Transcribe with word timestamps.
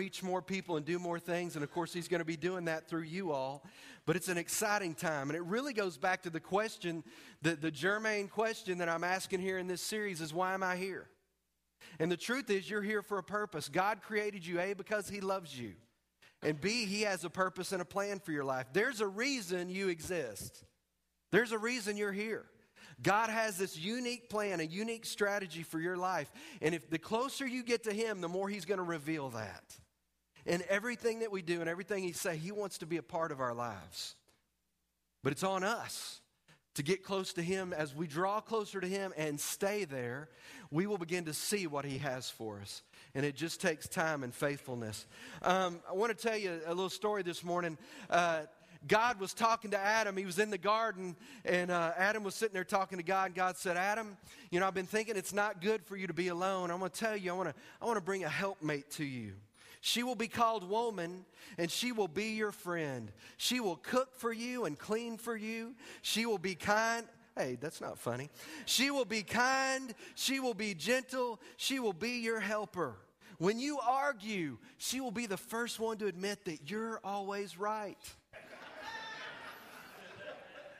reach 0.00 0.22
more 0.22 0.40
people 0.40 0.78
and 0.78 0.86
do 0.86 0.98
more 0.98 1.18
things. 1.18 1.56
And 1.56 1.62
of 1.62 1.70
course, 1.70 1.92
He's 1.92 2.08
going 2.08 2.20
to 2.20 2.24
be 2.24 2.38
doing 2.38 2.64
that 2.64 2.88
through 2.88 3.02
you 3.02 3.32
all. 3.32 3.62
But 4.06 4.16
it's 4.16 4.28
an 4.28 4.38
exciting 4.38 4.94
time. 4.94 5.28
And 5.28 5.36
it 5.36 5.42
really 5.42 5.74
goes 5.74 5.98
back 5.98 6.22
to 6.22 6.30
the 6.30 6.40
question, 6.40 7.04
the, 7.42 7.54
the 7.54 7.70
germane 7.70 8.28
question 8.28 8.78
that 8.78 8.88
I'm 8.88 9.04
asking 9.04 9.40
here 9.40 9.58
in 9.58 9.66
this 9.66 9.82
series 9.82 10.22
is 10.22 10.32
why 10.32 10.54
am 10.54 10.62
I 10.62 10.76
here? 10.76 11.10
And 11.98 12.10
the 12.10 12.16
truth 12.16 12.48
is, 12.48 12.70
you're 12.70 12.80
here 12.80 13.02
for 13.02 13.18
a 13.18 13.22
purpose. 13.22 13.68
God 13.68 14.00
created 14.00 14.46
you, 14.46 14.58
A, 14.58 14.72
because 14.72 15.06
He 15.06 15.20
loves 15.20 15.58
you. 15.58 15.74
And 16.42 16.58
B, 16.58 16.86
He 16.86 17.02
has 17.02 17.22
a 17.24 17.30
purpose 17.30 17.72
and 17.72 17.82
a 17.82 17.84
plan 17.84 18.20
for 18.20 18.32
your 18.32 18.44
life. 18.44 18.68
There's 18.72 19.02
a 19.02 19.06
reason 19.06 19.68
you 19.68 19.88
exist, 19.88 20.64
there's 21.30 21.52
a 21.52 21.58
reason 21.58 21.98
you're 21.98 22.10
here. 22.10 22.46
God 23.02 23.30
has 23.30 23.56
this 23.56 23.78
unique 23.78 24.28
plan, 24.28 24.60
a 24.60 24.64
unique 24.64 25.06
strategy 25.06 25.62
for 25.62 25.78
your 25.78 25.96
life. 25.96 26.30
And 26.60 26.74
if 26.74 26.90
the 26.90 26.98
closer 26.98 27.46
you 27.46 27.62
get 27.62 27.84
to 27.84 27.92
Him, 27.92 28.20
the 28.20 28.28
more 28.28 28.48
He's 28.48 28.64
going 28.64 28.78
to 28.78 28.84
reveal 28.84 29.30
that. 29.30 29.79
In 30.46 30.62
everything 30.68 31.20
that 31.20 31.30
we 31.30 31.42
do 31.42 31.60
and 31.60 31.68
everything 31.68 32.02
He 32.02 32.12
say, 32.12 32.36
He 32.36 32.52
wants 32.52 32.78
to 32.78 32.86
be 32.86 32.96
a 32.96 33.02
part 33.02 33.32
of 33.32 33.40
our 33.40 33.54
lives. 33.54 34.14
But 35.22 35.32
it's 35.32 35.44
on 35.44 35.64
us 35.64 36.20
to 36.74 36.82
get 36.82 37.02
close 37.02 37.32
to 37.34 37.42
Him. 37.42 37.72
As 37.72 37.94
we 37.94 38.06
draw 38.06 38.40
closer 38.40 38.80
to 38.80 38.86
Him 38.86 39.12
and 39.16 39.38
stay 39.38 39.84
there, 39.84 40.28
we 40.70 40.86
will 40.86 40.98
begin 40.98 41.24
to 41.26 41.34
see 41.34 41.66
what 41.66 41.84
He 41.84 41.98
has 41.98 42.30
for 42.30 42.60
us. 42.60 42.82
And 43.14 43.26
it 43.26 43.34
just 43.34 43.60
takes 43.60 43.88
time 43.88 44.22
and 44.22 44.34
faithfulness. 44.34 45.06
Um, 45.42 45.80
I 45.88 45.94
want 45.94 46.16
to 46.16 46.28
tell 46.28 46.38
you 46.38 46.60
a 46.64 46.74
little 46.74 46.90
story 46.90 47.22
this 47.22 47.42
morning. 47.42 47.76
Uh, 48.08 48.42
God 48.86 49.20
was 49.20 49.34
talking 49.34 49.72
to 49.72 49.78
Adam. 49.78 50.16
He 50.16 50.24
was 50.24 50.38
in 50.38 50.50
the 50.50 50.58
garden, 50.58 51.16
and 51.44 51.70
uh, 51.70 51.92
Adam 51.98 52.24
was 52.24 52.34
sitting 52.34 52.54
there 52.54 52.64
talking 52.64 52.98
to 52.98 53.04
God. 53.04 53.26
And 53.26 53.34
God 53.34 53.56
said, 53.56 53.76
Adam, 53.76 54.16
you 54.50 54.58
know, 54.58 54.66
I've 54.66 54.74
been 54.74 54.86
thinking 54.86 55.16
it's 55.16 55.34
not 55.34 55.60
good 55.60 55.84
for 55.84 55.96
you 55.96 56.06
to 56.06 56.14
be 56.14 56.28
alone. 56.28 56.70
I'm 56.70 56.78
going 56.78 56.90
to 56.90 56.98
tell 56.98 57.16
you, 57.16 57.30
I 57.32 57.36
want 57.36 57.50
to 57.50 57.54
I 57.82 57.84
want 57.84 57.98
to 57.98 58.04
bring 58.04 58.24
a 58.24 58.28
helpmate 58.28 58.90
to 58.92 59.04
you. 59.04 59.34
She 59.80 60.02
will 60.02 60.14
be 60.14 60.28
called 60.28 60.68
woman, 60.68 61.24
and 61.56 61.70
she 61.70 61.92
will 61.92 62.08
be 62.08 62.32
your 62.32 62.52
friend. 62.52 63.10
She 63.36 63.60
will 63.60 63.76
cook 63.76 64.14
for 64.14 64.32
you 64.32 64.66
and 64.66 64.78
clean 64.78 65.16
for 65.16 65.36
you. 65.36 65.74
She 66.02 66.26
will 66.26 66.38
be 66.38 66.54
kind. 66.54 67.06
Hey, 67.36 67.56
that's 67.60 67.80
not 67.80 67.98
funny. 67.98 68.28
She 68.66 68.90
will 68.90 69.04
be 69.04 69.22
kind. 69.22 69.94
She 70.14 70.40
will 70.40 70.54
be 70.54 70.74
gentle. 70.74 71.40
She 71.56 71.80
will 71.80 71.94
be 71.94 72.20
your 72.20 72.40
helper. 72.40 72.96
When 73.38 73.58
you 73.58 73.78
argue, 73.78 74.58
she 74.76 75.00
will 75.00 75.10
be 75.10 75.24
the 75.24 75.38
first 75.38 75.80
one 75.80 75.96
to 75.98 76.06
admit 76.06 76.44
that 76.44 76.70
you're 76.70 77.00
always 77.02 77.58
right. 77.58 77.98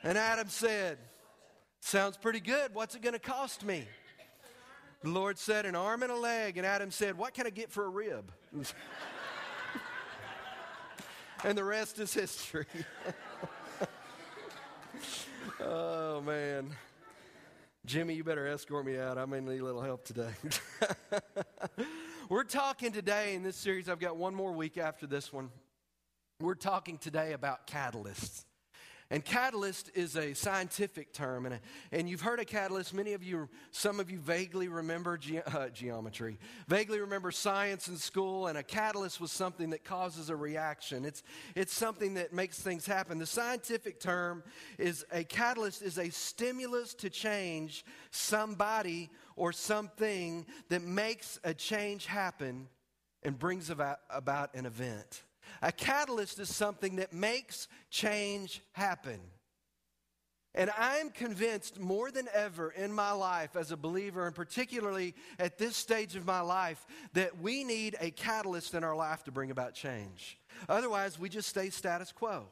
And 0.03 0.17
Adam 0.17 0.47
said, 0.47 0.97
Sounds 1.79 2.15
pretty 2.15 2.39
good. 2.39 2.75
What's 2.75 2.93
it 2.93 3.01
going 3.01 3.13
to 3.13 3.19
cost 3.19 3.65
me? 3.65 3.87
The 5.01 5.09
Lord 5.09 5.37
said, 5.39 5.65
An 5.65 5.75
arm 5.75 6.03
and 6.03 6.11
a 6.11 6.15
leg. 6.15 6.57
And 6.57 6.65
Adam 6.65 6.91
said, 6.91 7.17
What 7.17 7.33
can 7.33 7.47
I 7.47 7.49
get 7.49 7.71
for 7.71 7.85
a 7.85 7.89
rib? 7.89 8.31
and 11.43 11.57
the 11.57 11.63
rest 11.63 11.99
is 11.99 12.13
history. 12.13 12.67
oh, 15.59 16.21
man. 16.21 16.69
Jimmy, 17.85 18.13
you 18.13 18.23
better 18.23 18.47
escort 18.47 18.85
me 18.85 18.99
out. 18.99 19.17
I 19.17 19.25
may 19.25 19.39
need 19.39 19.59
a 19.59 19.65
little 19.65 19.81
help 19.81 20.05
today. 20.05 20.29
We're 22.29 22.43
talking 22.43 22.91
today 22.91 23.33
in 23.33 23.41
this 23.41 23.55
series, 23.55 23.89
I've 23.89 23.99
got 23.99 24.17
one 24.17 24.35
more 24.35 24.51
week 24.51 24.77
after 24.77 25.07
this 25.07 25.33
one. 25.33 25.49
We're 26.39 26.53
talking 26.53 26.99
today 26.99 27.33
about 27.33 27.65
catalysts. 27.65 28.45
And 29.11 29.25
catalyst 29.25 29.91
is 29.93 30.15
a 30.15 30.33
scientific 30.33 31.11
term, 31.11 31.45
and, 31.45 31.59
and 31.91 32.09
you've 32.09 32.21
heard 32.21 32.39
of 32.39 32.47
catalyst. 32.47 32.93
Many 32.93 33.11
of 33.11 33.21
you, 33.21 33.49
some 33.71 33.99
of 33.99 34.09
you 34.09 34.17
vaguely 34.17 34.69
remember 34.69 35.17
ge- 35.17 35.43
uh, 35.45 35.67
geometry, 35.67 36.39
vaguely 36.69 37.01
remember 37.01 37.29
science 37.29 37.89
in 37.89 37.97
school, 37.97 38.47
and 38.47 38.57
a 38.57 38.63
catalyst 38.63 39.19
was 39.19 39.33
something 39.33 39.71
that 39.71 39.83
causes 39.83 40.29
a 40.29 40.35
reaction. 40.35 41.03
It's, 41.03 41.23
it's 41.55 41.73
something 41.73 42.13
that 42.13 42.31
makes 42.31 42.59
things 42.59 42.85
happen. 42.85 43.19
The 43.19 43.25
scientific 43.25 43.99
term 43.99 44.43
is 44.77 45.05
a 45.11 45.25
catalyst 45.25 45.81
is 45.81 45.97
a 45.97 46.09
stimulus 46.09 46.93
to 46.93 47.09
change 47.09 47.83
somebody 48.11 49.09
or 49.35 49.51
something 49.51 50.45
that 50.69 50.83
makes 50.83 51.37
a 51.43 51.53
change 51.53 52.05
happen 52.05 52.69
and 53.23 53.37
brings 53.37 53.69
about, 53.69 53.99
about 54.09 54.55
an 54.55 54.65
event. 54.65 55.23
A 55.61 55.71
catalyst 55.71 56.39
is 56.39 56.53
something 56.53 56.97
that 56.97 57.13
makes 57.13 57.67
change 57.89 58.61
happen. 58.73 59.19
And 60.53 60.69
I'm 60.77 61.11
convinced 61.11 61.79
more 61.79 62.11
than 62.11 62.27
ever 62.33 62.71
in 62.71 62.91
my 62.91 63.11
life 63.13 63.55
as 63.55 63.71
a 63.71 63.77
believer, 63.77 64.27
and 64.27 64.35
particularly 64.35 65.15
at 65.39 65.57
this 65.57 65.77
stage 65.77 66.17
of 66.17 66.25
my 66.25 66.41
life, 66.41 66.85
that 67.13 67.39
we 67.39 67.63
need 67.63 67.95
a 68.01 68.11
catalyst 68.11 68.73
in 68.73 68.83
our 68.83 68.95
life 68.95 69.23
to 69.23 69.31
bring 69.31 69.49
about 69.49 69.73
change. 69.73 70.37
Otherwise, 70.67 71.17
we 71.17 71.29
just 71.29 71.47
stay 71.47 71.69
status 71.69 72.11
quo. 72.11 72.47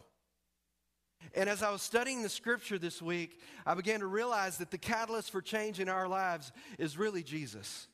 And 1.36 1.50
as 1.50 1.62
I 1.62 1.72
was 1.72 1.82
studying 1.82 2.24
the 2.24 2.30
scripture 2.30 2.80
this 2.80 3.02
week, 3.02 3.42
I 3.66 3.74
began 3.74 4.00
to 4.00 4.08
realize 4.08 4.58
that 4.60 4.72
the 4.72 4.78
catalyst 4.78 5.32
for 5.32 5.42
change 5.42 5.82
in 5.82 5.90
our 5.90 6.08
lives 6.08 6.54
is 6.78 6.98
really 6.98 7.24
Jesus. 7.24 7.89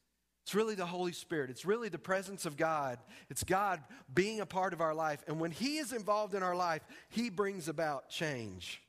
It's 0.46 0.54
really 0.54 0.76
the 0.76 0.86
Holy 0.86 1.12
Spirit. 1.12 1.50
It's 1.50 1.66
really 1.66 1.90
the 1.90 1.98
presence 1.98 2.46
of 2.46 2.56
God. 2.56 3.00
It's 3.32 3.44
God 3.44 3.82
being 4.14 4.42
a 4.42 4.46
part 4.46 4.74
of 4.74 4.82
our 4.82 4.94
life. 4.94 5.24
And 5.28 5.40
when 5.40 5.50
He 5.50 5.78
is 5.80 5.92
involved 5.92 6.36
in 6.36 6.44
our 6.44 6.56
life, 6.56 6.84
He 7.10 7.32
brings 7.32 7.68
about 7.68 8.10
change. 8.10 8.80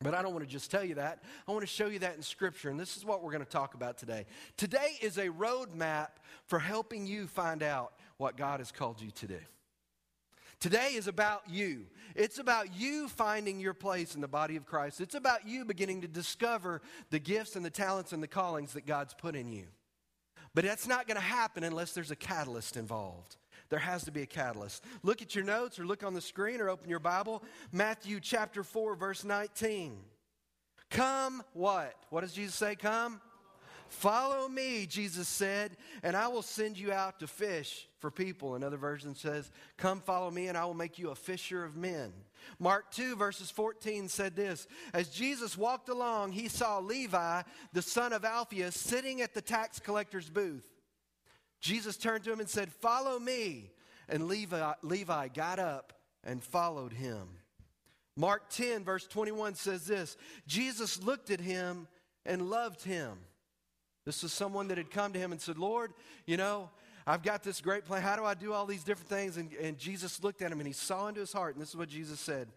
But 0.00 0.14
I 0.14 0.22
don't 0.22 0.32
want 0.32 0.44
to 0.44 0.50
just 0.50 0.70
tell 0.70 0.84
you 0.84 0.94
that. 0.94 1.24
I 1.48 1.50
want 1.50 1.62
to 1.62 1.66
show 1.66 1.88
you 1.88 1.98
that 1.98 2.14
in 2.14 2.22
Scripture. 2.22 2.70
And 2.70 2.78
this 2.78 2.96
is 2.96 3.04
what 3.04 3.20
we're 3.20 3.32
going 3.32 3.44
to 3.44 3.50
talk 3.50 3.74
about 3.74 3.98
today. 3.98 4.26
Today 4.56 4.96
is 5.02 5.18
a 5.18 5.26
roadmap 5.26 6.10
for 6.46 6.60
helping 6.60 7.04
you 7.04 7.26
find 7.26 7.64
out 7.64 7.94
what 8.16 8.36
God 8.36 8.60
has 8.60 8.70
called 8.70 9.00
you 9.00 9.10
to 9.10 9.26
do. 9.26 9.40
Today 10.60 10.92
is 10.94 11.08
about 11.08 11.42
you. 11.50 11.86
It's 12.14 12.38
about 12.38 12.76
you 12.76 13.08
finding 13.08 13.58
your 13.58 13.74
place 13.74 14.14
in 14.14 14.20
the 14.20 14.28
body 14.28 14.54
of 14.54 14.66
Christ. 14.66 15.00
It's 15.00 15.16
about 15.16 15.48
you 15.48 15.64
beginning 15.64 16.02
to 16.02 16.08
discover 16.08 16.80
the 17.10 17.18
gifts 17.18 17.56
and 17.56 17.64
the 17.64 17.70
talents 17.70 18.12
and 18.12 18.22
the 18.22 18.28
callings 18.28 18.74
that 18.74 18.86
God's 18.86 19.14
put 19.14 19.34
in 19.34 19.50
you. 19.50 19.64
But 20.54 20.64
that's 20.64 20.88
not 20.88 21.06
going 21.06 21.16
to 21.16 21.22
happen 21.22 21.64
unless 21.64 21.92
there's 21.92 22.10
a 22.10 22.16
catalyst 22.16 22.76
involved. 22.76 23.36
There 23.68 23.78
has 23.78 24.04
to 24.04 24.10
be 24.10 24.22
a 24.22 24.26
catalyst. 24.26 24.84
Look 25.02 25.22
at 25.22 25.34
your 25.34 25.44
notes 25.44 25.78
or 25.78 25.86
look 25.86 26.02
on 26.02 26.12
the 26.12 26.20
screen 26.20 26.60
or 26.60 26.68
open 26.68 26.90
your 26.90 26.98
Bible. 26.98 27.42
Matthew 27.70 28.18
chapter 28.20 28.64
4, 28.64 28.96
verse 28.96 29.24
19. 29.24 29.96
Come, 30.90 31.44
what? 31.52 31.94
What 32.10 32.22
does 32.22 32.32
Jesus 32.32 32.56
say? 32.56 32.74
Come? 32.74 33.20
Follow 33.90 34.48
me, 34.48 34.86
Jesus 34.86 35.26
said, 35.26 35.76
and 36.04 36.16
I 36.16 36.28
will 36.28 36.42
send 36.42 36.78
you 36.78 36.92
out 36.92 37.18
to 37.18 37.26
fish 37.26 37.88
for 37.98 38.10
people. 38.10 38.54
Another 38.54 38.76
version 38.76 39.16
says, 39.16 39.50
Come 39.76 40.00
follow 40.00 40.30
me, 40.30 40.46
and 40.46 40.56
I 40.56 40.64
will 40.64 40.74
make 40.74 40.96
you 40.96 41.10
a 41.10 41.16
fisher 41.16 41.64
of 41.64 41.76
men. 41.76 42.12
Mark 42.60 42.92
2, 42.92 43.16
verses 43.16 43.50
14 43.50 44.08
said 44.08 44.36
this 44.36 44.68
As 44.94 45.08
Jesus 45.08 45.58
walked 45.58 45.88
along, 45.88 46.32
he 46.32 46.46
saw 46.46 46.78
Levi, 46.78 47.42
the 47.72 47.82
son 47.82 48.12
of 48.12 48.24
Alphaeus, 48.24 48.76
sitting 48.76 49.22
at 49.22 49.34
the 49.34 49.42
tax 49.42 49.80
collector's 49.80 50.30
booth. 50.30 50.66
Jesus 51.60 51.96
turned 51.96 52.22
to 52.24 52.32
him 52.32 52.40
and 52.40 52.48
said, 52.48 52.72
Follow 52.72 53.18
me. 53.18 53.72
And 54.08 54.28
Levi, 54.28 54.72
Levi 54.82 55.28
got 55.28 55.58
up 55.58 55.92
and 56.22 56.42
followed 56.42 56.92
him. 56.92 57.28
Mark 58.16 58.50
10, 58.50 58.84
verse 58.84 59.06
21 59.06 59.56
says 59.56 59.84
this 59.84 60.16
Jesus 60.46 61.02
looked 61.02 61.30
at 61.30 61.40
him 61.40 61.88
and 62.24 62.50
loved 62.50 62.84
him. 62.84 63.18
This 64.04 64.22
was 64.22 64.32
someone 64.32 64.68
that 64.68 64.78
had 64.78 64.90
come 64.90 65.12
to 65.12 65.18
him 65.18 65.32
and 65.32 65.40
said, 65.40 65.58
Lord, 65.58 65.92
you 66.26 66.36
know, 66.36 66.70
I've 67.06 67.22
got 67.22 67.42
this 67.42 67.60
great 67.60 67.84
plan. 67.84 68.02
How 68.02 68.16
do 68.16 68.24
I 68.24 68.34
do 68.34 68.52
all 68.52 68.66
these 68.66 68.84
different 68.84 69.08
things? 69.08 69.36
And, 69.36 69.52
and 69.54 69.78
Jesus 69.78 70.22
looked 70.22 70.42
at 70.42 70.52
him 70.52 70.60
and 70.60 70.66
he 70.66 70.72
saw 70.72 71.08
into 71.08 71.20
his 71.20 71.32
heart. 71.32 71.54
And 71.54 71.62
this 71.62 71.70
is 71.70 71.76
what 71.76 71.88
Jesus 71.88 72.20
said 72.20 72.48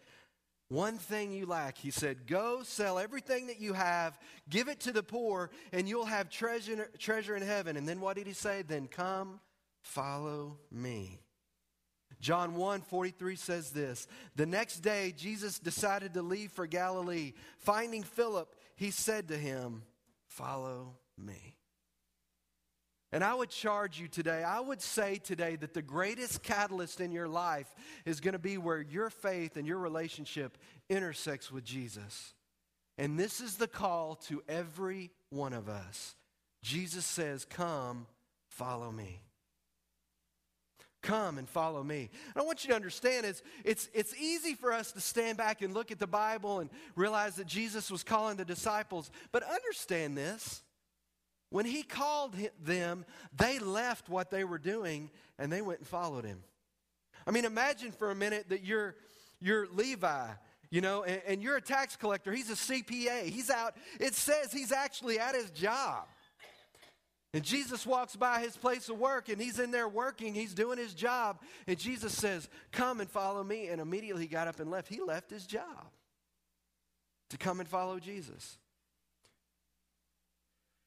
One 0.70 0.98
thing 0.98 1.32
you 1.32 1.46
lack. 1.46 1.78
He 1.78 1.92
said, 1.92 2.28
Go 2.28 2.62
sell 2.64 3.00
everything 3.00 3.48
that 3.48 3.60
you 3.60 3.74
have, 3.74 4.18
give 4.50 4.68
it 4.68 4.80
to 4.82 4.92
the 4.92 5.04
poor, 5.04 5.50
and 5.72 5.88
you'll 5.88 6.06
have 6.06 6.30
treasure, 6.30 6.90
treasure 6.98 7.36
in 7.36 7.42
heaven. 7.42 7.78
And 7.78 7.88
then 7.88 8.00
what 8.00 8.16
did 8.16 8.28
he 8.28 8.34
say? 8.34 8.62
Then 8.62 8.88
come, 8.88 9.40
follow 9.82 10.58
me. 10.72 11.20
John 12.20 12.56
1 12.56 12.82
43 12.82 13.36
says 13.36 13.72
this 13.72 14.08
The 14.36 14.46
next 14.46 14.80
day, 14.80 15.14
Jesus 15.16 15.60
decided 15.60 16.14
to 16.14 16.22
leave 16.22 16.52
for 16.52 16.68
Galilee. 16.68 17.34
Finding 17.58 18.04
Philip, 18.04 18.56
he 18.76 18.92
said 18.92 19.28
to 19.28 19.38
him, 19.38 19.84
Follow 20.28 20.98
me. 21.18 21.58
And 23.14 23.24
I 23.24 23.36
would 23.36 23.52
charge 23.52 24.00
you 24.00 24.08
today, 24.08 24.44
I 24.44 24.60
would 24.60 24.82
say 24.82 25.18
today 25.18 25.56
that 25.58 25.76
the 25.76 25.84
greatest 25.84 26.42
catalyst 26.42 27.00
in 27.00 27.12
your 27.12 27.28
life 27.28 27.74
is 28.06 28.20
going 28.20 28.34
to 28.34 28.40
be 28.40 28.58
where 28.58 28.82
your 28.82 29.12
faith 29.12 29.56
and 29.56 29.68
your 29.68 29.78
relationship 29.78 30.58
intersects 30.90 31.52
with 31.52 31.64
Jesus. 31.64 32.34
And 32.98 33.20
this 33.20 33.40
is 33.40 33.58
the 33.58 33.68
call 33.68 34.16
to 34.28 34.42
every 34.50 35.12
one 35.30 35.54
of 35.54 35.70
us. 35.70 36.16
Jesus 36.64 37.06
says, 37.06 37.46
Come, 37.46 38.08
follow 38.48 38.92
me. 38.92 39.22
Come 41.04 41.38
and 41.38 41.48
follow 41.48 41.84
me. 41.84 42.10
And 42.34 42.42
I 42.42 42.46
want 42.46 42.64
you 42.64 42.70
to 42.70 42.76
understand 42.76 43.28
is 43.28 43.44
it's, 43.64 43.90
it's 43.94 44.16
easy 44.16 44.56
for 44.56 44.72
us 44.72 44.92
to 44.94 45.02
stand 45.02 45.38
back 45.38 45.62
and 45.62 45.74
look 45.74 45.92
at 45.92 46.00
the 46.00 46.08
Bible 46.08 46.62
and 46.62 46.70
realize 46.96 47.36
that 47.36 47.46
Jesus 47.46 47.92
was 47.92 48.04
calling 48.04 48.38
the 48.38 48.46
disciples, 48.46 49.12
but 49.32 49.44
understand 49.44 50.18
this. 50.18 50.64
When 51.54 51.66
he 51.66 51.84
called 51.84 52.36
them, 52.64 53.06
they 53.38 53.60
left 53.60 54.10
what 54.10 54.32
they 54.32 54.44
were 54.44 54.58
doing 54.58 55.12
and 55.38 55.54
they 55.54 55.62
went 55.62 55.82
and 55.82 55.88
followed 55.88 56.26
him. 56.26 56.40
I 57.28 57.32
mean, 57.32 57.46
imagine 57.46 57.92
for 57.92 58.10
a 58.10 58.16
minute 58.16 58.50
that 58.50 58.64
you're, 58.64 58.96
you're 59.40 59.68
Levi, 59.68 60.30
you 60.72 60.82
know, 60.82 61.04
and, 61.04 61.22
and 61.28 61.44
you're 61.44 61.56
a 61.56 61.62
tax 61.62 61.96
collector. 61.96 62.32
He's 62.32 62.50
a 62.50 62.56
CPA. 62.56 63.26
He's 63.26 63.52
out, 63.52 63.76
it 64.00 64.16
says 64.16 64.52
he's 64.52 64.72
actually 64.72 65.20
at 65.20 65.36
his 65.36 65.52
job. 65.52 66.08
And 67.36 67.44
Jesus 67.44 67.86
walks 67.86 68.16
by 68.16 68.40
his 68.40 68.58
place 68.58 68.90
of 68.90 68.98
work 68.98 69.30
and 69.30 69.40
he's 69.40 69.60
in 69.60 69.70
there 69.70 69.88
working, 69.88 70.34
he's 70.34 70.56
doing 70.56 70.80
his 70.80 70.96
job. 70.96 71.40
And 71.68 71.78
Jesus 71.78 72.18
says, 72.18 72.50
Come 72.72 73.00
and 73.00 73.08
follow 73.08 73.44
me. 73.44 73.68
And 73.68 73.80
immediately 73.80 74.24
he 74.24 74.28
got 74.28 74.48
up 74.48 74.60
and 74.60 74.72
left. 74.72 74.88
He 74.88 75.02
left 75.02 75.30
his 75.30 75.46
job 75.46 75.92
to 77.30 77.38
come 77.38 77.60
and 77.60 77.70
follow 77.70 78.00
Jesus. 78.00 78.58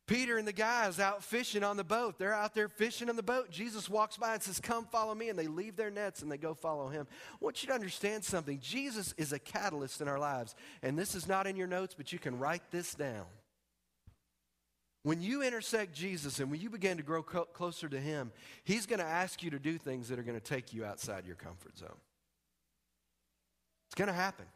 Peter 0.06 0.38
and 0.38 0.46
the 0.46 0.52
guys 0.52 1.00
out 1.00 1.24
fishing 1.24 1.64
on 1.64 1.76
the 1.76 1.84
boat. 1.84 2.16
They're 2.18 2.32
out 2.32 2.54
there 2.54 2.68
fishing 2.68 3.08
on 3.08 3.16
the 3.16 3.22
boat. 3.22 3.50
Jesus 3.50 3.88
walks 3.88 4.16
by 4.16 4.34
and 4.34 4.42
says, 4.42 4.60
Come 4.60 4.84
follow 4.84 5.14
me. 5.14 5.28
And 5.28 5.38
they 5.38 5.48
leave 5.48 5.74
their 5.76 5.90
nets 5.90 6.22
and 6.22 6.30
they 6.30 6.36
go 6.38 6.54
follow 6.54 6.88
him. 6.88 7.08
I 7.32 7.44
want 7.44 7.62
you 7.62 7.68
to 7.68 7.74
understand 7.74 8.24
something. 8.24 8.60
Jesus 8.60 9.14
is 9.18 9.32
a 9.32 9.38
catalyst 9.38 10.00
in 10.00 10.06
our 10.06 10.18
lives. 10.18 10.54
And 10.82 10.96
this 10.96 11.14
is 11.16 11.26
not 11.26 11.48
in 11.48 11.56
your 11.56 11.66
notes, 11.66 11.94
but 11.94 12.12
you 12.12 12.20
can 12.20 12.38
write 12.38 12.62
this 12.70 12.94
down. 12.94 13.26
When 15.02 15.20
you 15.20 15.42
intersect 15.42 15.94
Jesus 15.94 16.40
and 16.40 16.50
when 16.50 16.60
you 16.60 16.70
begin 16.70 16.96
to 16.96 17.02
grow 17.02 17.22
co- 17.22 17.44
closer 17.44 17.88
to 17.88 18.00
him, 18.00 18.32
he's 18.64 18.86
going 18.86 18.98
to 18.98 19.04
ask 19.04 19.42
you 19.42 19.50
to 19.50 19.58
do 19.58 19.78
things 19.78 20.08
that 20.08 20.18
are 20.18 20.24
going 20.24 20.38
to 20.38 20.44
take 20.44 20.72
you 20.72 20.84
outside 20.84 21.26
your 21.26 21.36
comfort 21.36 21.78
zone. 21.78 21.98
It's 23.88 23.94
going 23.94 24.08
to 24.08 24.14
happen. 24.14 24.46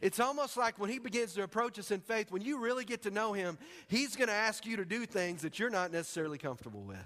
It's 0.00 0.20
almost 0.20 0.56
like 0.56 0.78
when 0.78 0.90
he 0.90 0.98
begins 0.98 1.34
to 1.34 1.42
approach 1.42 1.78
us 1.78 1.90
in 1.90 2.00
faith, 2.00 2.30
when 2.30 2.42
you 2.42 2.58
really 2.58 2.84
get 2.84 3.02
to 3.02 3.10
know 3.10 3.32
him, 3.32 3.58
he's 3.88 4.16
going 4.16 4.28
to 4.28 4.34
ask 4.34 4.66
you 4.66 4.76
to 4.76 4.84
do 4.84 5.06
things 5.06 5.42
that 5.42 5.58
you're 5.58 5.70
not 5.70 5.92
necessarily 5.92 6.38
comfortable 6.38 6.82
with. 6.82 6.96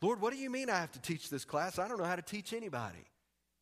Lord, 0.00 0.20
what 0.20 0.32
do 0.32 0.38
you 0.38 0.50
mean 0.50 0.70
I 0.70 0.78
have 0.78 0.92
to 0.92 1.00
teach 1.00 1.30
this 1.30 1.44
class? 1.44 1.78
I 1.78 1.86
don't 1.88 1.98
know 1.98 2.04
how 2.04 2.16
to 2.16 2.22
teach 2.22 2.52
anybody. 2.52 3.06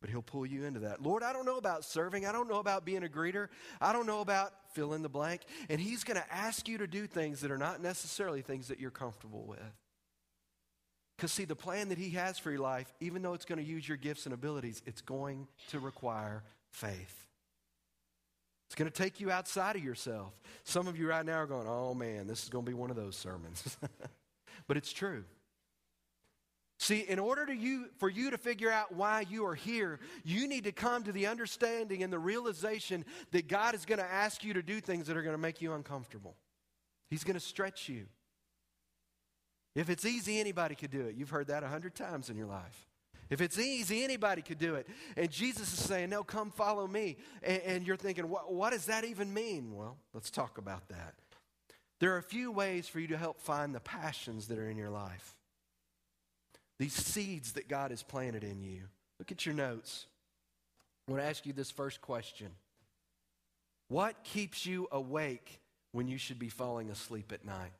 But 0.01 0.09
he'll 0.09 0.23
pull 0.23 0.47
you 0.47 0.65
into 0.65 0.79
that. 0.79 1.03
Lord, 1.03 1.21
I 1.21 1.31
don't 1.31 1.45
know 1.45 1.57
about 1.57 1.85
serving. 1.85 2.25
I 2.25 2.31
don't 2.31 2.49
know 2.49 2.57
about 2.57 2.85
being 2.85 3.03
a 3.03 3.07
greeter. 3.07 3.49
I 3.79 3.93
don't 3.93 4.07
know 4.07 4.21
about 4.21 4.51
fill 4.73 4.95
in 4.95 5.03
the 5.03 5.09
blank. 5.09 5.41
And 5.69 5.79
he's 5.79 6.03
going 6.03 6.19
to 6.19 6.33
ask 6.33 6.67
you 6.67 6.79
to 6.79 6.87
do 6.87 7.05
things 7.05 7.41
that 7.41 7.51
are 7.51 7.57
not 7.57 7.83
necessarily 7.83 8.41
things 8.41 8.69
that 8.69 8.79
you're 8.79 8.89
comfortable 8.89 9.45
with. 9.45 9.59
Because, 11.15 11.31
see, 11.31 11.45
the 11.45 11.55
plan 11.55 11.89
that 11.89 11.99
he 11.99 12.09
has 12.11 12.39
for 12.39 12.49
your 12.49 12.61
life, 12.61 12.91
even 12.99 13.21
though 13.21 13.35
it's 13.35 13.45
going 13.45 13.63
to 13.63 13.63
use 13.63 13.87
your 13.87 13.97
gifts 13.97 14.25
and 14.25 14.33
abilities, 14.33 14.81
it's 14.87 15.01
going 15.01 15.47
to 15.69 15.79
require 15.79 16.41
faith. 16.71 17.27
It's 18.71 18.75
going 18.77 18.89
to 18.89 19.03
take 19.03 19.19
you 19.19 19.29
outside 19.29 19.75
of 19.75 19.83
yourself. 19.83 20.31
Some 20.63 20.87
of 20.87 20.97
you 20.97 21.05
right 21.09 21.25
now 21.25 21.39
are 21.39 21.45
going, 21.45 21.67
oh 21.67 21.93
man, 21.93 22.25
this 22.25 22.41
is 22.41 22.47
going 22.47 22.63
to 22.63 22.71
be 22.71 22.73
one 22.73 22.89
of 22.89 22.95
those 22.95 23.17
sermons. 23.17 23.77
but 24.67 24.77
it's 24.77 24.93
true. 24.93 25.25
See, 26.79 27.01
in 27.01 27.19
order 27.19 27.45
to 27.45 27.53
you, 27.53 27.87
for 27.97 28.07
you 28.07 28.31
to 28.31 28.37
figure 28.37 28.71
out 28.71 28.95
why 28.95 29.25
you 29.29 29.45
are 29.45 29.55
here, 29.55 29.99
you 30.23 30.47
need 30.47 30.63
to 30.63 30.71
come 30.71 31.03
to 31.03 31.11
the 31.11 31.27
understanding 31.27 32.01
and 32.01 32.13
the 32.13 32.17
realization 32.17 33.03
that 33.31 33.49
God 33.49 33.75
is 33.75 33.83
going 33.83 33.99
to 33.99 34.09
ask 34.09 34.41
you 34.41 34.53
to 34.53 34.63
do 34.63 34.79
things 34.79 35.07
that 35.07 35.17
are 35.17 35.21
going 35.21 35.35
to 35.35 35.41
make 35.41 35.61
you 35.61 35.73
uncomfortable. 35.73 36.37
He's 37.09 37.25
going 37.25 37.33
to 37.33 37.41
stretch 37.41 37.89
you. 37.89 38.05
If 39.75 39.89
it's 39.89 40.05
easy, 40.05 40.39
anybody 40.39 40.75
could 40.75 40.91
do 40.91 41.01
it. 41.01 41.15
You've 41.15 41.31
heard 41.31 41.47
that 41.47 41.63
a 41.63 41.67
hundred 41.67 41.93
times 41.93 42.29
in 42.29 42.37
your 42.37 42.47
life. 42.47 42.87
If 43.31 43.39
it's 43.39 43.57
easy, 43.57 44.03
anybody 44.03 44.41
could 44.41 44.59
do 44.59 44.75
it. 44.75 44.87
And 45.15 45.31
Jesus 45.31 45.71
is 45.71 45.79
saying, 45.79 46.09
No, 46.09 46.21
come 46.21 46.51
follow 46.51 46.85
me. 46.85 47.15
And, 47.41 47.61
and 47.61 47.87
you're 47.87 47.95
thinking, 47.95 48.27
what, 48.29 48.53
what 48.53 48.71
does 48.71 48.85
that 48.87 49.05
even 49.05 49.33
mean? 49.33 49.73
Well, 49.73 49.97
let's 50.13 50.29
talk 50.29 50.57
about 50.57 50.89
that. 50.89 51.15
There 52.01 52.13
are 52.13 52.17
a 52.17 52.23
few 52.23 52.51
ways 52.51 52.87
for 52.87 52.99
you 52.99 53.07
to 53.07 53.17
help 53.17 53.39
find 53.39 53.73
the 53.73 53.79
passions 53.79 54.47
that 54.49 54.57
are 54.57 54.69
in 54.69 54.75
your 54.75 54.89
life, 54.89 55.35
these 56.77 56.93
seeds 56.93 57.53
that 57.53 57.69
God 57.69 57.91
has 57.91 58.03
planted 58.03 58.43
in 58.43 58.61
you. 58.61 58.81
Look 59.17 59.31
at 59.31 59.45
your 59.45 59.55
notes. 59.55 60.07
I 61.07 61.11
want 61.11 61.23
to 61.23 61.29
ask 61.29 61.45
you 61.45 61.53
this 61.53 61.71
first 61.71 62.01
question 62.01 62.49
What 63.87 64.25
keeps 64.25 64.65
you 64.65 64.89
awake 64.91 65.61
when 65.93 66.09
you 66.09 66.17
should 66.17 66.39
be 66.39 66.49
falling 66.49 66.89
asleep 66.89 67.31
at 67.31 67.45
night? 67.45 67.71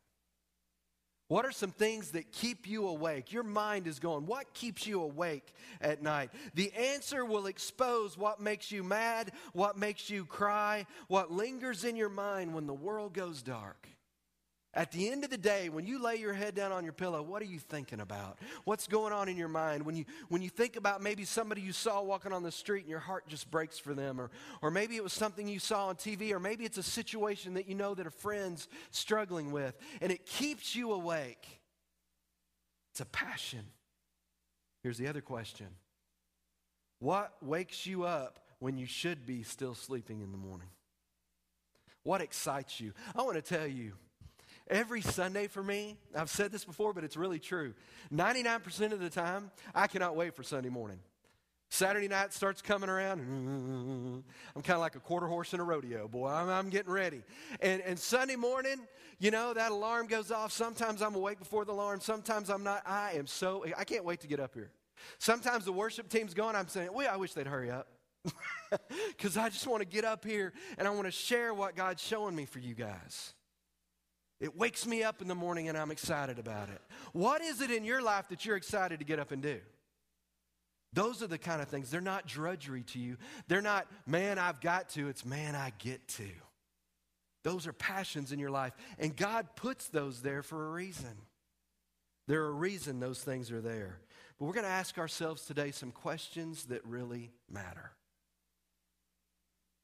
What 1.32 1.46
are 1.46 1.54
some 1.54 1.72
things 1.72 2.12
that 2.12 2.34
keep 2.34 2.68
you 2.68 2.90
awake? 2.90 3.32
Your 3.32 3.44
mind 3.44 3.88
is 3.88 4.00
going, 4.00 4.26
what 4.26 4.54
keeps 4.54 4.86
you 4.86 5.02
awake 5.02 5.54
at 5.80 6.04
night? 6.04 6.30
The 6.56 6.74
answer 6.74 7.24
will 7.24 7.46
expose 7.46 8.18
what 8.18 8.42
makes 8.42 8.70
you 8.70 8.84
mad, 8.84 9.32
what 9.54 9.78
makes 9.78 10.10
you 10.10 10.26
cry, 10.26 10.86
what 11.08 11.32
lingers 11.32 11.86
in 11.86 11.96
your 11.96 12.10
mind 12.10 12.54
when 12.54 12.68
the 12.68 12.74
world 12.74 13.14
goes 13.14 13.42
dark. 13.42 13.88
At 14.74 14.94
the 14.94 15.10
end 15.10 15.26
of 15.26 15.30
the 15.30 15.38
day, 15.38 15.68
when 15.68 15.86
you 15.86 16.02
lay 16.02 16.16
your 16.16 16.34
head 16.34 16.56
down 16.56 16.72
on 16.72 16.86
your 16.86 16.94
pillow, 16.94 17.22
what 17.22 17.42
are 17.42 17.46
you 17.46 17.60
thinking 17.60 18.00
about? 18.00 18.38
What's 18.64 18.88
going 18.88 19.12
on 19.12 19.28
in 19.28 19.36
your 19.36 19.50
mind? 19.50 19.86
When 19.86 19.98
you, 19.98 20.06
when 20.30 20.42
you 20.42 20.50
think 20.50 20.78
about 20.78 21.02
maybe 21.04 21.26
somebody 21.26 21.62
you 21.62 21.74
saw 21.74 22.02
walking 22.02 22.32
on 22.32 22.42
the 22.42 22.54
street 22.54 22.82
and 22.82 22.90
your 22.90 23.00
heart 23.00 23.28
just 23.28 23.52
breaks 23.52 23.78
for 23.78 23.94
them, 23.94 24.20
or, 24.20 24.32
or 24.62 24.72
maybe 24.72 24.96
it 24.96 25.04
was 25.04 25.12
something 25.12 25.46
you 25.46 25.60
saw 25.60 25.88
on 25.88 25.96
TV, 25.96 26.32
or 26.32 26.40
maybe 26.40 26.64
it's 26.64 26.78
a 26.78 26.84
situation 26.84 27.56
that 27.56 27.68
you 27.68 27.76
know 27.76 27.94
that 27.94 28.08
a 28.08 28.12
friend's 28.12 28.70
struggling 28.92 29.52
with, 29.52 29.78
and 30.00 30.10
it 30.10 30.26
keeps 30.26 30.74
you 30.74 30.94
awake. 30.94 31.62
It's 32.92 33.02
a 33.02 33.06
passion. 33.06 33.66
Here's 34.84 34.98
the 34.98 35.10
other 35.10 35.22
question 35.22 35.68
What 37.00 37.34
wakes 37.42 37.86
you 37.86 38.06
up 38.06 38.40
when 38.60 38.78
you 38.78 38.86
should 38.86 39.26
be 39.26 39.44
still 39.44 39.76
sleeping 39.76 40.22
in 40.22 40.32
the 40.32 40.38
morning? 40.38 40.70
What 42.04 42.22
excites 42.22 42.80
you? 42.80 42.94
I 43.14 43.24
want 43.24 43.36
to 43.36 43.42
tell 43.42 43.68
you 43.68 43.94
Every 44.72 45.02
Sunday 45.02 45.48
for 45.48 45.62
me, 45.62 45.98
I've 46.16 46.30
said 46.30 46.50
this 46.54 46.64
before, 46.64 46.94
but 46.94 47.04
it's 47.04 47.18
really 47.18 47.40
true. 47.40 47.74
99% 48.14 48.94
of 48.94 49.02
the 49.02 49.10
time, 49.10 49.52
I 49.76 49.88
cannot 49.88 50.16
wait 50.16 50.34
for 50.34 50.44
Sunday 50.44 50.70
morning. 50.70 51.00
Saturday 51.70 52.08
night 52.08 52.32
starts 52.32 52.62
coming 52.62 52.90
around. 52.90 53.20
I'm 54.56 54.62
kind 54.62 54.76
of 54.76 54.80
like 54.80 54.96
a 54.96 55.02
quarter 55.02 55.28
horse 55.28 55.54
in 55.54 55.60
a 55.60 55.64
rodeo, 55.64 56.08
boy. 56.08 56.30
I'm, 56.30 56.48
I'm, 56.48 56.70
getting 56.70 56.92
ready. 56.92 57.22
And, 57.60 57.82
and 57.82 58.00
Sunday 58.00 58.38
morning, 58.38 58.78
you 59.20 59.30
know, 59.30 59.54
that 59.54 59.72
alarm 59.72 60.08
goes 60.08 60.32
off. 60.32 60.54
Sometimes 60.54 61.02
I'm 61.02 61.16
awake 61.16 61.40
before 61.40 61.66
the 61.66 61.74
alarm. 61.74 62.00
Sometimes 62.00 62.50
I'm 62.50 62.64
not. 62.64 62.82
I 62.86 63.14
am 63.14 63.28
so, 63.28 63.66
I 63.78 63.84
can't 63.84 64.06
wait 64.06 64.22
to 64.22 64.28
get 64.28 64.40
up 64.40 64.54
here. 64.54 64.72
Sometimes 65.18 65.66
the 65.66 65.74
worship 65.74 66.08
team's 66.08 66.34
going. 66.34 66.56
I'm 66.56 66.70
saying, 66.70 66.90
well, 66.94 67.10
I 67.12 67.18
wish 67.18 67.34
they'd 67.34 67.48
hurry 67.48 67.72
up. 67.72 67.88
Because 69.10 69.36
I 69.36 69.50
just 69.50 69.68
want 69.68 69.82
to 69.82 69.86
get 69.86 70.06
up 70.06 70.24
here 70.24 70.54
and 70.78 70.88
I 70.88 70.92
want 70.92 71.06
to 71.06 71.12
share 71.12 71.54
what 71.54 71.76
God's 71.76 72.02
showing 72.02 72.34
me 72.34 72.46
for 72.46 72.60
you 72.60 72.74
guys. 72.74 73.34
It 74.42 74.58
wakes 74.58 74.88
me 74.88 75.04
up 75.04 75.22
in 75.22 75.28
the 75.28 75.36
morning 75.36 75.70
and 75.70 75.78
I'm 75.78 75.92
excited 75.92 76.40
about 76.40 76.70
it. 76.70 76.82
What 77.14 77.42
is 77.42 77.62
it 77.62 77.70
in 77.70 77.86
your 77.86 78.02
life 78.02 78.28
that 78.30 78.44
you're 78.44 78.58
excited 78.58 78.98
to 79.00 79.06
get 79.06 79.20
up 79.20 79.32
and 79.32 79.42
do? 79.42 79.60
Those 80.94 81.22
are 81.22 81.28
the 81.28 81.38
kind 81.38 81.62
of 81.62 81.70
things. 81.70 81.92
They're 81.92 82.02
not 82.02 82.26
drudgery 82.26 82.82
to 82.84 83.00
you. 83.00 83.18
They're 83.48 83.62
not, 83.62 83.88
man, 84.08 84.40
I've 84.40 84.60
got 84.60 84.90
to. 84.90 85.08
It's, 85.08 85.24
man, 85.24 85.56
I 85.56 85.72
get 85.78 86.06
to. 86.10 86.28
Those 87.44 87.68
are 87.68 87.74
passions 87.74 88.32
in 88.32 88.40
your 88.40 88.50
life. 88.50 88.74
And 88.98 89.16
God 89.16 89.56
puts 89.56 89.88
those 89.88 90.22
there 90.22 90.42
for 90.42 90.68
a 90.68 90.72
reason. 90.72 91.16
There 92.28 92.44
are 92.44 92.50
a 92.50 92.54
reason 92.54 93.00
those 93.00 93.22
things 93.22 93.52
are 93.52 93.62
there. 93.62 94.00
But 94.38 94.46
we're 94.46 94.54
going 94.54 94.66
to 94.66 94.72
ask 94.72 94.98
ourselves 94.98 95.46
today 95.46 95.70
some 95.70 95.92
questions 95.92 96.66
that 96.66 96.84
really 96.86 97.32
matter. 97.50 97.92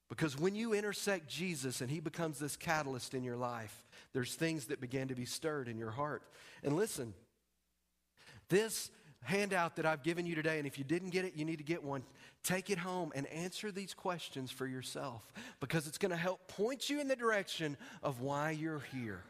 Because 0.09 0.39
when 0.39 0.55
you 0.55 0.73
intersect 0.73 1.27
Jesus 1.27 1.81
and 1.81 1.89
he 1.89 1.99
becomes 1.99 2.39
this 2.39 2.55
catalyst 2.55 3.13
in 3.13 3.23
your 3.23 3.35
life, 3.35 3.85
there's 4.13 4.35
things 4.35 4.65
that 4.65 4.79
began 4.79 5.09
to 5.09 5.15
be 5.15 5.25
stirred 5.25 5.67
in 5.67 5.77
your 5.77 5.91
heart. 5.91 6.23
And 6.63 6.75
listen, 6.75 7.13
this 8.49 8.89
handout 9.23 9.75
that 9.75 9.85
I've 9.85 10.03
given 10.03 10.25
you 10.25 10.35
today, 10.35 10.57
and 10.57 10.65
if 10.65 10.77
you 10.77 10.85
didn't 10.85 11.09
get 11.09 11.25
it, 11.25 11.33
you 11.35 11.43
need 11.43 11.57
to 11.57 11.63
get 11.63 11.83
one. 11.83 12.03
Take 12.43 12.69
it 12.69 12.77
home 12.77 13.11
and 13.15 13.27
answer 13.27 13.71
these 13.71 13.93
questions 13.93 14.51
for 14.51 14.65
yourself 14.65 15.21
because 15.59 15.87
it's 15.87 15.97
going 15.97 16.11
to 16.11 16.17
help 16.17 16.47
point 16.47 16.89
you 16.89 17.01
in 17.01 17.09
the 17.09 17.15
direction 17.15 17.75
of 18.01 18.21
why 18.21 18.51
you're 18.51 18.83
here. 18.93 19.23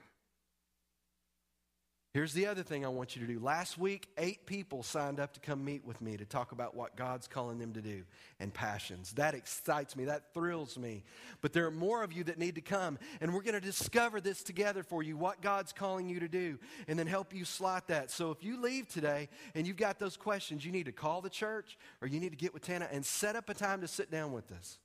Here's 2.18 2.34
the 2.34 2.48
other 2.48 2.64
thing 2.64 2.84
I 2.84 2.88
want 2.88 3.16
you 3.16 3.22
to 3.28 3.32
do. 3.32 3.40
Last 3.40 3.78
week, 3.78 4.08
eight 4.18 4.48
people 4.48 4.82
signed 4.82 5.20
up 5.20 5.34
to 5.34 5.40
come 5.40 5.64
meet 5.64 5.86
with 5.86 6.02
me 6.02 6.18
to 6.18 6.26
talk 6.26 6.52
about 6.52 6.76
what 6.76 6.96
God's 6.96 7.28
calling 7.28 7.60
them 7.60 7.74
to 7.74 7.80
do 7.80 8.06
and 8.40 8.52
passions. 8.52 9.14
That 9.14 9.36
excites 9.36 9.96
me, 9.96 10.06
that 10.06 10.34
thrills 10.34 10.80
me. 10.80 11.04
But 11.42 11.54
there 11.54 11.68
are 11.68 11.72
more 11.72 12.02
of 12.02 12.12
you 12.12 12.24
that 12.24 12.40
need 12.40 12.56
to 12.56 12.62
come, 12.62 12.98
and 13.22 13.36
we're 13.36 13.44
going 13.44 13.54
to 13.54 13.62
discover 13.62 14.20
this 14.20 14.42
together 14.42 14.82
for 14.82 15.04
you 15.04 15.16
what 15.16 15.44
God's 15.44 15.74
calling 15.74 16.10
you 16.10 16.20
to 16.22 16.28
do, 16.28 16.58
and 16.88 16.98
then 16.98 17.06
help 17.06 17.36
you 17.36 17.46
slot 17.46 17.90
that. 17.90 18.10
So 18.10 18.32
if 18.32 18.44
you 18.44 18.60
leave 18.60 18.88
today 18.88 19.30
and 19.54 19.68
you've 19.68 19.78
got 19.78 20.00
those 20.00 20.18
questions, 20.18 20.66
you 20.66 20.72
need 20.72 20.88
to 20.88 20.92
call 20.92 21.22
the 21.22 21.30
church 21.30 21.78
or 22.02 22.08
you 22.08 22.20
need 22.20 22.32
to 22.32 22.36
get 22.36 22.52
with 22.52 22.64
Tana 22.64 22.90
and 22.92 23.06
set 23.06 23.36
up 23.36 23.48
a 23.48 23.54
time 23.54 23.82
to 23.82 23.88
sit 23.88 24.10
down 24.10 24.32
with 24.32 24.52
us. 24.52 24.80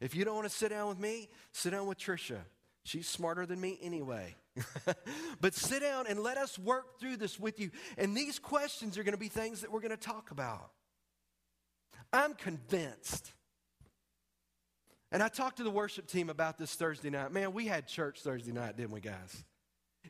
If 0.00 0.14
you 0.14 0.24
don't 0.24 0.36
want 0.36 0.48
to 0.48 0.56
sit 0.56 0.70
down 0.70 0.88
with 0.88 0.98
me, 0.98 1.28
sit 1.52 1.72
down 1.72 1.86
with 1.86 1.98
Trisha. 1.98 2.38
She's 2.84 3.08
smarter 3.08 3.46
than 3.46 3.60
me 3.60 3.78
anyway. 3.80 4.34
but 5.40 5.54
sit 5.54 5.80
down 5.82 6.06
and 6.06 6.20
let 6.20 6.36
us 6.36 6.58
work 6.58 6.98
through 6.98 7.16
this 7.16 7.38
with 7.38 7.60
you. 7.60 7.70
And 7.96 8.16
these 8.16 8.38
questions 8.38 8.98
are 8.98 9.04
going 9.04 9.14
to 9.14 9.18
be 9.18 9.28
things 9.28 9.60
that 9.60 9.70
we're 9.70 9.80
going 9.80 9.90
to 9.90 9.96
talk 9.96 10.30
about. 10.30 10.70
I'm 12.12 12.34
convinced. 12.34 13.32
And 15.10 15.22
I 15.22 15.28
talked 15.28 15.58
to 15.58 15.62
the 15.62 15.70
worship 15.70 16.06
team 16.06 16.28
about 16.28 16.58
this 16.58 16.74
Thursday 16.74 17.10
night. 17.10 17.32
Man, 17.32 17.52
we 17.52 17.66
had 17.66 17.86
church 17.86 18.20
Thursday 18.20 18.52
night, 18.52 18.76
didn't 18.76 18.92
we, 18.92 19.00
guys? 19.00 19.44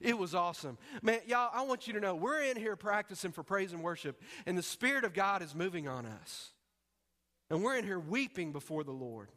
It 0.01 0.17
was 0.17 0.35
awesome. 0.35 0.79
Man, 1.03 1.21
y'all, 1.27 1.51
I 1.53 1.63
want 1.63 1.87
you 1.87 1.93
to 1.95 2.01
know 2.01 2.15
we're 2.15 2.43
in 2.43 2.57
here 2.57 2.77
practicing 2.77 3.31
for 3.31 3.43
praise 3.43 3.73
and 3.73 3.83
worship, 3.83 4.21
and 4.47 4.57
the 4.57 4.63
Spirit 4.63 5.05
of 5.05 5.13
God 5.13 5.43
is 5.43 5.55
moving 5.55 5.87
on 5.87 6.07
us. 6.07 6.51
And 7.51 7.63
we're 7.63 7.77
in 7.77 7.85
here 7.85 8.01
weeping 8.01 8.53
before 8.53 8.83
the 8.85 8.93
Lord. 8.93 9.29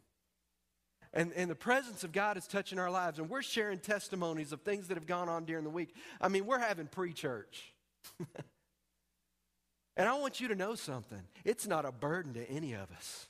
And, 1.16 1.32
and 1.32 1.50
the 1.50 1.56
presence 1.56 2.04
of 2.04 2.12
God 2.12 2.36
is 2.36 2.46
touching 2.46 2.78
our 2.78 2.90
lives, 2.90 3.18
and 3.18 3.30
we're 3.30 3.40
sharing 3.40 3.78
testimonies 3.78 4.52
of 4.52 4.60
things 4.60 4.88
that 4.88 4.98
have 4.98 5.06
gone 5.06 5.30
on 5.30 5.46
during 5.46 5.64
the 5.64 5.70
week. 5.70 5.94
I 6.20 6.28
mean, 6.28 6.44
we're 6.44 6.58
having 6.58 6.88
pre 6.88 7.14
church. 7.14 7.72
and 9.96 10.06
I 10.06 10.12
want 10.18 10.40
you 10.40 10.48
to 10.48 10.54
know 10.54 10.74
something 10.74 11.22
it's 11.42 11.66
not 11.66 11.86
a 11.86 11.90
burden 11.90 12.34
to 12.34 12.48
any 12.50 12.74
of 12.74 12.92
us. 12.92 13.28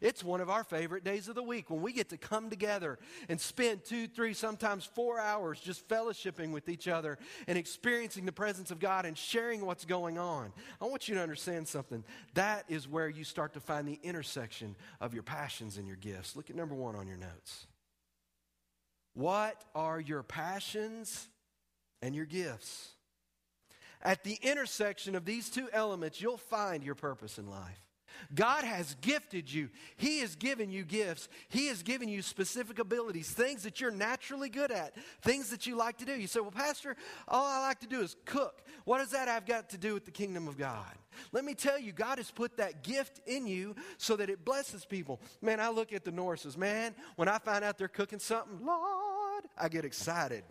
It's 0.00 0.22
one 0.22 0.40
of 0.40 0.50
our 0.50 0.64
favorite 0.64 1.04
days 1.04 1.28
of 1.28 1.34
the 1.34 1.42
week 1.42 1.70
when 1.70 1.82
we 1.82 1.92
get 1.92 2.10
to 2.10 2.16
come 2.16 2.50
together 2.50 2.98
and 3.28 3.40
spend 3.40 3.84
two, 3.84 4.06
three, 4.06 4.34
sometimes 4.34 4.84
four 4.84 5.18
hours 5.18 5.60
just 5.60 5.88
fellowshipping 5.88 6.52
with 6.52 6.68
each 6.68 6.88
other 6.88 7.18
and 7.46 7.56
experiencing 7.56 8.26
the 8.26 8.32
presence 8.32 8.70
of 8.70 8.78
God 8.78 9.06
and 9.06 9.16
sharing 9.16 9.64
what's 9.64 9.84
going 9.84 10.18
on. 10.18 10.52
I 10.80 10.86
want 10.86 11.08
you 11.08 11.14
to 11.14 11.22
understand 11.22 11.68
something. 11.68 12.04
That 12.34 12.64
is 12.68 12.88
where 12.88 13.08
you 13.08 13.24
start 13.24 13.54
to 13.54 13.60
find 13.60 13.86
the 13.86 14.00
intersection 14.02 14.76
of 15.00 15.14
your 15.14 15.22
passions 15.22 15.76
and 15.76 15.86
your 15.86 15.96
gifts. 15.96 16.36
Look 16.36 16.50
at 16.50 16.56
number 16.56 16.74
one 16.74 16.96
on 16.96 17.06
your 17.06 17.16
notes. 17.16 17.66
What 19.14 19.64
are 19.74 19.98
your 19.98 20.22
passions 20.22 21.28
and 22.02 22.14
your 22.14 22.26
gifts? 22.26 22.90
At 24.02 24.24
the 24.24 24.38
intersection 24.42 25.14
of 25.14 25.24
these 25.24 25.48
two 25.48 25.68
elements, 25.72 26.20
you'll 26.20 26.36
find 26.36 26.84
your 26.84 26.94
purpose 26.94 27.38
in 27.38 27.48
life. 27.48 27.85
God 28.34 28.64
has 28.64 28.96
gifted 29.00 29.52
you. 29.52 29.68
He 29.96 30.20
has 30.20 30.36
given 30.36 30.70
you 30.70 30.84
gifts. 30.84 31.28
He 31.48 31.68
has 31.68 31.82
given 31.82 32.08
you 32.08 32.22
specific 32.22 32.78
abilities, 32.78 33.30
things 33.30 33.62
that 33.64 33.80
you're 33.80 33.90
naturally 33.90 34.48
good 34.48 34.70
at, 34.70 34.94
things 35.22 35.50
that 35.50 35.66
you 35.66 35.76
like 35.76 35.98
to 35.98 36.04
do. 36.04 36.12
You 36.12 36.26
say, 36.26 36.40
Well, 36.40 36.50
Pastor, 36.50 36.96
all 37.28 37.44
I 37.44 37.60
like 37.60 37.80
to 37.80 37.86
do 37.86 38.00
is 38.00 38.16
cook. 38.24 38.62
What 38.84 38.98
does 38.98 39.10
that 39.10 39.28
have 39.28 39.46
got 39.46 39.70
to 39.70 39.78
do 39.78 39.94
with 39.94 40.04
the 40.04 40.10
kingdom 40.10 40.48
of 40.48 40.56
God? 40.56 40.94
Let 41.32 41.44
me 41.44 41.54
tell 41.54 41.78
you, 41.78 41.92
God 41.92 42.18
has 42.18 42.30
put 42.30 42.56
that 42.58 42.82
gift 42.82 43.20
in 43.26 43.46
you 43.46 43.74
so 43.98 44.16
that 44.16 44.30
it 44.30 44.44
blesses 44.44 44.84
people. 44.84 45.20
Man, 45.40 45.60
I 45.60 45.70
look 45.70 45.92
at 45.92 46.04
the 46.04 46.12
Norses, 46.12 46.56
man, 46.56 46.94
when 47.16 47.28
I 47.28 47.38
find 47.38 47.64
out 47.64 47.78
they're 47.78 47.88
cooking 47.88 48.18
something, 48.18 48.64
Lord, 48.64 49.44
I 49.58 49.68
get 49.68 49.84
excited. 49.84 50.44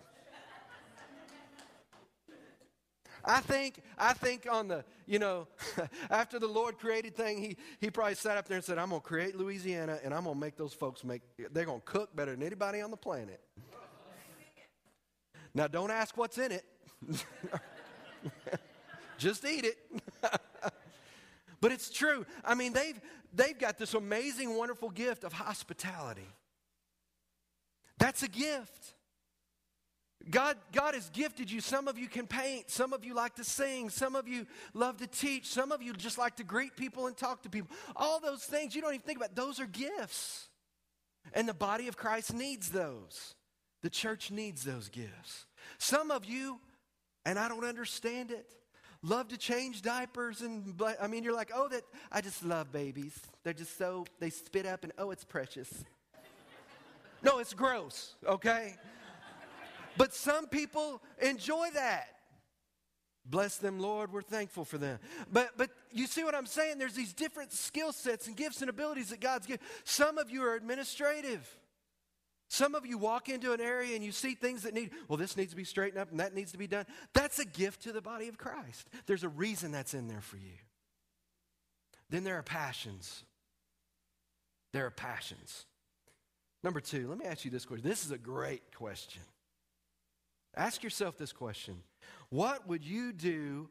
I 3.25 3.39
think, 3.41 3.81
I 3.97 4.13
think 4.13 4.47
on 4.49 4.67
the, 4.67 4.85
you 5.05 5.19
know, 5.19 5.47
after 6.09 6.39
the 6.39 6.47
Lord 6.47 6.77
created 6.77 7.15
thing, 7.15 7.41
he, 7.41 7.57
he 7.79 7.89
probably 7.89 8.15
sat 8.15 8.37
up 8.37 8.47
there 8.47 8.57
and 8.57 8.63
said, 8.63 8.77
I'm 8.77 8.89
going 8.89 9.01
to 9.01 9.07
create 9.07 9.35
Louisiana 9.35 9.99
and 10.03 10.13
I'm 10.13 10.23
going 10.23 10.35
to 10.35 10.39
make 10.39 10.57
those 10.57 10.73
folks 10.73 11.03
make, 11.03 11.21
they're 11.51 11.65
going 11.65 11.81
to 11.81 11.85
cook 11.85 12.15
better 12.15 12.31
than 12.31 12.43
anybody 12.43 12.81
on 12.81 12.91
the 12.91 12.97
planet. 12.97 13.41
now, 15.53 15.67
don't 15.67 15.91
ask 15.91 16.15
what's 16.17 16.37
in 16.37 16.51
it. 16.51 16.65
Just 19.17 19.45
eat 19.45 19.65
it. 19.65 19.77
but 21.61 21.71
it's 21.71 21.89
true. 21.89 22.25
I 22.43 22.55
mean, 22.55 22.73
they've, 22.73 22.99
they've 23.33 23.57
got 23.57 23.77
this 23.77 23.93
amazing, 23.93 24.55
wonderful 24.55 24.89
gift 24.89 25.23
of 25.23 25.33
hospitality. 25.33 26.27
That's 27.97 28.23
a 28.23 28.27
gift. 28.27 28.94
God, 30.29 30.57
God 30.71 30.95
has 30.95 31.09
gifted 31.11 31.51
you. 31.51 31.61
Some 31.61 31.87
of 31.87 31.99
you 31.99 32.07
can 32.07 32.25
paint. 32.25 32.69
Some 32.71 32.93
of 32.93 33.05
you 33.05 33.13
like 33.13 33.35
to 33.35 33.43
sing. 33.43 33.89
Some 33.89 34.15
of 34.15 34.27
you 34.27 34.47
love 34.73 34.97
to 34.97 35.07
teach. 35.07 35.47
Some 35.47 35.71
of 35.71 35.83
you 35.83 35.93
just 35.93 36.17
like 36.17 36.37
to 36.37 36.43
greet 36.43 36.75
people 36.75 37.07
and 37.07 37.15
talk 37.15 37.43
to 37.43 37.49
people. 37.49 37.69
All 37.95 38.19
those 38.19 38.43
things 38.43 38.75
you 38.75 38.81
don't 38.81 38.93
even 38.93 39.05
think 39.05 39.19
about. 39.19 39.35
Those 39.35 39.59
are 39.59 39.67
gifts. 39.67 40.49
And 41.33 41.47
the 41.47 41.53
body 41.53 41.87
of 41.87 41.97
Christ 41.97 42.33
needs 42.33 42.69
those. 42.69 43.35
The 43.83 43.89
church 43.89 44.31
needs 44.31 44.63
those 44.63 44.89
gifts. 44.89 45.45
Some 45.77 46.09
of 46.09 46.25
you, 46.25 46.59
and 47.25 47.37
I 47.37 47.47
don't 47.47 47.65
understand 47.65 48.31
it, 48.31 48.47
love 49.03 49.27
to 49.27 49.37
change 49.37 49.83
diapers. 49.83 50.41
And 50.41 50.81
I 50.99 51.05
mean, 51.05 51.23
you're 51.23 51.35
like, 51.35 51.51
oh, 51.53 51.67
that 51.69 51.83
I 52.11 52.21
just 52.21 52.43
love 52.43 52.71
babies. 52.71 53.19
They're 53.43 53.53
just 53.53 53.77
so, 53.77 54.05
they 54.19 54.31
spit 54.31 54.65
up 54.65 54.83
and 54.83 54.93
oh, 54.97 55.11
it's 55.11 55.23
precious. 55.23 55.71
no, 57.23 57.37
it's 57.37 57.53
gross, 57.53 58.15
okay? 58.25 58.75
But 59.97 60.13
some 60.13 60.47
people 60.47 61.01
enjoy 61.21 61.69
that. 61.73 62.07
Bless 63.25 63.57
them, 63.57 63.79
Lord. 63.79 64.13
We're 64.13 64.21
thankful 64.21 64.65
for 64.65 64.77
them. 64.77 64.99
But 65.31 65.57
but 65.57 65.71
you 65.91 66.05
see 66.05 66.23
what 66.23 66.35
I'm 66.35 66.45
saying? 66.45 66.77
There's 66.77 66.93
these 66.93 67.13
different 67.13 67.51
skill 67.51 67.91
sets 67.91 68.27
and 68.27 68.35
gifts 68.35 68.61
and 68.61 68.69
abilities 68.69 69.09
that 69.09 69.19
God's 69.19 69.47
given. 69.47 69.65
Some 69.83 70.17
of 70.17 70.29
you 70.29 70.43
are 70.43 70.53
administrative. 70.53 71.47
Some 72.47 72.75
of 72.75 72.85
you 72.85 72.97
walk 72.97 73.27
into 73.27 73.53
an 73.53 73.61
area 73.61 73.95
and 73.95 74.03
you 74.03 74.11
see 74.11 74.35
things 74.35 74.63
that 74.63 74.73
need, 74.73 74.91
well, 75.07 75.17
this 75.17 75.35
needs 75.35 75.49
to 75.49 75.55
be 75.55 75.63
straightened 75.63 75.99
up 75.99 76.11
and 76.11 76.19
that 76.19 76.35
needs 76.35 76.51
to 76.51 76.59
be 76.59 76.67
done. 76.67 76.85
That's 77.13 77.39
a 77.39 77.45
gift 77.45 77.83
to 77.83 77.91
the 77.91 78.01
body 78.01 78.27
of 78.27 78.37
Christ. 78.37 78.87
There's 79.07 79.23
a 79.23 79.29
reason 79.29 79.71
that's 79.71 79.95
in 79.95 80.07
there 80.07 80.21
for 80.21 80.37
you. 80.37 80.53
Then 82.11 82.23
there 82.23 82.37
are 82.37 82.43
passions. 82.43 83.23
There 84.73 84.85
are 84.85 84.91
passions. 84.91 85.65
Number 86.63 86.79
two, 86.79 87.07
let 87.07 87.17
me 87.17 87.25
ask 87.25 87.45
you 87.45 87.51
this 87.51 87.65
question. 87.65 87.87
This 87.87 88.05
is 88.05 88.11
a 88.11 88.17
great 88.17 88.75
question. 88.75 89.23
Ask 90.55 90.83
yourself 90.83 91.17
this 91.17 91.33
question 91.33 91.81
What 92.29 92.67
would 92.67 92.83
you 92.85 93.11
do? 93.11 93.69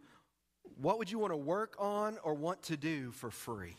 What 0.76 0.98
would 0.98 1.10
you 1.10 1.18
want 1.18 1.32
to 1.32 1.36
work 1.36 1.76
on 1.78 2.18
or 2.24 2.34
want 2.34 2.62
to 2.64 2.76
do 2.76 3.10
for 3.12 3.30
free? 3.30 3.76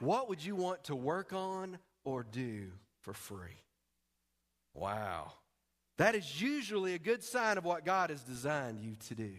What 0.00 0.28
would 0.28 0.44
you 0.44 0.54
want 0.54 0.84
to 0.84 0.94
work 0.94 1.32
on 1.32 1.78
or 2.04 2.22
do 2.22 2.70
for 3.00 3.12
free? 3.12 3.62
Wow. 4.74 5.32
That 5.96 6.14
is 6.14 6.40
usually 6.40 6.94
a 6.94 6.98
good 6.98 7.24
sign 7.24 7.58
of 7.58 7.64
what 7.64 7.84
God 7.84 8.10
has 8.10 8.22
designed 8.22 8.78
you 8.80 8.94
to 9.08 9.14
do. 9.16 9.32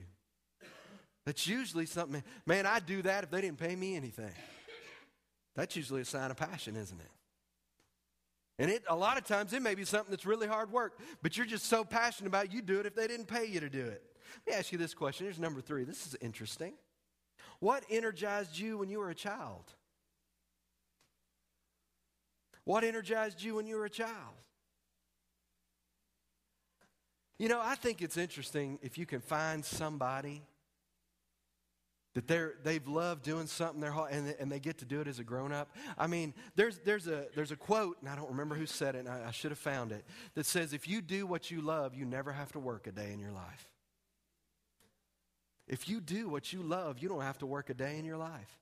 That's 1.26 1.48
usually 1.48 1.86
something, 1.86 2.24
man, 2.46 2.66
I'd 2.66 2.86
do 2.86 3.02
that 3.04 3.24
if 3.24 3.32
they 3.32 3.40
didn't 3.40 3.60
pay 3.60 3.76
me 3.76 3.96
anything. 3.96 4.32
That's 5.56 5.76
usually 5.76 6.02
a 6.02 6.06
sign 6.06 6.32
of 6.32 6.38
passion, 6.38 6.76
isn't 6.76 7.00
it? 7.00 7.12
And 8.60 8.70
it, 8.70 8.84
a 8.90 8.96
lot 8.96 9.18
of 9.18 9.24
times 9.24 9.54
it 9.54 9.62
may 9.62 9.74
be 9.74 9.86
something 9.86 10.12
that's 10.12 10.26
really 10.26 10.46
hard 10.46 10.72
work, 10.72 11.00
but 11.24 11.38
you're 11.38 11.46
just 11.46 11.66
so 11.66 11.86
passionate 11.86 12.28
about 12.28 12.46
it, 12.46 12.52
you 12.52 12.62
do 12.62 12.80
it 12.82 12.86
if 12.86 12.94
they 12.94 13.08
didn't 13.08 13.28
pay 13.28 13.46
you 13.46 13.62
to 13.62 13.70
do 13.70 13.86
it. 13.86 14.04
Let 14.46 14.54
me 14.54 14.60
ask 14.60 14.74
you 14.74 14.78
this 14.78 14.94
question. 14.94 15.26
Here's 15.26 15.40
number 15.40 15.62
three. 15.62 15.86
This 15.86 16.06
is 16.06 16.16
interesting. 16.22 16.74
What 17.62 17.84
energized 17.90 18.58
you 18.58 18.78
when 18.78 18.90
you 18.90 19.00
were 19.00 19.10
a 19.10 19.16
child? 19.16 19.64
What 22.66 22.84
energized 22.84 23.42
you 23.42 23.56
when 23.56 23.66
you 23.66 23.78
were 23.78 23.86
a 23.86 23.90
child? 23.90 24.36
You 27.38 27.48
know, 27.48 27.62
I 27.64 27.76
think 27.76 28.02
it's 28.02 28.18
interesting 28.18 28.78
if 28.82 28.98
you 28.98 29.06
can 29.06 29.22
find 29.22 29.64
somebody 29.64 30.44
that 32.16 32.28
they're, 32.28 32.56
they've 32.64 32.88
loved 32.88 33.24
doing 33.24 33.46
something 33.48 33.80
their 33.80 33.92
whole, 33.92 34.06
and, 34.06 34.36
and 34.40 34.52
they 34.52 34.60
get 34.60 34.80
to 34.80 34.86
do 34.86 35.00
it 35.00 35.08
as 35.08 35.20
a 35.20 35.24
grown 35.24 35.52
up. 35.52 35.76
I 35.98 36.08
mean, 36.08 36.34
there's, 36.56 36.80
there's, 36.80 37.08
a, 37.08 37.28
there's 37.36 37.52
a 37.52 37.56
quote, 37.56 37.98
and 38.02 38.10
I 38.10 38.16
don't 38.16 38.30
remember 38.30 38.56
who 38.56 38.66
said 38.66 38.96
it, 38.96 39.00
and 39.00 39.10
I, 39.10 39.28
I 39.28 39.32
should 39.32 39.52
have 39.52 39.60
found 39.60 39.92
it, 39.92 40.04
that 40.34 40.46
says, 40.46 40.74
If 40.74 40.88
you 40.88 41.02
do 41.02 41.28
what 41.28 41.52
you 41.52 41.62
love, 41.62 41.94
you 41.94 42.06
never 42.06 42.32
have 42.32 42.52
to 42.54 42.60
work 42.60 42.88
a 42.88 42.92
day 42.92 43.12
in 43.14 43.20
your 43.20 43.32
life. 43.32 43.68
If 45.68 45.88
you 45.88 46.02
do 46.02 46.28
what 46.28 46.52
you 46.52 46.64
love, 46.64 46.98
you 47.00 47.10
don't 47.10 47.22
have 47.22 47.38
to 47.40 47.46
work 47.46 47.70
a 47.70 47.76
day 47.76 48.00
in 48.00 48.06
your 48.06 48.18
life. 48.18 48.58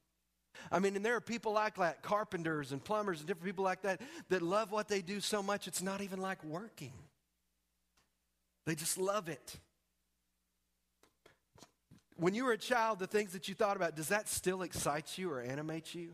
I 0.72 0.80
mean, 0.80 0.96
and 0.98 1.06
there 1.06 1.16
are 1.16 1.22
people 1.22 1.54
like 1.54 1.76
that, 1.76 2.02
carpenters 2.02 2.74
and 2.74 2.84
plumbers 2.84 3.20
and 3.20 3.28
different 3.28 3.46
people 3.46 3.64
like 3.64 3.84
that, 3.84 4.02
that 4.28 4.42
love 4.42 4.72
what 4.72 4.90
they 4.90 5.02
do 5.02 5.22
so 5.22 5.42
much 5.42 5.68
it's 5.68 5.82
not 5.82 6.02
even 6.02 6.20
like 6.20 6.44
working. 6.44 6.94
They 8.66 8.76
just 8.76 8.98
love 8.98 9.30
it 9.30 9.58
when 12.18 12.34
you 12.34 12.46
were 12.46 12.52
a 12.52 12.58
child, 12.58 13.00
the 13.00 13.08
things 13.08 13.34
that 13.34 13.48
you 13.48 13.56
thought 13.56 13.76
about, 13.76 13.96
does 13.96 14.10
that 14.10 14.28
still 14.28 14.62
excite 14.62 15.18
you 15.18 15.32
or 15.32 15.42
animate 15.42 15.96
you? 15.96 16.14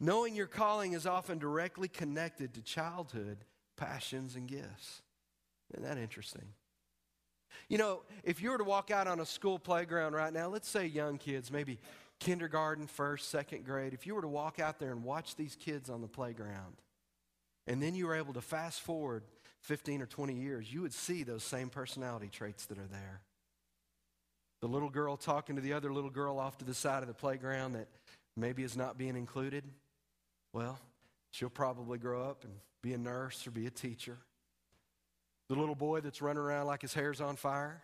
Knowing 0.00 0.34
your 0.34 0.46
calling 0.46 0.92
is 0.92 1.06
often 1.06 1.38
directly 1.38 1.88
connected 1.88 2.54
to 2.54 2.62
childhood 2.62 3.38
passions 3.76 4.36
and 4.36 4.48
gifts. 4.48 5.02
Isn't 5.72 5.84
that 5.84 5.98
interesting? 5.98 6.46
You 7.68 7.78
know, 7.78 8.02
if 8.24 8.40
you 8.40 8.50
were 8.50 8.58
to 8.58 8.64
walk 8.64 8.90
out 8.90 9.06
on 9.06 9.20
a 9.20 9.26
school 9.26 9.58
playground 9.58 10.14
right 10.14 10.32
now, 10.32 10.48
let's 10.48 10.68
say 10.68 10.86
young 10.86 11.18
kids, 11.18 11.50
maybe 11.50 11.78
kindergarten, 12.20 12.86
first, 12.86 13.30
second 13.30 13.64
grade, 13.64 13.92
if 13.92 14.06
you 14.06 14.14
were 14.14 14.22
to 14.22 14.28
walk 14.28 14.58
out 14.58 14.78
there 14.78 14.90
and 14.90 15.04
watch 15.04 15.36
these 15.36 15.56
kids 15.56 15.90
on 15.90 16.00
the 16.00 16.08
playground, 16.08 16.76
and 17.66 17.82
then 17.82 17.94
you 17.94 18.06
were 18.06 18.14
able 18.14 18.32
to 18.34 18.40
fast 18.40 18.80
forward 18.80 19.24
15 19.60 20.02
or 20.02 20.06
20 20.06 20.34
years, 20.34 20.72
you 20.72 20.80
would 20.82 20.94
see 20.94 21.22
those 21.22 21.42
same 21.42 21.68
personality 21.68 22.28
traits 22.28 22.66
that 22.66 22.78
are 22.78 22.86
there. 22.86 23.20
The 24.60 24.66
little 24.66 24.90
girl 24.90 25.16
talking 25.16 25.56
to 25.56 25.62
the 25.62 25.72
other 25.72 25.92
little 25.92 26.10
girl 26.10 26.38
off 26.38 26.58
to 26.58 26.64
the 26.64 26.74
side 26.74 27.02
of 27.02 27.08
the 27.08 27.14
playground 27.14 27.74
that 27.74 27.88
maybe 28.36 28.62
is 28.62 28.76
not 28.76 28.98
being 28.98 29.16
included. 29.16 29.64
Well, 30.52 30.78
she'll 31.30 31.50
probably 31.50 31.98
grow 31.98 32.22
up 32.22 32.44
and 32.44 32.52
be 32.82 32.92
a 32.92 32.98
nurse 32.98 33.46
or 33.46 33.50
be 33.50 33.66
a 33.66 33.70
teacher. 33.70 34.18
The 35.48 35.54
little 35.54 35.74
boy 35.74 36.00
that's 36.00 36.20
running 36.20 36.42
around 36.42 36.66
like 36.66 36.82
his 36.82 36.92
hair's 36.92 37.20
on 37.20 37.36
fire, 37.36 37.82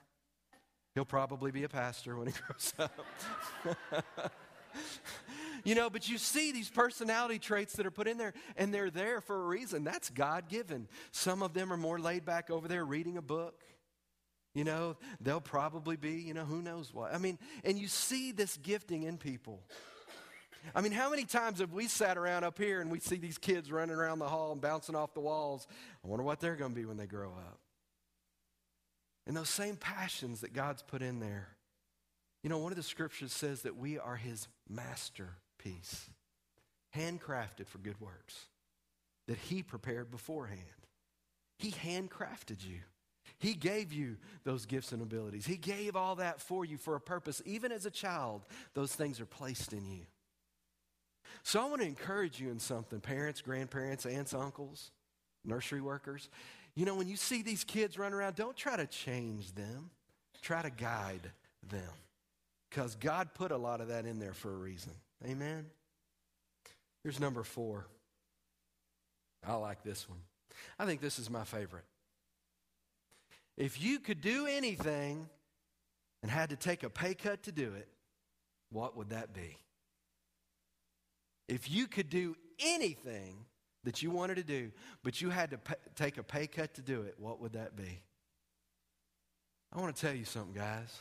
he'll 0.95 1.05
probably 1.05 1.51
be 1.51 1.65
a 1.65 1.69
pastor 1.69 2.17
when 2.17 2.27
he 2.27 2.33
grows 2.47 2.75
up. 2.79 4.33
You 5.65 5.75
know, 5.75 5.89
but 5.89 6.09
you 6.09 6.19
see 6.19 6.53
these 6.53 6.69
personality 6.69 7.39
traits 7.39 7.75
that 7.77 7.87
are 7.87 7.91
put 7.91 8.07
in 8.07 8.19
there, 8.19 8.35
and 8.57 8.73
they're 8.73 8.91
there 8.91 9.23
for 9.23 9.43
a 9.43 9.47
reason. 9.47 9.83
That's 9.83 10.11
God 10.11 10.49
given. 10.49 10.89
Some 11.11 11.43
of 11.43 11.55
them 11.55 11.73
are 11.73 11.79
more 11.79 11.99
laid 11.99 12.27
back 12.27 12.51
over 12.51 12.69
there 12.69 12.85
reading 12.85 13.17
a 13.17 13.23
book. 13.23 13.59
You 14.55 14.65
know, 14.65 14.97
they'll 15.21 15.41
probably 15.41 15.97
be, 15.97 16.13
you 16.13 16.33
know, 16.33 16.45
who 16.45 16.63
knows 16.63 16.95
what. 16.95 17.13
I 17.13 17.19
mean, 17.19 17.39
and 17.65 17.77
you 17.79 17.89
see 17.89 18.31
this 18.31 18.57
gifting 18.59 19.03
in 19.03 19.19
people. 19.19 19.63
I 20.75 20.81
mean, 20.81 20.93
how 20.93 21.11
many 21.11 21.25
times 21.25 21.59
have 21.59 21.73
we 21.73 21.89
sat 21.89 22.17
around 22.17 22.45
up 22.45 22.57
here 22.57 22.81
and 22.81 22.91
we 22.91 23.01
see 23.01 23.17
these 23.17 23.37
kids 23.37 23.71
running 23.71 23.97
around 23.97 24.21
the 24.21 24.29
hall 24.29 24.53
and 24.53 24.61
bouncing 24.61 24.95
off 24.95 25.13
the 25.13 25.21
walls? 25.21 25.67
I 26.05 26.09
wonder 26.09 26.25
what 26.25 26.41
they're 26.41 26.57
going 26.57 26.71
to 26.73 26.81
be 26.81 26.87
when 26.87 26.97
they 26.97 27.07
grow 27.07 27.31
up. 27.31 27.59
And 29.27 29.37
those 29.37 29.49
same 29.49 29.77
passions 29.77 30.41
that 30.41 30.53
God's 30.53 30.83
put 30.83 31.03
in 31.03 31.19
there. 31.19 31.49
You 32.43 32.51
know, 32.51 32.59
one 32.59 32.73
of 32.73 32.77
the 32.77 32.83
scriptures 32.83 33.33
says 33.33 33.63
that 33.63 33.77
we 33.77 33.99
are 33.99 34.17
his 34.17 34.49
masterpiece, 34.69 36.09
handcrafted 36.95 37.67
for 37.67 37.79
good 37.79 38.01
works 38.01 38.47
that 39.27 39.39
he 39.39 39.63
prepared 39.63 40.11
beforehand. 40.11 40.61
He 41.59 41.73
handcrafted 41.73 42.67
you. 42.67 42.81
He 43.39 43.55
gave 43.55 43.93
you 43.93 44.17
those 44.45 44.67
gifts 44.67 44.93
and 44.93 45.03
abilities. 45.03 45.47
He 45.47 45.57
gave 45.57 45.97
all 45.97 46.17
that 46.17 46.41
for 46.41 46.65
you 46.65 46.79
for 46.79 46.95
a 46.95 47.01
purpose. 47.01 47.43
Even 47.45 47.73
as 47.73 47.85
a 47.85 47.91
child, 47.91 48.47
those 48.75 48.95
things 48.95 49.21
are 49.21 49.27
placed 49.27 49.73
in 49.73 49.87
you. 49.87 50.03
So 51.43 51.61
I 51.61 51.69
want 51.69 51.83
to 51.83 51.87
encourage 51.87 52.41
you 52.41 52.51
in 52.51 52.59
something 52.59 53.01
parents, 53.01 53.43
grandparents, 53.43 54.07
aunts, 54.07 54.33
uncles, 54.33 54.93
nursery 55.45 55.81
workers. 55.81 56.29
You 56.75 56.87
know, 56.87 56.95
when 56.95 57.09
you 57.09 57.17
see 57.17 57.43
these 57.43 57.65
kids 57.65 57.99
run 57.99 58.13
around, 58.13 58.37
don't 58.37 58.57
try 58.57 58.77
to 58.77 58.87
change 58.87 59.53
them, 59.55 59.91
try 60.43 60.63
to 60.63 60.71
guide 60.71 61.31
them. 61.69 61.91
Because 62.71 62.97
God 62.97 63.35
put 63.35 63.53
a 63.53 63.57
lot 63.57 63.81
of 63.81 63.89
that 63.89 64.07
in 64.07 64.19
there 64.19 64.33
for 64.33 64.53
a 64.53 64.57
reason. 64.57 64.93
Amen? 65.25 65.67
Here's 67.03 67.21
number 67.21 67.43
four. 67.43 67.87
I 69.47 69.55
like 69.55 69.85
this 69.85 70.09
one. 70.09 70.21
I 70.79 70.87
think 70.87 71.01
this 71.01 71.19
is 71.19 71.31
my 71.31 71.45
favorite. 71.45 71.85
If 73.57 73.81
you 73.81 74.01
could 74.01 74.21
do 74.21 74.47
anything 74.47 75.29
and 76.23 76.31
had 76.31 76.51
to 76.51 76.57
take 76.57 76.83
a 76.83 76.91
pay 76.91 77.15
cut 77.15 77.45
to 77.45 77.53
do 77.53 77.75
it, 77.75 77.89
what 78.71 78.97
would 78.97 79.11
that 79.11 79.33
be? 79.33 79.59
If 81.49 81.71
you 81.71 81.87
could 81.87 82.09
do 82.09 82.35
anything 82.59 83.45
that 83.85 84.03
you 84.03 84.11
wanted 84.11 84.37
to 84.37 84.43
do, 84.43 84.73
but 85.03 85.21
you 85.21 85.31
had 85.31 85.51
to 85.51 85.59
pay, 85.59 85.75
take 85.95 86.19
a 86.19 86.23
pay 86.23 86.47
cut 86.47 86.75
to 86.75 86.83
do 86.83 87.03
it, 87.03 87.15
what 87.19 87.41
would 87.41 87.53
that 87.53 87.77
be? 87.77 88.03
I 89.73 89.81
want 89.81 89.95
to 89.95 90.01
tell 90.01 90.15
you 90.15 90.25
something, 90.25 90.55
guys. 90.55 90.99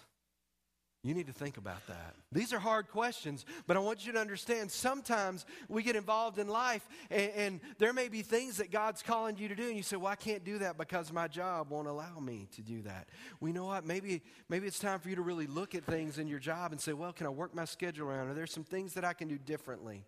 You 1.03 1.13
need 1.13 1.27
to 1.27 1.33
think 1.33 1.57
about 1.57 1.85
that. 1.87 2.15
These 2.31 2.53
are 2.53 2.59
hard 2.59 2.87
questions, 2.87 3.45
but 3.67 3.75
I 3.75 3.81
want 3.81 4.05
you 4.05 4.13
to 4.13 4.19
understand 4.19 4.71
sometimes 4.71 5.45
we 5.67 5.83
get 5.83 5.97
involved 5.97 6.39
in 6.39 6.47
life 6.47 6.87
and, 7.11 7.31
and, 7.35 7.59
there 7.77 7.91
may 7.91 8.07
be 8.07 8.21
things 8.21 8.57
that 8.57 8.71
God's 8.71 9.01
calling 9.01 9.37
you 9.37 9.49
to 9.49 9.55
do, 9.55 9.67
and 9.67 9.75
you 9.75 9.83
say, 9.83 9.97
Well, 9.97 10.11
I 10.11 10.15
can't 10.15 10.45
do 10.45 10.59
that 10.59 10.77
because 10.77 11.11
my 11.11 11.27
job 11.27 11.69
won't 11.69 11.87
allow 11.87 12.19
me 12.19 12.47
to 12.55 12.61
do 12.61 12.81
that. 12.83 13.09
We 13.41 13.51
well, 13.51 13.55
know 13.55 13.65
what? 13.65 13.85
Maybe, 13.85 14.21
maybe 14.47 14.65
it's 14.65 14.79
time 14.79 14.99
for 14.99 15.09
you 15.09 15.15
to 15.15 15.21
really 15.21 15.47
look 15.47 15.75
at 15.75 15.83
things 15.83 16.19
in 16.19 16.27
your 16.27 16.39
job 16.39 16.71
and 16.71 16.79
say, 16.79 16.93
Well, 16.93 17.11
can 17.11 17.27
I 17.27 17.31
work 17.31 17.53
my 17.53 17.65
schedule 17.65 18.07
around? 18.07 18.29
Are 18.29 18.33
there 18.33 18.47
some 18.47 18.63
things 18.63 18.93
that 18.93 19.03
I 19.03 19.11
can 19.11 19.27
do 19.27 19.37
differently? 19.37 20.05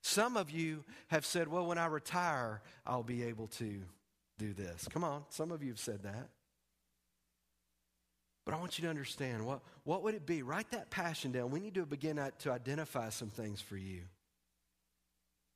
Some 0.00 0.38
of 0.38 0.50
you 0.50 0.84
have 1.08 1.26
said, 1.26 1.48
Well, 1.48 1.66
when 1.66 1.76
I 1.76 1.86
retire, 1.86 2.62
I'll 2.86 3.02
be 3.02 3.24
able 3.24 3.48
to 3.48 3.82
do 4.38 4.54
this. 4.54 4.88
Come 4.90 5.04
on, 5.04 5.24
some 5.28 5.52
of 5.52 5.62
you 5.62 5.70
have 5.70 5.78
said 5.80 6.02
that. 6.04 6.30
But 8.46 8.54
I 8.54 8.58
want 8.58 8.78
you 8.78 8.82
to 8.84 8.88
understand 8.88 9.44
what, 9.44 9.60
what 9.84 10.02
would 10.02 10.14
it 10.14 10.26
be? 10.26 10.42
Write 10.42 10.70
that 10.70 10.90
passion 10.90 11.32
down. 11.32 11.50
We 11.50 11.60
need 11.60 11.74
to 11.74 11.86
begin 11.86 12.20
to 12.40 12.50
identify 12.50 13.10
some 13.10 13.28
things 13.28 13.60
for 13.60 13.76
you. 13.76 14.02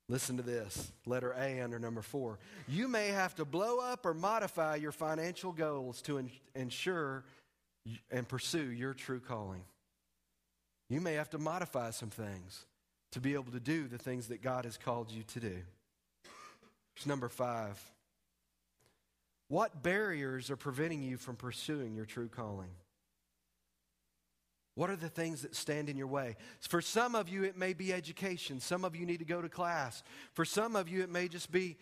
Listen 0.09 0.37
to 0.37 0.43
this 0.43 0.93
letter 1.07 1.35
A 1.39 1.61
under 1.61 1.79
number 1.79 2.03
four. 2.03 2.39
You 2.69 2.89
may 2.89 3.09
have 3.09 3.35
to 3.37 3.45
blow 3.47 3.79
up 3.81 4.05
or 4.05 4.13
modify 4.13 4.77
your 4.77 4.93
financial 4.93 5.51
goals 5.51 6.03
to 6.03 6.23
ensure 6.55 7.25
and 8.11 8.29
pursue 8.29 8.71
your 8.71 8.93
true 8.93 9.21
calling. 9.21 9.63
You 10.91 11.01
may 11.01 11.15
have 11.15 11.31
to 11.31 11.39
modify 11.39 11.91
some 11.91 12.11
things 12.11 12.67
to 13.13 13.21
be 13.21 13.33
able 13.33 13.53
to 13.53 13.61
do 13.61 13.89
the 13.89 13.97
things 13.97 14.29
that 14.29 14.43
God 14.43 14.67
has 14.67 14.77
called 14.77 15.11
you 15.11 15.23
to 15.23 15.41
do. 15.41 15.57
Here's 16.95 17.07
number 17.07 17.29
five. 17.31 17.81
What 19.49 19.83
barriers 19.83 20.51
are 20.51 20.57
preventing 20.57 21.03
you 21.03 21.17
from 21.17 21.37
pursuing 21.37 21.95
your 21.95 22.07
true 22.07 22.29
calling? 22.29 22.71
What 24.77 24.91
are 24.91 24.97
the 24.97 25.09
things 25.09 25.43
that 25.43 25.55
stand 25.55 25.89
in 25.89 25.97
your 25.97 26.09
way? 26.09 26.37
For 26.61 26.81
some 26.81 27.15
of 27.15 27.29
you, 27.29 27.45
it 27.45 27.57
may 27.57 27.75
be 27.75 27.93
education. 27.93 28.59
Some 28.59 28.85
of 28.85 28.97
you 28.97 29.07
need 29.07 29.19
to 29.21 29.25
go 29.25 29.41
to 29.41 29.49
class. 29.49 30.03
For 30.33 30.45
some 30.45 30.75
of 30.75 30.89
you, 30.89 31.03
it 31.03 31.11
may 31.11 31.29
just 31.29 31.53
be 31.53 31.77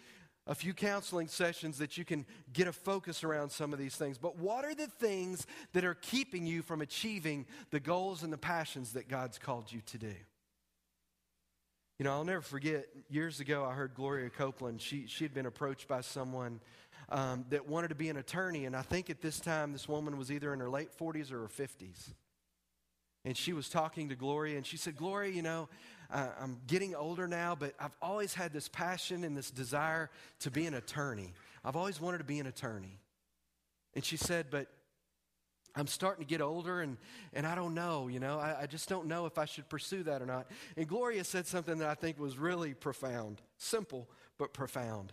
a 0.47 0.55
few 0.55 0.75
counseling 0.75 1.29
sessions 1.29 1.79
that 1.79 1.97
you 1.97 2.05
can 2.05 2.27
get 2.53 2.67
a 2.67 2.73
focus 2.73 3.25
around 3.25 3.51
some 3.51 3.73
of 3.73 3.79
these 3.79 3.95
things. 3.95 4.19
But 4.19 4.37
what 4.37 4.65
are 4.65 4.75
the 4.75 4.89
things 4.89 5.47
that 5.73 5.85
are 5.85 5.95
keeping 5.95 6.47
you 6.47 6.63
from 6.63 6.83
achieving 6.83 7.47
the 7.71 7.81
goals 7.81 8.23
and 8.23 8.33
the 8.33 8.39
passions 8.39 8.93
that 8.93 9.09
God's 9.09 9.39
called 9.39 9.73
you 9.73 9.81
to 9.87 9.99
do? 9.99 10.15
You 11.99 12.05
know, 12.05 12.13
I'll 12.13 12.25
never 12.25 12.43
forget 12.43 12.89
years 13.09 13.39
ago, 13.39 13.65
I 13.65 13.75
heard 13.75 13.95
Gloria 13.95 14.29
Copeland. 14.29 14.81
She, 14.81 15.07
she 15.07 15.25
had 15.25 15.33
been 15.33 15.47
approached 15.47 15.87
by 15.87 16.01
someone 16.01 16.61
um, 17.09 17.45
that 17.51 17.69
wanted 17.69 17.89
to 17.89 17.95
be 17.95 18.09
an 18.09 18.17
attorney. 18.17 18.65
And 18.65 18.77
I 18.77 18.83
think 18.83 19.11
at 19.11 19.21
this 19.21 19.41
time, 19.41 19.73
this 19.73 19.89
woman 19.89 20.17
was 20.17 20.31
either 20.31 20.53
in 20.53 20.61
her 20.61 20.71
late 20.71 20.91
40s 20.99 21.33
or 21.33 21.41
her 21.41 21.49
50s. 21.49 22.13
And 23.25 23.37
she 23.37 23.53
was 23.53 23.69
talking 23.69 24.09
to 24.09 24.17
Gloria, 24.17 24.57
and 24.57 24.67
she 24.67 24.77
said, 24.77 24.97
Gloria, 24.97 25.33
you 25.33 25.43
know, 25.43 25.69
uh, 26.11 26.29
I'm 26.41 26.61
getting 26.67 26.95
older 26.95 27.29
now, 27.29 27.55
but 27.55 27.75
I've 27.79 27.97
always 28.03 28.35
had 28.35 28.53
this 28.53 28.69
passion 28.69 29.23
and 29.25 29.37
this 29.37 29.51
desire 29.51 30.11
to 30.41 30.51
be 30.51 30.67
an 30.67 30.75
attorney. 30.75 31.33
I've 31.65 31.77
always 31.77 32.01
wanted 32.01 32.19
to 32.19 32.25
be 32.25 32.41
an 32.41 32.47
attorney. 32.47 32.99
And 33.95 34.05
she 34.05 34.17
said, 34.17 34.47
but 34.51 34.67
I'm 35.75 35.87
starting 35.87 36.25
to 36.25 36.29
get 36.29 36.41
older 36.41 36.81
and, 36.81 36.99
and 37.33 37.47
I 37.47 37.55
don't 37.55 37.75
know, 37.75 38.09
you 38.09 38.21
know, 38.21 38.39
I, 38.39 38.63
I, 38.63 38.67
just 38.67 38.89
don't 38.89 39.07
know 39.07 39.27
if 39.27 39.39
I 39.39 39.47
should 39.47 39.69
pursue 39.69 40.03
that 40.03 40.21
or 40.21 40.27
not. 40.27 40.51
And 40.77 40.87
Gloria 40.87 41.25
said 41.25 41.47
something 41.47 41.79
that 41.79 41.89
I 41.89 41.95
think 41.95 42.19
was 42.19 42.37
really 42.37 42.75
profound, 42.75 43.41
simple, 43.57 44.09
but 44.39 44.53
profound. 44.53 45.13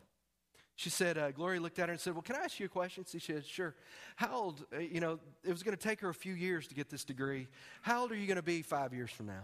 She 0.79 0.89
said, 0.89 1.17
uh, 1.17 1.31
Gloria 1.31 1.59
looked 1.59 1.77
at 1.77 1.89
her 1.89 1.91
and 1.91 1.99
said, 1.99 2.13
Well, 2.13 2.21
can 2.21 2.37
I 2.37 2.45
ask 2.45 2.57
you 2.57 2.67
a 2.67 2.69
question? 2.69 3.03
She 3.05 3.19
said, 3.19 3.45
Sure. 3.45 3.75
How 4.15 4.33
old, 4.33 4.65
uh, 4.73 4.79
you 4.79 5.01
know, 5.01 5.19
it 5.43 5.51
was 5.51 5.61
going 5.61 5.75
to 5.75 5.83
take 5.83 5.99
her 5.99 6.07
a 6.07 6.13
few 6.13 6.33
years 6.33 6.67
to 6.67 6.73
get 6.73 6.89
this 6.89 7.03
degree. 7.03 7.49
How 7.81 8.03
old 8.03 8.13
are 8.13 8.15
you 8.15 8.27
going 8.27 8.37
to 8.37 8.41
be 8.41 8.61
five 8.61 8.93
years 8.93 9.11
from 9.11 9.25
now? 9.25 9.43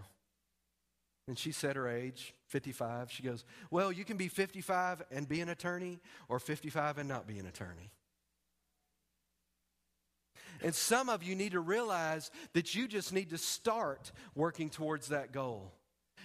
And 1.28 1.38
she 1.38 1.52
said 1.52 1.76
her 1.76 1.90
age, 1.90 2.32
55. 2.46 3.12
She 3.12 3.22
goes, 3.22 3.44
Well, 3.70 3.92
you 3.92 4.02
can 4.02 4.16
be 4.16 4.28
55 4.28 5.02
and 5.10 5.28
be 5.28 5.42
an 5.42 5.50
attorney, 5.50 6.00
or 6.30 6.38
55 6.38 6.96
and 6.96 7.06
not 7.06 7.26
be 7.26 7.38
an 7.38 7.44
attorney. 7.44 7.90
And 10.62 10.74
some 10.74 11.10
of 11.10 11.22
you 11.22 11.34
need 11.34 11.52
to 11.52 11.60
realize 11.60 12.30
that 12.54 12.74
you 12.74 12.88
just 12.88 13.12
need 13.12 13.28
to 13.28 13.36
start 13.36 14.10
working 14.34 14.70
towards 14.70 15.08
that 15.08 15.32
goal. 15.32 15.70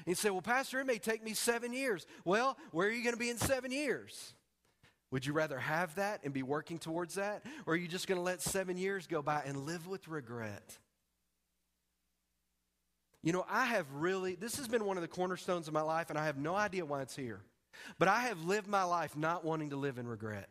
And 0.06 0.08
you 0.08 0.16
say, 0.16 0.30
Well, 0.30 0.42
Pastor, 0.42 0.80
it 0.80 0.86
may 0.86 1.00
take 1.00 1.22
me 1.22 1.34
seven 1.34 1.74
years. 1.74 2.08
Well, 2.24 2.58
where 2.72 2.88
are 2.88 2.92
you 2.92 3.04
going 3.04 3.16
to 3.16 3.20
be 3.20 3.30
in 3.30 3.38
seven 3.38 3.74
years? 3.74 4.36
Would 5.12 5.26
you 5.26 5.34
rather 5.34 5.60
have 5.60 5.96
that 5.96 6.22
and 6.24 6.34
be 6.34 6.44
working 6.44 6.80
towards 6.80 7.16
that? 7.16 7.46
Or 7.66 7.74
are 7.74 7.78
you 7.78 7.88
just 7.88 8.08
going 8.08 8.18
to 8.18 8.24
let 8.24 8.42
seven 8.42 8.78
years 8.78 9.08
go 9.08 9.22
by 9.22 9.44
and 9.46 9.66
live 9.66 9.88
with 9.88 10.08
regret? 10.08 10.78
You 13.22 13.34
know, 13.34 13.46
I 13.50 13.66
have 13.66 13.86
really, 13.94 14.36
this 14.36 14.56
has 14.56 14.68
been 14.68 14.86
one 14.86 14.98
of 14.98 15.02
the 15.02 15.08
cornerstones 15.08 15.68
of 15.68 15.74
my 15.74 15.82
life, 15.82 16.10
and 16.10 16.18
I 16.18 16.26
have 16.26 16.38
no 16.38 16.56
idea 16.56 16.86
why 16.86 17.02
it's 17.02 17.16
here. 17.16 17.42
But 18.00 18.08
I 18.08 18.22
have 18.22 18.44
lived 18.46 18.68
my 18.68 18.84
life 18.84 19.16
not 19.16 19.46
wanting 19.46 19.72
to 19.72 19.76
live 19.76 19.98
in 19.98 20.08
regret. 20.08 20.50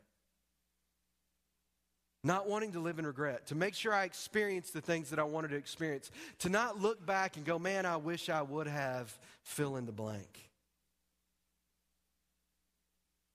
Not 2.23 2.47
wanting 2.47 2.73
to 2.73 2.81
live 2.81 2.99
in 2.99 3.07
regret, 3.07 3.47
to 3.47 3.55
make 3.55 3.75
sure 3.75 3.95
I 3.95 4.05
experience 4.05 4.71
the 4.71 4.83
things 4.83 5.09
that 5.09 5.19
I 5.19 5.25
wanted 5.25 5.53
to 5.53 5.57
experience, 5.57 6.11
to 6.41 6.51
not 6.51 6.79
look 6.79 7.05
back 7.05 7.39
and 7.39 7.47
go, 7.47 7.59
man, 7.59 7.87
I 7.87 7.97
wish 7.97 8.29
I 8.29 8.43
would 8.43 8.67
have 8.67 9.19
fill 9.43 9.77
in 9.77 9.87
the 9.87 9.93
blank. 9.93 10.50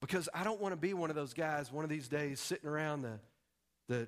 Because 0.05 0.29
I 0.35 0.43
don't 0.43 0.61
want 0.61 0.71
to 0.73 0.77
be 0.77 0.93
one 0.93 1.09
of 1.09 1.15
those 1.15 1.33
guys 1.33 1.71
one 1.71 1.83
of 1.83 1.89
these 1.89 2.07
days 2.07 2.39
sitting 2.39 2.69
around 2.69 3.01
the, 3.01 3.19
the, 3.89 4.07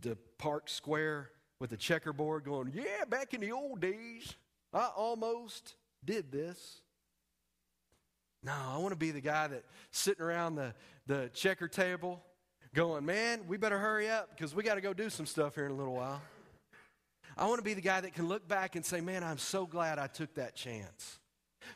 the 0.00 0.16
park 0.38 0.68
square 0.68 1.30
with 1.60 1.70
a 1.70 1.76
checkerboard 1.76 2.44
going, 2.44 2.72
Yeah, 2.74 3.04
back 3.08 3.32
in 3.32 3.40
the 3.40 3.52
old 3.52 3.80
days, 3.80 4.34
I 4.74 4.86
almost 4.96 5.76
did 6.04 6.32
this. 6.32 6.80
No, 8.42 8.52
I 8.52 8.78
want 8.78 8.90
to 8.90 8.96
be 8.96 9.12
the 9.12 9.20
guy 9.20 9.46
that 9.46 9.64
sitting 9.92 10.24
around 10.24 10.56
the, 10.56 10.74
the 11.06 11.30
checker 11.32 11.68
table 11.68 12.20
going, 12.74 13.06
Man, 13.06 13.42
we 13.46 13.56
better 13.56 13.78
hurry 13.78 14.10
up 14.10 14.30
because 14.30 14.52
we 14.52 14.64
got 14.64 14.74
to 14.74 14.80
go 14.80 14.92
do 14.92 15.08
some 15.10 15.26
stuff 15.26 15.54
here 15.54 15.66
in 15.66 15.70
a 15.70 15.76
little 15.76 15.94
while. 15.94 16.20
I 17.36 17.46
want 17.46 17.58
to 17.58 17.64
be 17.64 17.74
the 17.74 17.80
guy 17.80 18.00
that 18.00 18.14
can 18.14 18.26
look 18.26 18.48
back 18.48 18.74
and 18.74 18.84
say, 18.84 19.00
Man, 19.00 19.22
I'm 19.22 19.38
so 19.38 19.64
glad 19.64 20.00
I 20.00 20.08
took 20.08 20.34
that 20.34 20.56
chance. 20.56 21.19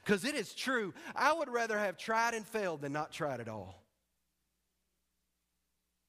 Because 0.04 0.24
it 0.24 0.34
is 0.34 0.54
true. 0.54 0.94
I 1.14 1.32
would 1.32 1.48
rather 1.48 1.78
have 1.78 1.96
tried 1.96 2.34
and 2.34 2.46
failed 2.46 2.82
than 2.82 2.92
not 2.92 3.12
tried 3.12 3.40
at 3.40 3.48
all. 3.48 3.84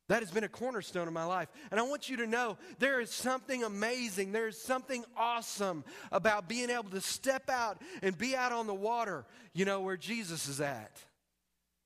That 0.08 0.20
has 0.20 0.30
been 0.30 0.44
a 0.44 0.50
cornerstone 0.50 1.08
of 1.08 1.14
my 1.14 1.24
life. 1.24 1.50
And 1.72 1.80
I 1.80 1.84
want 1.84 2.10
you 2.10 2.18
to 2.18 2.28
know 2.28 2.58
there 2.78 3.00
is 3.00 3.10
something 3.10 3.64
amazing, 3.64 4.32
there 4.32 4.48
is 4.48 4.62
something 4.62 5.04
awesome 5.18 5.84
about 6.12 6.48
being 6.48 6.70
able 6.70 6.92
to 6.92 7.02
step 7.02 7.50
out 7.50 7.82
and 8.04 8.16
be 8.16 8.36
out 8.36 8.52
on 8.52 8.68
the 8.68 8.74
water, 8.74 9.26
you 9.54 9.66
know, 9.66 9.82
where 9.82 9.98
Jesus 9.98 10.48
is 10.48 10.62
at. 10.62 10.92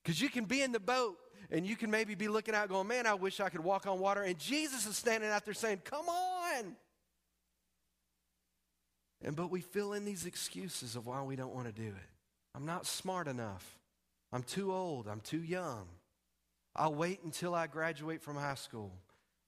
Because 0.03 0.19
you 0.19 0.27
can 0.27 0.45
be 0.45 0.61
in 0.61 0.73
the 0.73 0.81
boat 0.81 1.17
and 1.49 1.65
you 1.65 1.77
can 1.77 1.89
maybe 1.89 2.13
be 2.13 2.27
looking 2.27 2.53
out 2.53 2.67
going, 2.67 2.87
man, 2.87 3.07
I 3.07 3.13
wish 3.13 3.39
I 3.39 3.47
could 3.47 3.63
walk 3.63 3.87
on 3.87 3.99
water. 3.99 4.21
And 4.21 4.37
Jesus 4.37 4.85
is 4.85 4.97
standing 4.97 5.29
out 5.29 5.45
there 5.45 5.53
saying, 5.53 5.81
come 5.85 6.07
on. 6.09 6.75
And 9.23 9.35
but 9.35 9.51
we 9.51 9.61
fill 9.61 9.93
in 9.93 10.05
these 10.05 10.25
excuses 10.25 10.95
of 10.95 11.05
why 11.05 11.21
we 11.23 11.35
don't 11.35 11.53
want 11.53 11.67
to 11.67 11.73
do 11.73 11.87
it. 11.87 12.09
I'm 12.55 12.65
not 12.65 12.85
smart 12.85 13.27
enough. 13.27 13.77
I'm 14.31 14.43
too 14.43 14.71
old. 14.73 15.07
I'm 15.07 15.19
too 15.19 15.41
young. 15.41 15.87
I'll 16.75 16.93
wait 16.93 17.21
until 17.23 17.53
I 17.53 17.67
graduate 17.67 18.21
from 18.21 18.35
high 18.35 18.55
school. 18.55 18.91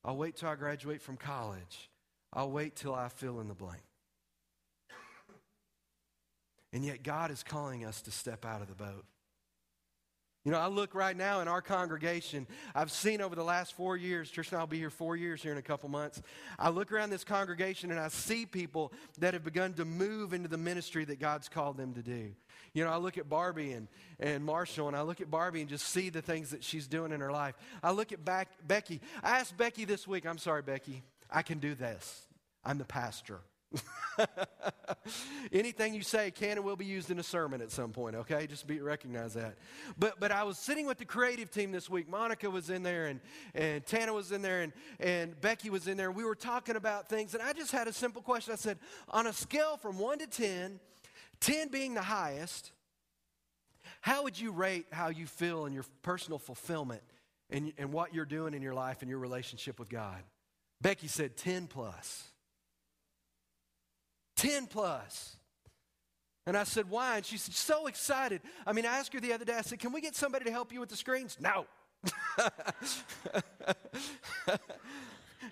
I'll 0.03 0.17
wait 0.17 0.35
till 0.35 0.49
I 0.49 0.55
graduate 0.55 1.01
from 1.01 1.17
college. 1.17 1.89
I'll 2.33 2.51
wait 2.51 2.75
till 2.75 2.95
I 2.95 3.07
fill 3.07 3.39
in 3.39 3.47
the 3.47 3.53
blank. 3.53 3.81
And 6.73 6.85
yet, 6.85 7.03
God 7.03 7.31
is 7.31 7.43
calling 7.43 7.85
us 7.85 8.01
to 8.03 8.11
step 8.11 8.45
out 8.45 8.61
of 8.61 8.69
the 8.69 8.75
boat. 8.75 9.05
You 10.43 10.51
know, 10.51 10.57
I 10.57 10.67
look 10.67 10.95
right 10.95 11.15
now 11.15 11.41
in 11.41 11.47
our 11.47 11.61
congregation. 11.61 12.47
I've 12.73 12.91
seen 12.91 13.21
over 13.21 13.35
the 13.35 13.43
last 13.43 13.73
four 13.73 13.95
years, 13.95 14.31
Trish 14.31 14.49
and 14.49 14.57
I 14.57 14.61
will 14.61 14.67
be 14.67 14.79
here 14.79 14.89
four 14.89 15.15
years 15.15 15.43
here 15.43 15.51
in 15.51 15.59
a 15.59 15.61
couple 15.61 15.87
months. 15.87 16.19
I 16.57 16.69
look 16.69 16.91
around 16.91 17.11
this 17.11 17.23
congregation 17.23 17.91
and 17.91 17.99
I 17.99 18.07
see 18.07 18.47
people 18.47 18.91
that 19.19 19.35
have 19.35 19.43
begun 19.43 19.73
to 19.73 19.85
move 19.85 20.33
into 20.33 20.47
the 20.47 20.57
ministry 20.57 21.05
that 21.05 21.19
God's 21.19 21.47
called 21.47 21.77
them 21.77 21.93
to 21.93 22.01
do. 22.01 22.31
You 22.73 22.83
know, 22.83 22.89
I 22.89 22.97
look 22.97 23.19
at 23.19 23.29
Barbie 23.29 23.73
and, 23.73 23.87
and 24.19 24.43
Marshall, 24.43 24.87
and 24.87 24.97
I 24.97 25.01
look 25.01 25.21
at 25.21 25.29
Barbie 25.29 25.61
and 25.61 25.69
just 25.69 25.85
see 25.87 26.09
the 26.09 26.21
things 26.23 26.49
that 26.51 26.63
she's 26.63 26.87
doing 26.87 27.11
in 27.11 27.19
her 27.19 27.31
life. 27.31 27.53
I 27.83 27.91
look 27.91 28.11
at 28.11 28.25
back, 28.25 28.47
Becky. 28.65 28.99
I 29.21 29.39
asked 29.39 29.57
Becky 29.57 29.85
this 29.85 30.07
week, 30.07 30.25
I'm 30.25 30.39
sorry, 30.39 30.63
Becky, 30.63 31.03
I 31.29 31.43
can 31.43 31.59
do 31.59 31.75
this. 31.75 32.25
I'm 32.63 32.77
the 32.79 32.85
pastor. 32.85 33.41
Anything 35.51 35.93
you 35.93 36.01
say 36.01 36.31
can 36.31 36.57
and 36.57 36.63
will 36.63 36.75
be 36.75 36.85
used 36.85 37.09
in 37.11 37.19
a 37.19 37.23
sermon 37.23 37.61
at 37.61 37.71
some 37.71 37.91
point, 37.91 38.15
okay? 38.15 38.47
Just 38.47 38.67
be 38.67 38.79
recognize 38.79 39.33
that. 39.33 39.57
But 39.97 40.19
but 40.19 40.31
I 40.31 40.43
was 40.43 40.57
sitting 40.57 40.85
with 40.85 40.97
the 40.97 41.05
creative 41.05 41.49
team 41.49 41.71
this 41.71 41.89
week. 41.89 42.09
Monica 42.09 42.49
was 42.49 42.69
in 42.69 42.83
there 42.83 43.07
and, 43.07 43.19
and 43.55 43.85
Tana 43.85 44.13
was 44.13 44.31
in 44.31 44.41
there 44.41 44.61
and, 44.61 44.73
and 44.99 45.39
Becky 45.39 45.69
was 45.69 45.87
in 45.87 45.97
there. 45.97 46.11
We 46.11 46.25
were 46.25 46.35
talking 46.35 46.75
about 46.75 47.09
things, 47.09 47.33
and 47.33 47.41
I 47.41 47.53
just 47.53 47.71
had 47.71 47.87
a 47.87 47.93
simple 47.93 48.21
question. 48.21 48.53
I 48.53 48.57
said, 48.57 48.77
on 49.09 49.27
a 49.27 49.33
scale 49.33 49.77
from 49.77 49.97
one 49.97 50.19
to 50.19 50.27
ten, 50.27 50.79
10 51.41 51.69
being 51.69 51.93
the 51.93 52.01
highest, 52.01 52.71
how 53.99 54.23
would 54.23 54.39
you 54.39 54.51
rate 54.51 54.85
how 54.91 55.09
you 55.09 55.25
feel 55.25 55.65
in 55.65 55.73
your 55.73 55.85
personal 56.03 56.39
fulfillment 56.39 57.01
and, 57.49 57.73
and 57.77 57.91
what 57.91 58.13
you're 58.13 58.25
doing 58.25 58.53
in 58.53 58.61
your 58.61 58.73
life 58.73 59.01
and 59.01 59.09
your 59.09 59.19
relationship 59.19 59.79
with 59.79 59.89
God? 59.89 60.23
Becky 60.81 61.07
said 61.07 61.37
10 61.37 61.67
plus. 61.67 62.30
10 64.41 64.67
plus. 64.67 65.35
And 66.47 66.57
I 66.57 66.63
said, 66.63 66.89
why? 66.89 67.17
And 67.17 67.25
she's 67.25 67.43
so 67.55 67.85
excited. 67.85 68.41
I 68.65 68.73
mean, 68.73 68.85
I 68.87 68.97
asked 68.97 69.13
her 69.13 69.19
the 69.19 69.33
other 69.33 69.45
day, 69.45 69.53
I 69.53 69.61
said, 69.61 69.79
can 69.79 69.93
we 69.93 70.01
get 70.01 70.15
somebody 70.15 70.45
to 70.45 70.51
help 70.51 70.73
you 70.73 70.79
with 70.79 70.89
the 70.89 70.95
screens? 70.95 71.37
No. 71.39 71.67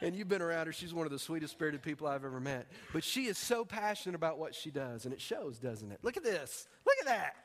and 0.01 0.15
you've 0.15 0.27
been 0.27 0.41
around 0.41 0.65
her. 0.65 0.73
She's 0.73 0.91
one 0.91 1.05
of 1.05 1.11
the 1.11 1.19
sweetest 1.19 1.53
spirited 1.53 1.83
people 1.83 2.07
I've 2.07 2.25
ever 2.25 2.39
met. 2.39 2.65
But 2.91 3.03
she 3.03 3.27
is 3.27 3.37
so 3.37 3.63
passionate 3.63 4.15
about 4.15 4.39
what 4.39 4.55
she 4.55 4.71
does, 4.71 5.05
and 5.05 5.13
it 5.13 5.21
shows, 5.21 5.59
doesn't 5.59 5.91
it? 5.91 5.99
Look 6.01 6.17
at 6.17 6.23
this. 6.23 6.67
Look 6.87 6.95
at 7.01 7.05
that. 7.05 7.35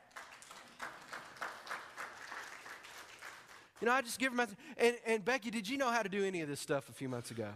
You 3.82 3.88
know, 3.88 3.92
I 3.92 4.00
just 4.00 4.18
give 4.18 4.32
her 4.32 4.36
my. 4.36 4.46
And, 4.78 4.96
and 5.04 5.22
Becky, 5.22 5.50
did 5.50 5.68
you 5.68 5.76
know 5.76 5.90
how 5.90 6.02
to 6.02 6.08
do 6.08 6.24
any 6.24 6.40
of 6.40 6.48
this 6.48 6.60
stuff 6.60 6.88
a 6.88 6.92
few 6.92 7.10
months 7.10 7.30
ago? 7.30 7.50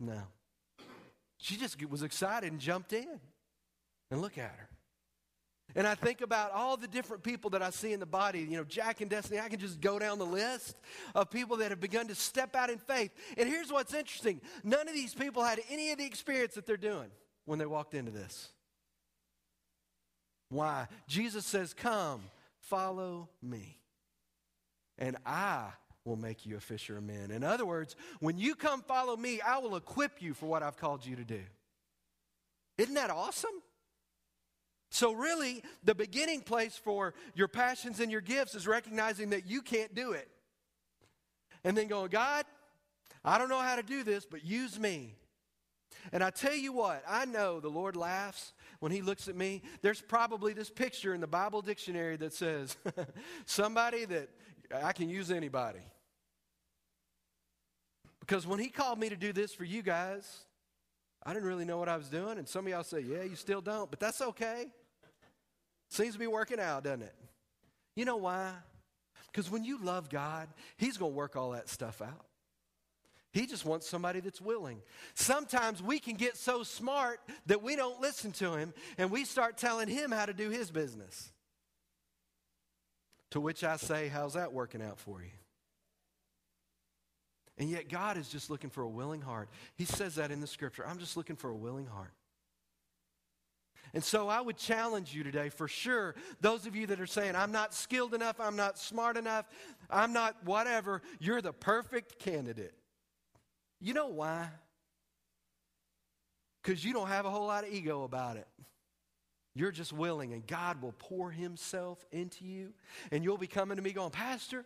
No. 0.00 0.22
She 1.38 1.56
just 1.56 1.82
was 1.88 2.02
excited 2.02 2.50
and 2.50 2.60
jumped 2.60 2.92
in. 2.92 3.20
And 4.10 4.20
look 4.20 4.38
at 4.38 4.50
her. 4.50 4.68
And 5.76 5.86
I 5.86 5.94
think 5.94 6.22
about 6.22 6.52
all 6.52 6.76
the 6.76 6.88
different 6.88 7.22
people 7.22 7.50
that 7.50 7.62
I 7.62 7.70
see 7.70 7.92
in 7.92 8.00
the 8.00 8.06
body, 8.06 8.40
you 8.40 8.56
know, 8.56 8.64
Jack 8.64 9.02
and 9.02 9.10
Destiny. 9.10 9.38
I 9.38 9.48
can 9.48 9.60
just 9.60 9.80
go 9.80 9.98
down 9.98 10.18
the 10.18 10.24
list 10.26 10.76
of 11.14 11.30
people 11.30 11.58
that 11.58 11.70
have 11.70 11.80
begun 11.80 12.08
to 12.08 12.14
step 12.14 12.56
out 12.56 12.70
in 12.70 12.78
faith. 12.78 13.10
And 13.36 13.48
here's 13.48 13.70
what's 13.70 13.92
interesting 13.92 14.40
none 14.64 14.88
of 14.88 14.94
these 14.94 15.14
people 15.14 15.44
had 15.44 15.60
any 15.70 15.90
of 15.90 15.98
the 15.98 16.06
experience 16.06 16.54
that 16.54 16.66
they're 16.66 16.78
doing 16.78 17.10
when 17.44 17.58
they 17.58 17.66
walked 17.66 17.94
into 17.94 18.10
this. 18.10 18.48
Why? 20.48 20.88
Jesus 21.06 21.44
says, 21.44 21.74
Come, 21.74 22.22
follow 22.60 23.28
me, 23.42 23.78
and 24.96 25.18
I 25.26 25.68
will 26.08 26.16
make 26.16 26.44
you 26.46 26.56
a 26.56 26.60
fisher 26.60 26.96
of 26.96 27.04
men. 27.04 27.30
In 27.30 27.44
other 27.44 27.66
words, 27.66 27.94
when 28.20 28.38
you 28.38 28.54
come 28.54 28.82
follow 28.82 29.16
me, 29.16 29.40
I 29.40 29.58
will 29.58 29.76
equip 29.76 30.20
you 30.20 30.34
for 30.34 30.46
what 30.46 30.62
I've 30.62 30.76
called 30.76 31.06
you 31.06 31.14
to 31.16 31.24
do. 31.24 31.42
Isn't 32.78 32.94
that 32.94 33.10
awesome? 33.10 33.50
So, 34.90 35.12
really, 35.12 35.62
the 35.84 35.94
beginning 35.94 36.40
place 36.40 36.76
for 36.76 37.12
your 37.34 37.48
passions 37.48 38.00
and 38.00 38.10
your 38.10 38.22
gifts 38.22 38.54
is 38.54 38.66
recognizing 38.66 39.30
that 39.30 39.46
you 39.46 39.60
can't 39.60 39.94
do 39.94 40.12
it. 40.12 40.28
And 41.62 41.76
then 41.76 41.88
going, 41.88 42.08
God, 42.08 42.46
I 43.24 43.36
don't 43.36 43.50
know 43.50 43.60
how 43.60 43.76
to 43.76 43.82
do 43.82 44.02
this, 44.02 44.24
but 44.24 44.44
use 44.44 44.78
me. 44.78 45.14
And 46.12 46.22
I 46.22 46.30
tell 46.30 46.54
you 46.54 46.72
what, 46.72 47.02
I 47.06 47.26
know 47.26 47.60
the 47.60 47.68
Lord 47.68 47.96
laughs 47.96 48.54
when 48.80 48.92
He 48.92 49.02
looks 49.02 49.28
at 49.28 49.36
me. 49.36 49.62
There's 49.82 50.00
probably 50.00 50.54
this 50.54 50.70
picture 50.70 51.12
in 51.12 51.20
the 51.20 51.26
Bible 51.26 51.60
dictionary 51.60 52.16
that 52.16 52.32
says, 52.32 52.76
somebody 53.44 54.06
that 54.06 54.30
I 54.82 54.92
can 54.92 55.08
use 55.08 55.30
anybody. 55.30 55.80
Because 58.28 58.46
when 58.46 58.60
He 58.60 58.68
called 58.68 59.00
me 59.00 59.08
to 59.08 59.16
do 59.16 59.32
this 59.32 59.54
for 59.54 59.64
you 59.64 59.80
guys, 59.82 60.44
I 61.24 61.32
didn't 61.32 61.48
really 61.48 61.64
know 61.64 61.78
what 61.78 61.88
I 61.88 61.96
was 61.96 62.08
doing. 62.08 62.36
And 62.36 62.46
some 62.46 62.66
of 62.66 62.70
y'all 62.70 62.84
say, 62.84 63.00
yeah, 63.00 63.22
you 63.22 63.34
still 63.34 63.62
don't, 63.62 63.90
but 63.90 63.98
that's 63.98 64.20
okay. 64.20 64.66
Seems 65.88 66.12
to 66.12 66.18
be 66.18 66.26
working 66.26 66.60
out, 66.60 66.84
doesn't 66.84 67.02
it? 67.02 67.14
You 67.96 68.04
know 68.04 68.16
why? 68.16 68.52
Because 69.32 69.50
when 69.50 69.64
you 69.64 69.78
love 69.82 70.10
God, 70.10 70.48
He's 70.76 70.98
going 70.98 71.12
to 71.12 71.16
work 71.16 71.36
all 71.36 71.52
that 71.52 71.70
stuff 71.70 72.02
out. 72.02 72.26
He 73.32 73.46
just 73.46 73.64
wants 73.64 73.88
somebody 73.88 74.20
that's 74.20 74.40
willing. 74.40 74.80
Sometimes 75.14 75.82
we 75.82 75.98
can 75.98 76.14
get 76.14 76.36
so 76.36 76.62
smart 76.62 77.20
that 77.46 77.62
we 77.62 77.76
don't 77.76 78.00
listen 78.00 78.32
to 78.32 78.54
Him 78.54 78.74
and 78.98 79.10
we 79.10 79.24
start 79.24 79.56
telling 79.56 79.88
Him 79.88 80.10
how 80.10 80.26
to 80.26 80.34
do 80.34 80.50
His 80.50 80.70
business. 80.70 81.32
To 83.30 83.40
which 83.40 83.64
I 83.64 83.76
say, 83.76 84.08
How's 84.08 84.34
that 84.34 84.52
working 84.52 84.82
out 84.82 84.98
for 84.98 85.22
you? 85.22 85.30
And 87.58 87.68
yet, 87.68 87.88
God 87.88 88.16
is 88.16 88.28
just 88.28 88.50
looking 88.50 88.70
for 88.70 88.82
a 88.82 88.88
willing 88.88 89.20
heart. 89.20 89.48
He 89.74 89.84
says 89.84 90.14
that 90.14 90.30
in 90.30 90.40
the 90.40 90.46
scripture. 90.46 90.86
I'm 90.86 90.98
just 90.98 91.16
looking 91.16 91.36
for 91.36 91.50
a 91.50 91.56
willing 91.56 91.86
heart. 91.86 92.12
And 93.94 94.04
so 94.04 94.28
I 94.28 94.40
would 94.40 94.56
challenge 94.56 95.14
you 95.14 95.24
today 95.24 95.48
for 95.48 95.66
sure, 95.66 96.14
those 96.40 96.66
of 96.66 96.76
you 96.76 96.86
that 96.88 97.00
are 97.00 97.06
saying, 97.06 97.34
I'm 97.34 97.52
not 97.52 97.74
skilled 97.74 98.14
enough, 98.14 98.38
I'm 98.38 98.56
not 98.56 98.78
smart 98.78 99.16
enough, 99.16 99.46
I'm 99.90 100.12
not 100.12 100.36
whatever, 100.44 101.02
you're 101.18 101.40
the 101.40 101.52
perfect 101.52 102.18
candidate. 102.18 102.74
You 103.80 103.94
know 103.94 104.08
why? 104.08 104.48
Because 106.62 106.84
you 106.84 106.92
don't 106.92 107.08
have 107.08 107.24
a 107.24 107.30
whole 107.30 107.46
lot 107.46 107.64
of 107.64 107.72
ego 107.72 108.02
about 108.04 108.36
it. 108.36 108.46
You're 109.54 109.72
just 109.72 109.92
willing, 109.92 110.32
and 110.34 110.46
God 110.46 110.82
will 110.82 110.94
pour 110.98 111.30
Himself 111.30 112.04
into 112.12 112.44
you, 112.44 112.74
and 113.10 113.24
you'll 113.24 113.38
be 113.38 113.46
coming 113.46 113.76
to 113.76 113.82
me 113.82 113.92
going, 113.92 114.10
Pastor, 114.10 114.64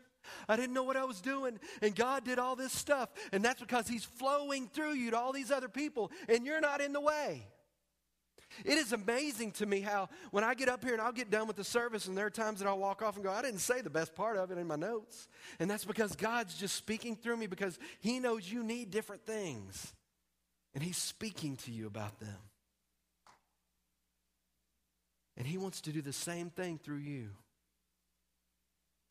I 0.48 0.56
didn't 0.56 0.74
know 0.74 0.82
what 0.82 0.96
I 0.96 1.04
was 1.04 1.20
doing, 1.20 1.58
and 1.80 1.94
God 1.94 2.24
did 2.24 2.38
all 2.38 2.56
this 2.56 2.72
stuff. 2.72 3.10
And 3.32 3.44
that's 3.44 3.60
because 3.60 3.88
He's 3.88 4.04
flowing 4.04 4.68
through 4.68 4.94
you 4.94 5.10
to 5.10 5.18
all 5.18 5.32
these 5.32 5.50
other 5.50 5.68
people, 5.68 6.10
and 6.28 6.46
you're 6.46 6.60
not 6.60 6.80
in 6.80 6.92
the 6.92 7.00
way. 7.00 7.46
It 8.64 8.78
is 8.78 8.92
amazing 8.92 9.52
to 9.52 9.66
me 9.66 9.80
how 9.80 10.08
when 10.30 10.44
I 10.44 10.54
get 10.54 10.68
up 10.68 10.84
here 10.84 10.92
and 10.92 11.02
I'll 11.02 11.12
get 11.12 11.30
done 11.30 11.46
with 11.46 11.56
the 11.56 11.64
service, 11.64 12.06
and 12.06 12.16
there 12.16 12.26
are 12.26 12.30
times 12.30 12.58
that 12.58 12.68
I'll 12.68 12.78
walk 12.78 13.02
off 13.02 13.16
and 13.16 13.24
go, 13.24 13.30
I 13.30 13.42
didn't 13.42 13.60
say 13.60 13.80
the 13.80 13.90
best 13.90 14.14
part 14.14 14.36
of 14.36 14.50
it 14.50 14.58
in 14.58 14.66
my 14.66 14.76
notes. 14.76 15.28
And 15.58 15.70
that's 15.70 15.84
because 15.84 16.14
God's 16.14 16.54
just 16.54 16.76
speaking 16.76 17.16
through 17.16 17.36
me 17.36 17.46
because 17.46 17.78
He 18.00 18.18
knows 18.18 18.50
you 18.50 18.62
need 18.62 18.90
different 18.90 19.24
things. 19.24 19.92
And 20.74 20.82
He's 20.82 20.96
speaking 20.96 21.56
to 21.58 21.70
you 21.70 21.86
about 21.86 22.18
them. 22.20 22.38
And 25.36 25.46
He 25.46 25.58
wants 25.58 25.80
to 25.82 25.92
do 25.92 26.02
the 26.02 26.12
same 26.12 26.50
thing 26.50 26.78
through 26.78 26.98
you. 26.98 27.30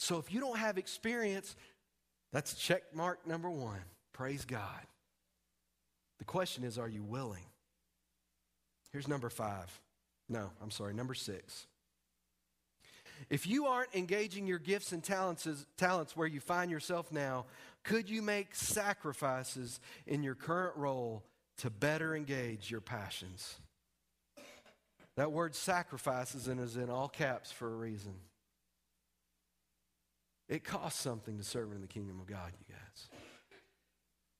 So 0.02 0.18
if 0.18 0.34
you 0.34 0.40
don't 0.40 0.58
have 0.58 0.80
experience, 0.80 1.56
that's 2.34 2.56
check 2.56 2.82
mark 2.92 3.28
number 3.28 3.52
one. 3.52 3.84
Praise 4.14 4.46
God. 4.46 4.82
The 6.18 6.26
question 6.26 6.64
is, 6.64 6.80
are 6.80 6.90
you 6.90 7.04
willing? 7.04 7.44
Here's 8.92 9.08
number 9.08 9.30
five. 9.30 9.80
No, 10.28 10.50
I'm 10.60 10.72
sorry, 10.72 10.96
number 10.96 11.14
six. 11.14 11.68
If 13.30 13.46
you 13.46 13.68
aren't 13.68 13.94
engaging 13.94 14.48
your 14.48 14.58
gifts 14.58 14.92
and 14.92 15.04
talents, 15.04 15.48
talents 15.78 16.18
where 16.18 16.28
you 16.28 16.40
find 16.40 16.72
yourself 16.72 17.12
now, 17.12 17.46
could 17.84 18.10
you 18.10 18.24
make 18.24 18.56
sacrifices 18.56 19.80
in 20.08 20.24
your 20.24 20.34
current 20.34 20.76
role 20.78 21.22
to 21.60 21.70
better 21.70 22.16
engage 22.16 22.72
your 22.72 22.82
passions? 22.82 23.60
That 25.16 25.32
word 25.32 25.54
sacrifices 25.54 26.48
is 26.48 26.76
in 26.76 26.90
all 26.90 27.08
caps 27.08 27.52
for 27.52 27.72
a 27.72 27.76
reason. 27.78 28.16
It 30.52 30.66
costs 30.66 31.00
something 31.00 31.38
to 31.38 31.46
serve 31.46 31.72
in 31.72 31.80
the 31.80 31.88
kingdom 31.88 32.20
of 32.20 32.28
God, 32.28 32.52
you 32.60 32.76
guys. 32.76 33.10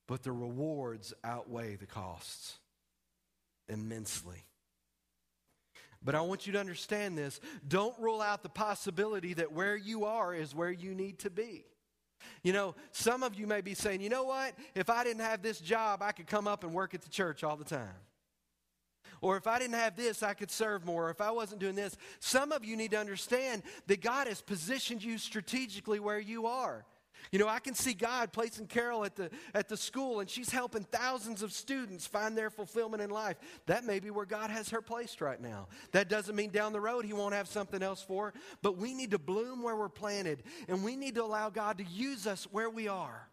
but 0.10 0.24
the 0.24 0.34
rewards 0.34 1.14
outweigh 1.24 1.78
the 1.78 1.86
costs 1.86 2.58
immensely. 3.70 4.44
But 6.04 6.16
I 6.16 6.22
want 6.22 6.46
you 6.46 6.54
to 6.54 6.60
understand 6.60 7.18
this. 7.18 7.40
Don't 7.66 7.98
rule 7.98 8.22
out 8.22 8.44
the 8.44 8.50
possibility 8.50 9.34
that 9.36 9.54
where 9.54 9.78
you 9.78 10.04
are 10.04 10.36
is 10.36 10.54
where 10.54 10.72
you 10.72 10.94
need 10.94 11.20
to 11.20 11.30
be. 11.30 11.64
You 12.44 12.52
know, 12.52 12.76
some 12.92 13.24
of 13.24 13.36
you 13.36 13.48
may 13.48 13.62
be 13.62 13.74
saying, 13.74 14.02
you 14.02 14.10
know 14.10 14.26
what? 14.26 14.54
If 14.76 14.90
I 14.90 15.06
didn't 15.06 15.22
have 15.22 15.42
this 15.42 15.62
job, 15.62 16.02
I 16.04 16.12
could 16.12 16.28
come 16.28 16.46
up 16.46 16.66
and 16.66 16.74
work 16.74 16.94
at 16.94 17.04
the 17.04 17.10
church 17.10 17.42
all 17.42 17.56
the 17.56 17.64
time. 17.64 17.96
Or 19.22 19.38
if 19.38 19.46
I 19.46 19.60
didn't 19.60 19.76
have 19.76 19.96
this, 19.96 20.24
I 20.24 20.34
could 20.34 20.52
serve 20.52 20.84
more. 20.84 21.08
Or 21.08 21.12
if 21.12 21.22
I 21.22 21.32
wasn't 21.32 21.62
doing 21.62 21.76
this, 21.76 21.96
some 22.20 22.52
of 22.52 22.66
you 22.66 22.76
need 22.76 22.92
to 22.92 23.00
understand 23.00 23.62
that 23.88 24.02
God 24.02 24.28
has 24.28 24.42
positioned 24.42 25.04
you 25.04 25.18
strategically 25.18 26.00
where 26.00 26.20
you 26.20 26.48
are. 26.48 26.86
You 27.32 27.40
know, 27.40 27.48
I 27.48 27.60
can 27.60 27.76
see 27.76 27.94
God 27.94 28.34
placing 28.34 28.68
Carol 28.68 29.06
at 29.06 29.16
the, 29.16 29.30
at 29.54 29.70
the 29.70 29.78
school, 29.78 30.20
and 30.20 30.30
she's 30.30 30.50
helping 30.50 30.84
thousands 30.84 31.44
of 31.44 31.54
students 31.54 32.08
find 32.08 32.36
their 32.36 32.50
fulfillment 32.50 33.04
in 33.04 33.10
life. 33.10 33.38
That 33.68 33.86
may 33.86 34.00
be 34.00 34.10
where 34.10 34.26
God 34.26 34.50
has 34.50 34.70
her 34.72 34.82
placed 34.82 35.22
right 35.22 35.40
now. 35.40 35.68
That 35.92 36.10
doesn't 36.10 36.36
mean 36.36 36.50
down 36.50 36.74
the 36.74 36.82
road 36.82 37.06
He 37.06 37.14
won't 37.14 37.36
have 37.36 37.48
something 37.48 37.84
else 37.84 38.02
for 38.02 38.28
her, 38.28 38.34
but 38.62 38.78
we 38.78 38.94
need 38.94 39.12
to 39.12 39.20
bloom 39.20 39.62
where 39.62 39.76
we're 39.76 39.88
planted, 39.88 40.44
and 40.68 40.84
we 40.84 40.96
need 40.96 41.16
to 41.16 41.24
allow 41.24 41.50
God 41.50 41.78
to 41.78 41.84
use 41.84 42.26
us 42.26 42.46
where 42.52 42.70
we 42.70 42.88
are. 42.88 43.28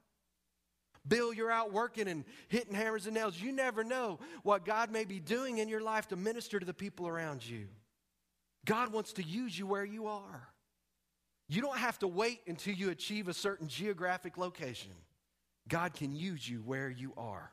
Bill, 1.09 1.33
you're 1.33 1.51
out 1.51 1.73
working 1.73 2.09
and 2.09 2.25
hitting 2.49 2.75
hammers 2.75 3.07
and 3.07 3.15
nails. 3.15 3.41
You 3.41 3.53
never 3.53 3.83
know 3.83 4.19
what 4.43 4.65
God 4.65 4.91
may 4.91 5.05
be 5.05 5.21
doing 5.21 5.59
in 5.59 5.69
your 5.69 5.81
life 5.81 6.09
to 6.09 6.17
minister 6.17 6.59
to 6.59 6.67
the 6.67 6.75
people 6.75 7.09
around 7.09 7.47
you. 7.47 7.69
God 8.65 8.93
wants 8.93 9.15
to 9.15 9.23
use 9.23 9.59
you 9.59 9.67
where 9.67 9.85
you 9.85 10.07
are. 10.07 10.49
You 11.49 11.63
don't 11.63 11.79
have 11.79 11.99
to 12.01 12.09
wait 12.09 12.41
until 12.47 12.75
you 12.75 12.91
achieve 12.91 13.29
a 13.29 13.35
certain 13.35 13.69
geographic 13.69 14.37
location. 14.37 14.93
God 15.67 15.95
can 15.95 16.15
use 16.15 16.47
you 16.49 16.59
where 16.59 16.91
you 16.91 17.13
are. 17.17 17.51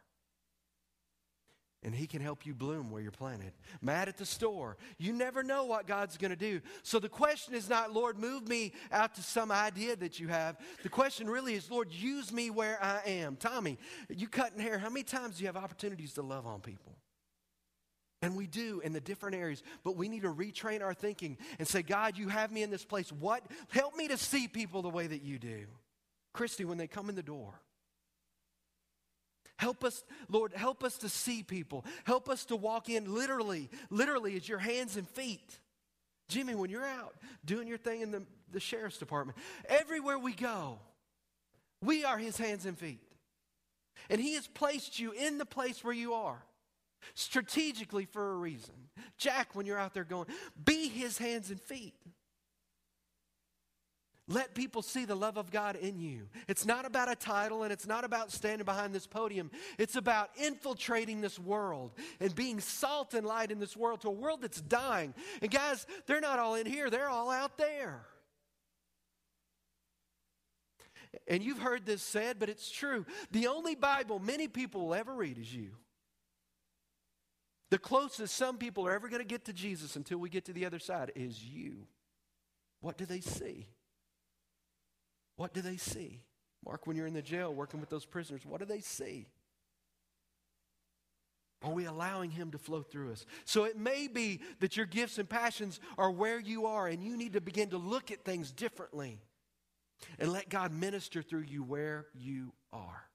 And 1.86 1.94
He 1.94 2.08
can 2.08 2.20
help 2.20 2.48
you 2.48 2.56
bloom 2.56 2.90
where 2.90 3.02
you're 3.02 3.12
planted. 3.12 3.52
Mad 3.80 4.10
at 4.10 4.18
the 4.18 4.26
store. 4.26 4.76
You 4.98 5.14
never 5.14 5.44
know 5.44 5.66
what 5.66 5.86
God's 5.86 6.18
going 6.18 6.32
to 6.32 6.36
do. 6.36 6.60
So 6.82 6.98
the 6.98 7.08
question 7.08 7.54
is 7.54 7.70
not, 7.70 7.94
Lord, 7.94 8.18
move 8.18 8.48
me 8.48 8.74
out 8.92 9.14
to 9.16 9.22
some 9.22 9.52
idea 9.52 9.96
that 9.98 10.20
you 10.20 10.28
have. 10.28 10.58
The 10.82 10.90
question 10.90 11.30
really 11.30 11.54
is, 11.54 11.70
Lord, 11.70 11.92
use 11.92 12.34
me 12.34 12.50
where 12.50 12.84
I 12.84 13.02
am. 13.06 13.36
Tommy, 13.36 13.78
you 14.10 14.28
cutting 14.28 14.60
hair. 14.60 14.80
How 14.80 14.90
many 14.90 15.04
times 15.04 15.38
do 15.38 15.44
you 15.44 15.48
have 15.48 15.58
opportunities 15.58 16.14
to 16.14 16.24
love 16.24 16.48
on 16.48 16.60
people? 16.60 16.98
And 18.24 18.36
we 18.36 18.48
do 18.48 18.82
in 18.84 18.92
the 18.92 19.00
different 19.00 19.36
areas, 19.36 19.62
but 19.84 19.96
we 19.96 20.10
need 20.10 20.24
to 20.24 20.34
retrain 20.34 20.82
our 20.82 20.96
thinking 20.96 21.38
and 21.60 21.68
say, 21.68 21.84
God, 21.84 22.18
you 22.18 22.30
have 22.30 22.52
me 22.52 22.64
in 22.64 22.72
this 22.72 22.84
place. 22.84 23.12
What? 23.12 23.44
Help 23.70 23.96
me 23.96 24.08
to 24.08 24.18
see 24.18 24.48
people 24.48 24.82
the 24.82 24.90
way 24.90 25.06
that 25.06 25.22
you 25.22 25.38
do. 25.38 25.68
Christy, 26.34 26.66
when 26.66 26.80
they 26.80 26.88
come 26.88 27.10
in 27.10 27.16
the 27.16 27.22
door, 27.22 27.62
help 29.58 29.84
us, 29.84 30.04
Lord, 30.30 30.54
help 30.54 30.84
us 30.84 30.98
to 31.00 31.10
see 31.10 31.44
people. 31.44 31.86
Help 32.04 32.30
us 32.30 32.46
to 32.46 32.56
walk 32.56 32.90
in 32.90 33.14
literally, 33.14 33.70
literally 33.90 34.36
as 34.36 34.48
your 34.48 34.60
hands 34.60 34.98
and 34.98 35.08
feet. 35.08 35.60
Jimmy, 36.28 36.56
when 36.56 36.70
you're 36.70 36.86
out 36.86 37.14
doing 37.46 37.68
your 37.68 37.78
thing 37.78 38.02
in 38.02 38.12
the, 38.12 38.24
the 38.52 38.60
sheriff's 38.60 38.98
department, 38.98 39.38
everywhere 39.68 40.18
we 40.18 40.34
go, 40.34 40.80
we 41.82 42.04
are 42.04 42.18
his 42.18 42.38
hands 42.38 42.66
and 42.66 42.78
feet. 42.78 43.02
And 44.10 44.20
he 44.20 44.34
has 44.36 44.48
placed 44.48 45.00
you 45.00 45.12
in 45.12 45.38
the 45.38 45.46
place 45.46 45.84
where 45.84 45.94
you 45.94 46.14
are 46.14 46.44
strategically 47.14 48.06
for 48.06 48.32
a 48.32 48.36
reason. 48.36 48.74
Jack, 49.18 49.50
when 49.54 49.66
you're 49.66 49.78
out 49.78 49.94
there 49.94 50.04
going, 50.04 50.28
be 50.64 50.88
his 50.88 51.18
hands 51.18 51.52
and 51.52 51.62
feet. 51.62 51.94
Let 54.28 54.56
people 54.56 54.82
see 54.82 55.06
the 55.06 55.16
love 55.16 55.38
of 55.38 55.52
God 55.52 55.76
in 55.76 56.00
you. 56.00 56.28
It's 56.48 56.66
not 56.66 56.86
about 56.86 57.12
a 57.12 57.16
title 57.16 57.62
and 57.62 57.72
it's 57.72 57.86
not 57.86 58.04
about 58.04 58.32
standing 58.32 58.66
behind 58.66 58.94
this 58.94 59.06
podium. 59.06 59.52
It's 59.78 59.96
about 59.96 60.32
infiltrating 60.36 61.22
this 61.22 61.38
world 61.38 61.92
and 62.20 62.34
being 62.34 62.60
salt 62.60 63.14
and 63.14 63.26
light 63.26 63.52
in 63.52 63.60
this 63.60 63.78
world 63.78 64.02
to 64.02 64.08
a 64.08 64.12
world 64.12 64.42
that's 64.42 64.62
dying. 64.62 65.14
And 65.44 65.52
guys, 65.52 65.86
they're 66.08 66.22
not 66.22 66.40
all 66.40 66.56
in 66.56 66.66
here, 66.66 66.90
they're 66.90 67.10
all 67.10 67.30
out 67.30 67.58
there. 67.60 68.04
And 71.28 71.44
you've 71.44 71.60
heard 71.60 71.86
this 71.86 72.02
said, 72.02 72.40
but 72.40 72.50
it's 72.50 72.72
true. 72.72 73.06
The 73.32 73.46
only 73.46 73.76
Bible 73.76 74.18
many 74.18 74.48
people 74.48 74.88
will 74.88 74.96
ever 74.96 75.14
read 75.14 75.38
is 75.38 75.54
you. 75.54 75.70
The 77.70 77.78
closest 77.78 78.36
some 78.36 78.58
people 78.58 78.88
are 78.88 78.94
ever 78.94 79.08
going 79.08 79.22
to 79.22 79.28
get 79.28 79.46
to 79.46 79.54
Jesus 79.54 79.96
until 79.96 80.18
we 80.18 80.30
get 80.30 80.46
to 80.46 80.54
the 80.54 80.66
other 80.66 80.80
side 80.80 81.12
is 81.16 81.44
you. 81.44 81.88
What 82.82 82.98
do 82.98 83.06
they 83.06 83.22
see? 83.22 83.68
What 85.38 85.54
do 85.54 85.62
they 85.62 85.78
see? 85.78 86.22
Mark, 86.66 86.88
when 86.88 86.98
you're 86.98 87.08
in 87.08 87.14
the 87.14 87.22
jail 87.22 87.54
working 87.54 87.80
with 87.80 87.90
those 87.90 88.06
prisoners, 88.06 88.46
what 88.46 88.60
do 88.60 88.66
they 88.66 88.80
see? 88.80 89.28
Are 91.64 91.72
we 91.72 91.86
allowing 91.86 92.32
Him 92.32 92.52
to 92.52 92.58
flow 92.58 92.82
through 92.82 93.12
us? 93.12 93.26
So 93.44 93.64
it 93.64 93.78
may 93.78 94.08
be 94.08 94.42
that 94.60 94.78
your 94.78 94.86
gifts 94.86 95.18
and 95.18 95.28
passions 95.28 95.80
are 95.98 96.12
where 96.12 96.40
you 96.40 96.68
are, 96.68 96.88
and 96.88 97.04
you 97.04 97.18
need 97.18 97.34
to 97.34 97.42
begin 97.42 97.70
to 97.70 97.78
look 97.78 98.12
at 98.12 98.24
things 98.24 98.52
differently 98.52 99.20
and 100.20 100.32
let 100.32 100.50
God 100.50 100.72
minister 100.72 101.22
through 101.22 101.46
you 101.48 101.64
where 101.64 102.06
you 102.14 102.54
are. 102.72 103.10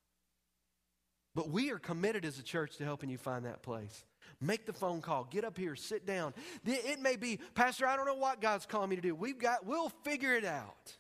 But 1.34 1.50
we 1.50 1.70
are 1.70 1.78
committed 1.78 2.24
as 2.24 2.38
a 2.38 2.42
church 2.42 2.76
to 2.78 2.84
helping 2.84 3.08
you 3.08 3.18
find 3.18 3.44
that 3.44 3.62
place. 3.62 4.04
Make 4.40 4.66
the 4.66 4.72
phone 4.72 5.00
call. 5.00 5.24
Get 5.24 5.44
up 5.44 5.56
here. 5.56 5.76
Sit 5.76 6.04
down. 6.04 6.34
It 6.64 7.00
may 7.00 7.16
be, 7.16 7.38
Pastor, 7.54 7.86
I 7.86 7.96
don't 7.96 8.06
know 8.06 8.14
what 8.14 8.40
God's 8.40 8.66
calling 8.66 8.90
me 8.90 8.96
to 8.96 9.02
do. 9.02 9.14
We've 9.14 9.38
got, 9.38 9.64
we'll 9.64 9.90
figure 10.02 10.34
it 10.34 10.44
out. 10.44 10.96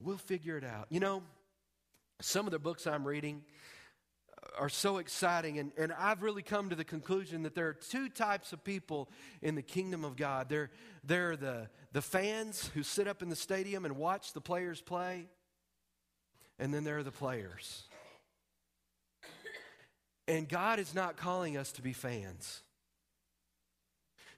We'll 0.00 0.18
figure 0.18 0.56
it 0.58 0.64
out. 0.64 0.86
You 0.90 1.00
know, 1.00 1.22
some 2.20 2.46
of 2.46 2.52
the 2.52 2.58
books 2.58 2.86
I'm 2.86 3.06
reading 3.06 3.42
are 4.58 4.68
so 4.68 4.98
exciting, 4.98 5.58
and, 5.58 5.72
and 5.76 5.92
I've 5.92 6.22
really 6.22 6.42
come 6.42 6.70
to 6.70 6.76
the 6.76 6.84
conclusion 6.84 7.42
that 7.42 7.54
there 7.54 7.68
are 7.68 7.74
two 7.74 8.08
types 8.08 8.52
of 8.52 8.62
people 8.64 9.10
in 9.42 9.54
the 9.54 9.62
kingdom 9.62 10.04
of 10.04 10.16
God. 10.16 10.48
There, 10.48 10.70
there 11.04 11.32
are 11.32 11.36
the, 11.36 11.68
the 11.92 12.02
fans 12.02 12.70
who 12.74 12.82
sit 12.82 13.08
up 13.08 13.22
in 13.22 13.28
the 13.28 13.36
stadium 13.36 13.84
and 13.84 13.96
watch 13.96 14.32
the 14.32 14.40
players 14.40 14.80
play, 14.80 15.26
and 16.58 16.72
then 16.72 16.84
there 16.84 16.98
are 16.98 17.02
the 17.02 17.10
players. 17.10 17.84
And 20.28 20.48
God 20.48 20.78
is 20.78 20.94
not 20.94 21.16
calling 21.16 21.56
us 21.56 21.72
to 21.72 21.82
be 21.82 21.92
fans. 21.92 22.62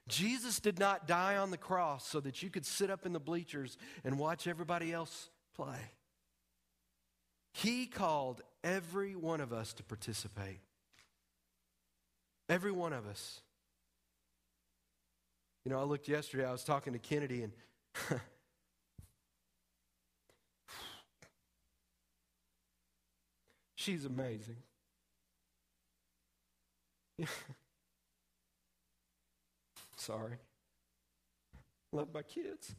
Jesus 0.07 0.59
did 0.59 0.79
not 0.79 1.07
die 1.07 1.37
on 1.37 1.51
the 1.51 1.57
cross 1.57 2.05
so 2.05 2.19
that 2.19 2.41
you 2.41 2.49
could 2.49 2.65
sit 2.65 2.89
up 2.89 3.05
in 3.05 3.13
the 3.13 3.19
bleachers 3.19 3.77
and 4.03 4.19
watch 4.19 4.47
everybody 4.47 4.91
else 4.91 5.29
play. 5.59 5.91
He 7.51 7.85
called 7.85 8.41
every 8.63 9.13
one 9.15 9.41
of 9.41 9.51
us 9.51 9.73
to 9.73 9.83
participate. 9.83 10.61
Every 12.47 12.71
one 12.71 12.93
of 12.93 13.05
us. 13.05 13.41
You 15.65 15.71
know, 15.71 15.79
I 15.79 15.83
looked 15.83 16.07
yesterday, 16.07 16.45
I 16.45 16.51
was 16.53 16.63
talking 16.63 16.93
to 16.93 16.99
Kennedy, 16.99 17.43
and 17.43 17.51
she's 23.75 24.05
amazing. 24.05 24.55
Sorry. 29.97 30.37
Love 31.91 32.07
my 32.13 32.21
kids. 32.21 32.73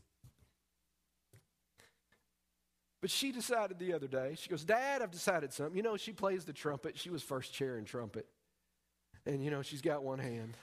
But 3.00 3.10
she 3.10 3.32
decided 3.32 3.78
the 3.78 3.94
other 3.94 4.06
day, 4.06 4.36
she 4.38 4.50
goes, 4.50 4.62
Dad, 4.64 5.00
I've 5.00 5.10
decided 5.10 5.52
something. 5.52 5.76
You 5.76 5.82
know, 5.82 5.96
she 5.96 6.12
plays 6.12 6.44
the 6.44 6.52
trumpet. 6.52 6.98
She 6.98 7.08
was 7.08 7.22
first 7.22 7.52
chair 7.52 7.78
in 7.78 7.84
trumpet. 7.84 8.26
And, 9.24 9.42
you 9.42 9.50
know, 9.50 9.62
she's 9.62 9.80
got 9.80 10.02
one 10.02 10.18
hand. 10.18 10.54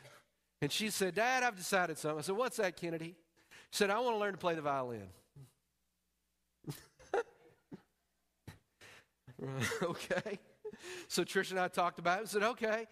And 0.62 0.71
she 0.71 0.89
said, 0.89 1.15
Dad, 1.15 1.43
I've 1.43 1.56
decided 1.56 1.97
something. 1.97 2.19
I 2.19 2.21
said, 2.21 2.36
What's 2.36 2.58
that, 2.58 2.76
Kennedy? 2.78 3.15
She 3.71 3.78
said, 3.78 3.89
I 3.89 4.00
want 4.00 4.15
to 4.15 4.19
learn 4.19 4.34
to 4.34 4.38
play 4.38 4.56
the 4.56 4.62
violin. 4.62 5.08
okay. 9.84 10.39
So 11.08 11.23
Trish 11.23 11.52
and 11.52 11.60
I 11.60 11.67
talked 11.67 12.00
about 12.00 12.17
it 12.17 12.21
and 12.21 12.30
said, 12.30 12.43
Okay. 12.43 12.88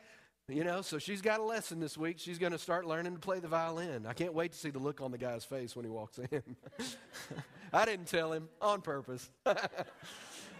You 0.47 0.63
know, 0.63 0.83
so 0.83 0.99
she's 0.99 1.21
got 1.21 1.39
a 1.39 1.43
lesson 1.43 1.79
this 1.79 1.97
week. 1.97 2.19
She's 2.19 2.37
going 2.37 2.51
to 2.51 2.59
start 2.59 2.85
learning 2.85 3.13
to 3.13 3.19
play 3.19 3.39
the 3.39 3.47
violin. 3.47 4.05
I 4.05 4.13
can't 4.13 4.33
wait 4.33 4.51
to 4.51 4.57
see 4.57 4.69
the 4.69 4.77
look 4.77 5.01
on 5.01 5.09
the 5.09 5.17
guy's 5.17 5.43
face 5.43 5.75
when 5.75 5.85
he 5.85 5.89
walks 5.89 6.19
in. 6.19 6.55
I 7.73 7.83
didn't 7.85 8.05
tell 8.05 8.31
him 8.31 8.47
on 8.61 8.81
purpose. 8.81 9.27
I'm 9.45 9.55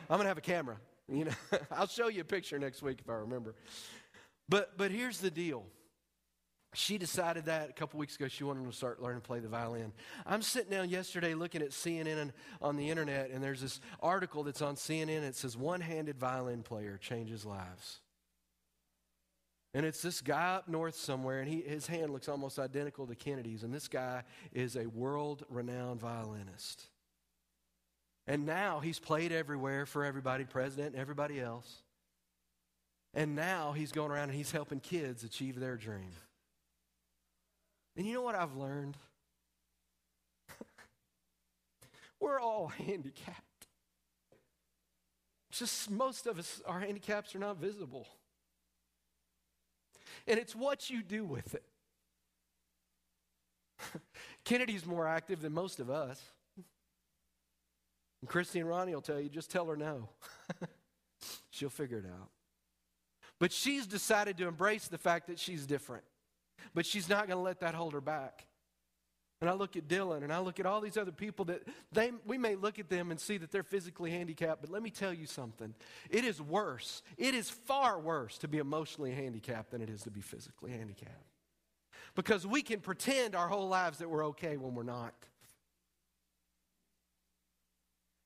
going 0.10 0.22
to 0.22 0.28
have 0.28 0.40
a 0.40 0.42
camera. 0.42 0.78
You 1.08 1.26
know, 1.26 1.32
I'll 1.72 1.88
show 1.88 2.08
you 2.08 2.22
a 2.22 2.26
picture 2.26 2.58
next 2.58 2.82
week 2.82 3.00
if 3.00 3.10
I 3.10 3.14
remember. 3.14 3.54
But 4.50 4.76
but 4.76 4.90
here's 4.90 5.20
the 5.20 5.30
deal. 5.30 5.66
She 6.74 6.98
decided 6.98 7.46
that 7.46 7.70
a 7.70 7.74
couple 7.74 8.00
weeks 8.00 8.16
ago 8.16 8.28
she 8.28 8.44
wanted 8.44 8.66
to 8.66 8.76
start 8.76 9.02
learning 9.02 9.22
to 9.22 9.28
play 9.28 9.40
the 9.40 9.48
violin. 9.48 9.94
I'm 10.26 10.42
sitting 10.42 10.72
down 10.72 10.90
yesterday 10.90 11.36
looking 11.36 11.62
at 11.62 11.70
CNN 11.70 12.32
on 12.62 12.76
the 12.76 12.90
internet, 12.90 13.30
and 13.30 13.42
there's 13.42 13.62
this 13.62 13.80
article 14.02 14.44
that's 14.44 14.62
on 14.64 14.76
CNN. 14.76 15.22
It 15.22 15.36
says 15.36 15.56
one 15.56 15.80
handed 15.80 16.18
violin 16.18 16.64
player 16.64 16.98
changes 16.98 17.46
lives. 17.46 18.00
And 19.76 19.86
it's 19.86 20.02
this 20.02 20.22
guy 20.22 20.56
up 20.56 20.70
north 20.70 20.96
somewhere, 20.96 21.42
and 21.42 21.50
he, 21.50 21.60
his 21.60 21.86
hand 21.86 22.14
looks 22.14 22.30
almost 22.30 22.60
identical 22.60 23.06
to 23.08 23.14
Kennedy's. 23.14 23.62
And 23.62 23.74
this 23.74 23.90
guy 23.90 24.24
is 24.54 24.78
a 24.78 24.86
world 24.86 25.44
renowned 25.50 26.00
violinist. 26.00 26.86
And 28.26 28.46
now 28.46 28.80
he's 28.80 29.00
played 29.00 29.34
everywhere 29.34 29.86
for 29.86 30.06
everybody, 30.06 30.46
president 30.46 30.94
and 30.94 31.02
everybody 31.02 31.42
else. 31.42 31.84
And 33.14 33.36
now 33.36 33.74
he's 33.74 33.92
going 33.92 34.12
around 34.12 34.30
and 34.30 34.38
he's 34.38 34.52
helping 34.52 34.80
kids 34.80 35.26
achieve 35.26 35.60
their 35.60 35.76
dream. 35.76 36.14
And 37.98 38.08
you 38.08 38.14
know 38.14 38.22
what 38.22 38.36
I've 38.36 38.56
learned? 38.56 38.96
We're 42.22 42.40
all 42.40 42.68
handicapped. 42.68 43.68
Just 45.52 45.92
most 45.92 46.28
of 46.28 46.40
us, 46.40 46.62
our 46.66 46.80
handicaps 46.80 47.36
are 47.36 47.40
not 47.40 47.58
visible. 47.58 48.08
And 50.28 50.40
it's 50.40 50.56
what 50.56 50.90
you 50.90 51.04
do 51.04 51.24
with 51.24 51.54
it. 51.56 51.64
Kennedy's 54.46 54.86
more 54.86 55.08
active 55.08 55.42
than 55.42 55.54
most 55.54 55.80
of 55.80 55.90
us. 55.90 56.22
And 58.22 58.30
Christy 58.30 58.60
and 58.60 58.68
Ronnie 58.68 58.94
will 58.94 59.02
tell 59.02 59.20
you, 59.20 59.30
just 59.30 59.52
tell 59.52 59.68
her 59.68 59.78
no. 59.78 60.10
She'll 61.52 61.70
figure 61.70 62.00
it 62.00 62.06
out. 62.06 62.30
But 63.40 63.52
she's 63.52 63.86
decided 63.86 64.38
to 64.38 64.48
embrace 64.48 64.88
the 64.88 64.98
fact 64.98 65.28
that 65.28 65.40
she's 65.40 65.66
different. 65.66 66.04
But 66.74 66.86
she's 66.86 67.10
not 67.10 67.28
going 67.28 67.38
to 67.38 67.44
let 67.44 67.60
that 67.60 67.76
hold 67.76 67.94
her 67.94 68.02
back. 68.02 68.46
And 69.46 69.52
I 69.52 69.54
look 69.54 69.78
at 69.78 69.88
Dylan 69.88 70.24
and 70.24 70.34
I 70.34 70.40
look 70.40 70.60
at 70.60 70.66
all 70.66 70.82
these 70.82 70.98
other 70.98 71.12
people 71.12 71.46
that 71.46 71.62
they, 71.92 72.12
we 72.26 72.36
may 72.36 72.56
look 72.56 72.80
at 72.80 72.90
them 72.90 73.12
and 73.12 73.20
see 73.20 73.38
that 73.38 73.52
they're 73.52 73.62
physically 73.62 74.10
handicapped, 74.10 74.60
but 74.60 74.72
let 74.72 74.82
me 74.82 74.90
tell 74.90 75.14
you 75.14 75.28
something. 75.28 75.76
It 76.10 76.26
is 76.26 76.42
worse. 76.42 77.04
It 77.16 77.36
is 77.36 77.48
far 77.48 78.00
worse 78.00 78.40
to 78.40 78.48
be 78.48 78.58
emotionally 78.58 79.12
handicapped 79.12 79.70
than 79.70 79.84
it 79.84 79.90
is 79.92 80.02
to 80.02 80.10
be 80.10 80.22
physically 80.22 80.72
handicapped. 80.72 81.30
Because 82.16 82.48
we 82.48 82.64
can 82.64 82.80
pretend 82.80 83.36
our 83.36 83.48
whole 83.48 83.68
lives 83.68 84.00
that 84.00 84.10
we're 84.10 84.26
okay 84.30 84.58
when 84.58 84.74
we're 84.74 84.82
not. 84.82 85.14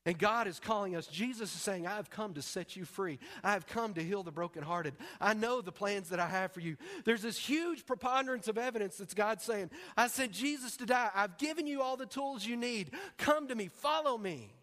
And 0.06 0.18
God 0.18 0.46
is 0.46 0.58
calling 0.58 0.96
us. 0.96 1.06
Jesus 1.06 1.54
is 1.54 1.60
saying, 1.60 1.86
I 1.86 1.96
have 1.96 2.08
come 2.08 2.32
to 2.34 2.42
set 2.42 2.74
you 2.74 2.86
free. 2.86 3.18
I 3.44 3.52
have 3.52 3.66
come 3.66 3.92
to 3.94 4.02
heal 4.02 4.22
the 4.22 4.30
brokenhearted. 4.30 4.94
I 5.20 5.34
know 5.34 5.60
the 5.60 5.72
plans 5.72 6.08
that 6.08 6.18
I 6.18 6.26
have 6.26 6.52
for 6.52 6.60
you. 6.60 6.78
There's 7.04 7.20
this 7.20 7.38
huge 7.38 7.84
preponderance 7.84 8.48
of 8.48 8.56
evidence 8.56 8.96
that's 8.96 9.12
God 9.12 9.42
saying, 9.42 9.70
I 9.98 10.08
sent 10.08 10.32
Jesus 10.32 10.76
to 10.78 10.86
die. 10.86 11.10
I've 11.14 11.36
given 11.36 11.66
you 11.66 11.82
all 11.82 11.98
the 11.98 12.06
tools 12.06 12.46
you 12.46 12.56
need. 12.56 12.92
Come 13.18 13.48
to 13.48 13.54
me, 13.54 13.68
follow 13.68 14.16
me. 14.16 14.54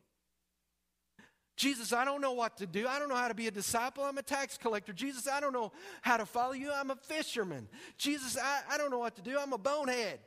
Jesus, 1.58 1.92
I 1.92 2.06
don't 2.06 2.22
know 2.22 2.34
what 2.34 2.58
to 2.58 2.68
do. 2.68 2.88
I 2.88 3.00
don't 3.00 3.10
know 3.10 3.16
how 3.16 3.28
to 3.28 3.34
be 3.34 3.48
a 3.48 3.52
disciple. 3.52 4.04
I'm 4.04 4.20
a 4.20 4.24
tax 4.24 4.60
collector. 4.60 4.94
Jesus, 4.94 5.28
I 5.28 5.40
don't 5.40 5.54
know 5.54 5.72
how 6.04 6.16
to 6.18 6.26
follow 6.26 6.54
you. 6.54 6.72
I'm 6.72 6.92
a 6.92 6.96
fisherman. 6.96 7.68
Jesus, 7.98 8.38
I, 8.38 8.62
I 8.70 8.78
don't 8.78 8.92
know 8.92 9.00
what 9.00 9.16
to 9.16 9.24
do. 9.24 9.40
I'm 9.40 9.52
a 9.54 9.58
bonehead. 9.58 10.20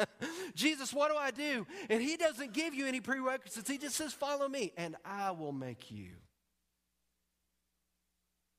Jesus, 0.54 0.92
what 0.92 1.10
do 1.10 1.16
I 1.16 1.30
do? 1.30 1.66
And 1.88 2.02
he 2.02 2.18
doesn't 2.18 2.52
give 2.52 2.74
you 2.74 2.86
any 2.86 3.00
prerequisites. 3.00 3.68
He 3.68 3.78
just 3.78 3.96
says, 3.96 4.12
Follow 4.12 4.46
me, 4.46 4.74
and 4.76 4.94
I 5.06 5.30
will 5.30 5.52
make 5.52 5.90
you. 5.90 6.10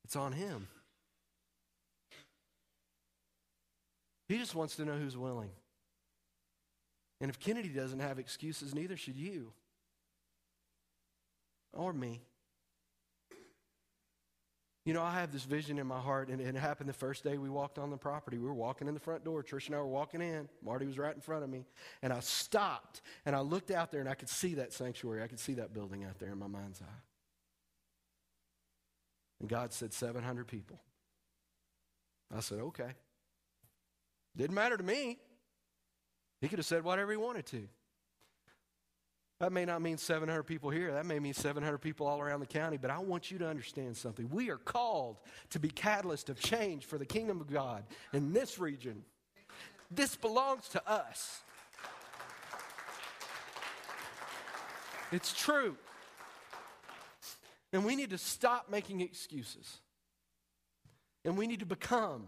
It's 0.03 0.15
on 0.15 0.31
him. 0.31 0.67
He 4.27 4.39
just 4.39 4.55
wants 4.55 4.75
to 4.77 4.85
know 4.85 4.93
who's 4.93 5.15
willing. 5.15 5.51
And 7.21 7.29
if 7.29 7.39
Kennedy 7.39 7.69
doesn't 7.69 7.99
have 7.99 8.17
excuses, 8.17 8.73
neither 8.73 8.97
should 8.97 9.15
you 9.15 9.53
or 11.75 11.93
me. 11.93 12.21
You 14.85 14.93
know, 14.93 15.01
I 15.01 15.13
have 15.19 15.31
this 15.31 15.45
vision 15.45 15.79
in 15.79 15.88
my 15.88 15.99
heart, 15.99 16.29
and 16.29 16.39
it 16.39 16.55
happened 16.55 16.88
the 16.88 16.93
first 16.93 17.23
day 17.23 17.39
we 17.39 17.49
walked 17.49 17.79
on 17.79 17.89
the 17.89 17.97
property. 17.97 18.38
We 18.38 18.45
were 18.45 18.53
walking 18.53 18.88
in 18.88 18.93
the 18.93 18.99
front 18.99 19.25
door. 19.25 19.41
Trish 19.41 19.65
and 19.65 19.75
I 19.75 19.79
were 19.79 19.88
walking 19.88 20.21
in. 20.21 20.47
Marty 20.63 20.85
was 20.85 20.99
right 20.99 21.15
in 21.15 21.21
front 21.21 21.43
of 21.43 21.49
me. 21.49 21.65
And 22.03 22.13
I 22.13 22.19
stopped, 22.19 23.01
and 23.25 23.35
I 23.35 23.39
looked 23.39 23.71
out 23.71 23.91
there, 23.91 23.99
and 23.99 24.09
I 24.09 24.13
could 24.13 24.29
see 24.29 24.53
that 24.55 24.73
sanctuary. 24.73 25.23
I 25.23 25.27
could 25.27 25.39
see 25.39 25.55
that 25.55 25.73
building 25.73 26.03
out 26.03 26.19
there 26.19 26.31
in 26.31 26.38
my 26.38 26.45
mind's 26.45 26.81
eye. 26.81 27.01
And 29.39 29.49
God 29.49 29.73
said, 29.73 29.91
700 29.91 30.47
people. 30.47 30.79
I 32.35 32.41
said, 32.41 32.59
okay. 32.59 32.91
Didn't 34.38 34.55
matter 34.55 34.77
to 34.77 34.83
me. 34.83 35.17
He 36.41 36.47
could 36.47 36.59
have 36.59 36.65
said 36.65 36.83
whatever 36.83 37.09
he 37.09 37.17
wanted 37.17 37.47
to. 37.47 37.67
That 39.45 39.51
may 39.51 39.63
not 39.63 39.84
mean 39.84 39.99
700 39.99 40.41
people 40.41 40.71
here. 40.71 40.91
That 40.93 41.05
may 41.05 41.19
mean 41.19 41.36
700 41.36 41.77
people 41.77 42.08
all 42.08 42.19
around 42.19 42.39
the 42.39 42.47
county. 42.47 42.77
But 42.77 42.89
I 42.89 42.97
want 42.97 43.29
you 43.29 43.38
to 43.38 43.47
understand 43.47 43.95
something. 43.95 44.27
We 44.31 44.49
are 44.49 44.58
called 44.58 45.19
to 45.51 45.60
be 45.60 45.69
catalyst 45.69 46.29
of 46.29 46.39
change 46.39 46.86
for 46.86 46.97
the 46.97 47.05
kingdom 47.05 47.39
of 47.39 47.53
God 47.53 47.84
in 48.12 48.34
this 48.34 48.58
region. 48.58 49.03
This 49.91 50.15
belongs 50.15 50.67
to 50.69 50.89
us. 50.89 51.41
It's 55.12 55.31
true. 55.31 55.77
And 57.71 57.86
we 57.86 57.95
need 57.95 58.10
to 58.10 58.17
stop 58.17 58.71
making 58.71 59.01
excuses. 59.01 59.77
And 61.23 61.38
we 61.38 61.45
need 61.45 61.60
to 61.60 61.67
become 61.67 62.25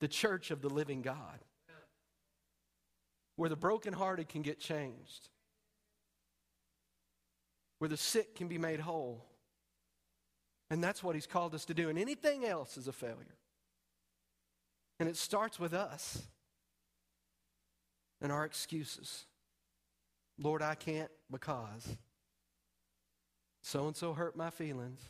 the 0.00 0.08
church 0.08 0.50
of 0.50 0.62
the 0.62 0.70
living 0.70 1.02
God, 1.02 1.38
where 3.34 3.50
the 3.50 3.56
brokenhearted 3.56 4.30
can 4.30 4.40
get 4.40 4.58
changed 4.58 5.28
where 7.78 7.88
the 7.88 7.96
sick 7.96 8.34
can 8.34 8.48
be 8.48 8.58
made 8.58 8.80
whole. 8.80 9.24
And 10.70 10.82
that's 10.82 11.02
what 11.02 11.14
he's 11.14 11.26
called 11.26 11.54
us 11.54 11.64
to 11.66 11.74
do. 11.74 11.88
And 11.88 11.98
anything 11.98 12.44
else 12.44 12.76
is 12.76 12.88
a 12.88 12.92
failure. 12.92 13.36
And 14.98 15.08
it 15.08 15.16
starts 15.16 15.60
with 15.60 15.74
us 15.74 16.22
and 18.20 18.32
our 18.32 18.44
excuses. 18.44 19.26
Lord, 20.38 20.62
I 20.62 20.74
can't 20.74 21.10
because 21.30 21.96
so 23.62 23.86
and 23.88 23.96
so 23.96 24.12
hurt 24.12 24.36
my 24.36 24.50
feelings, 24.50 25.00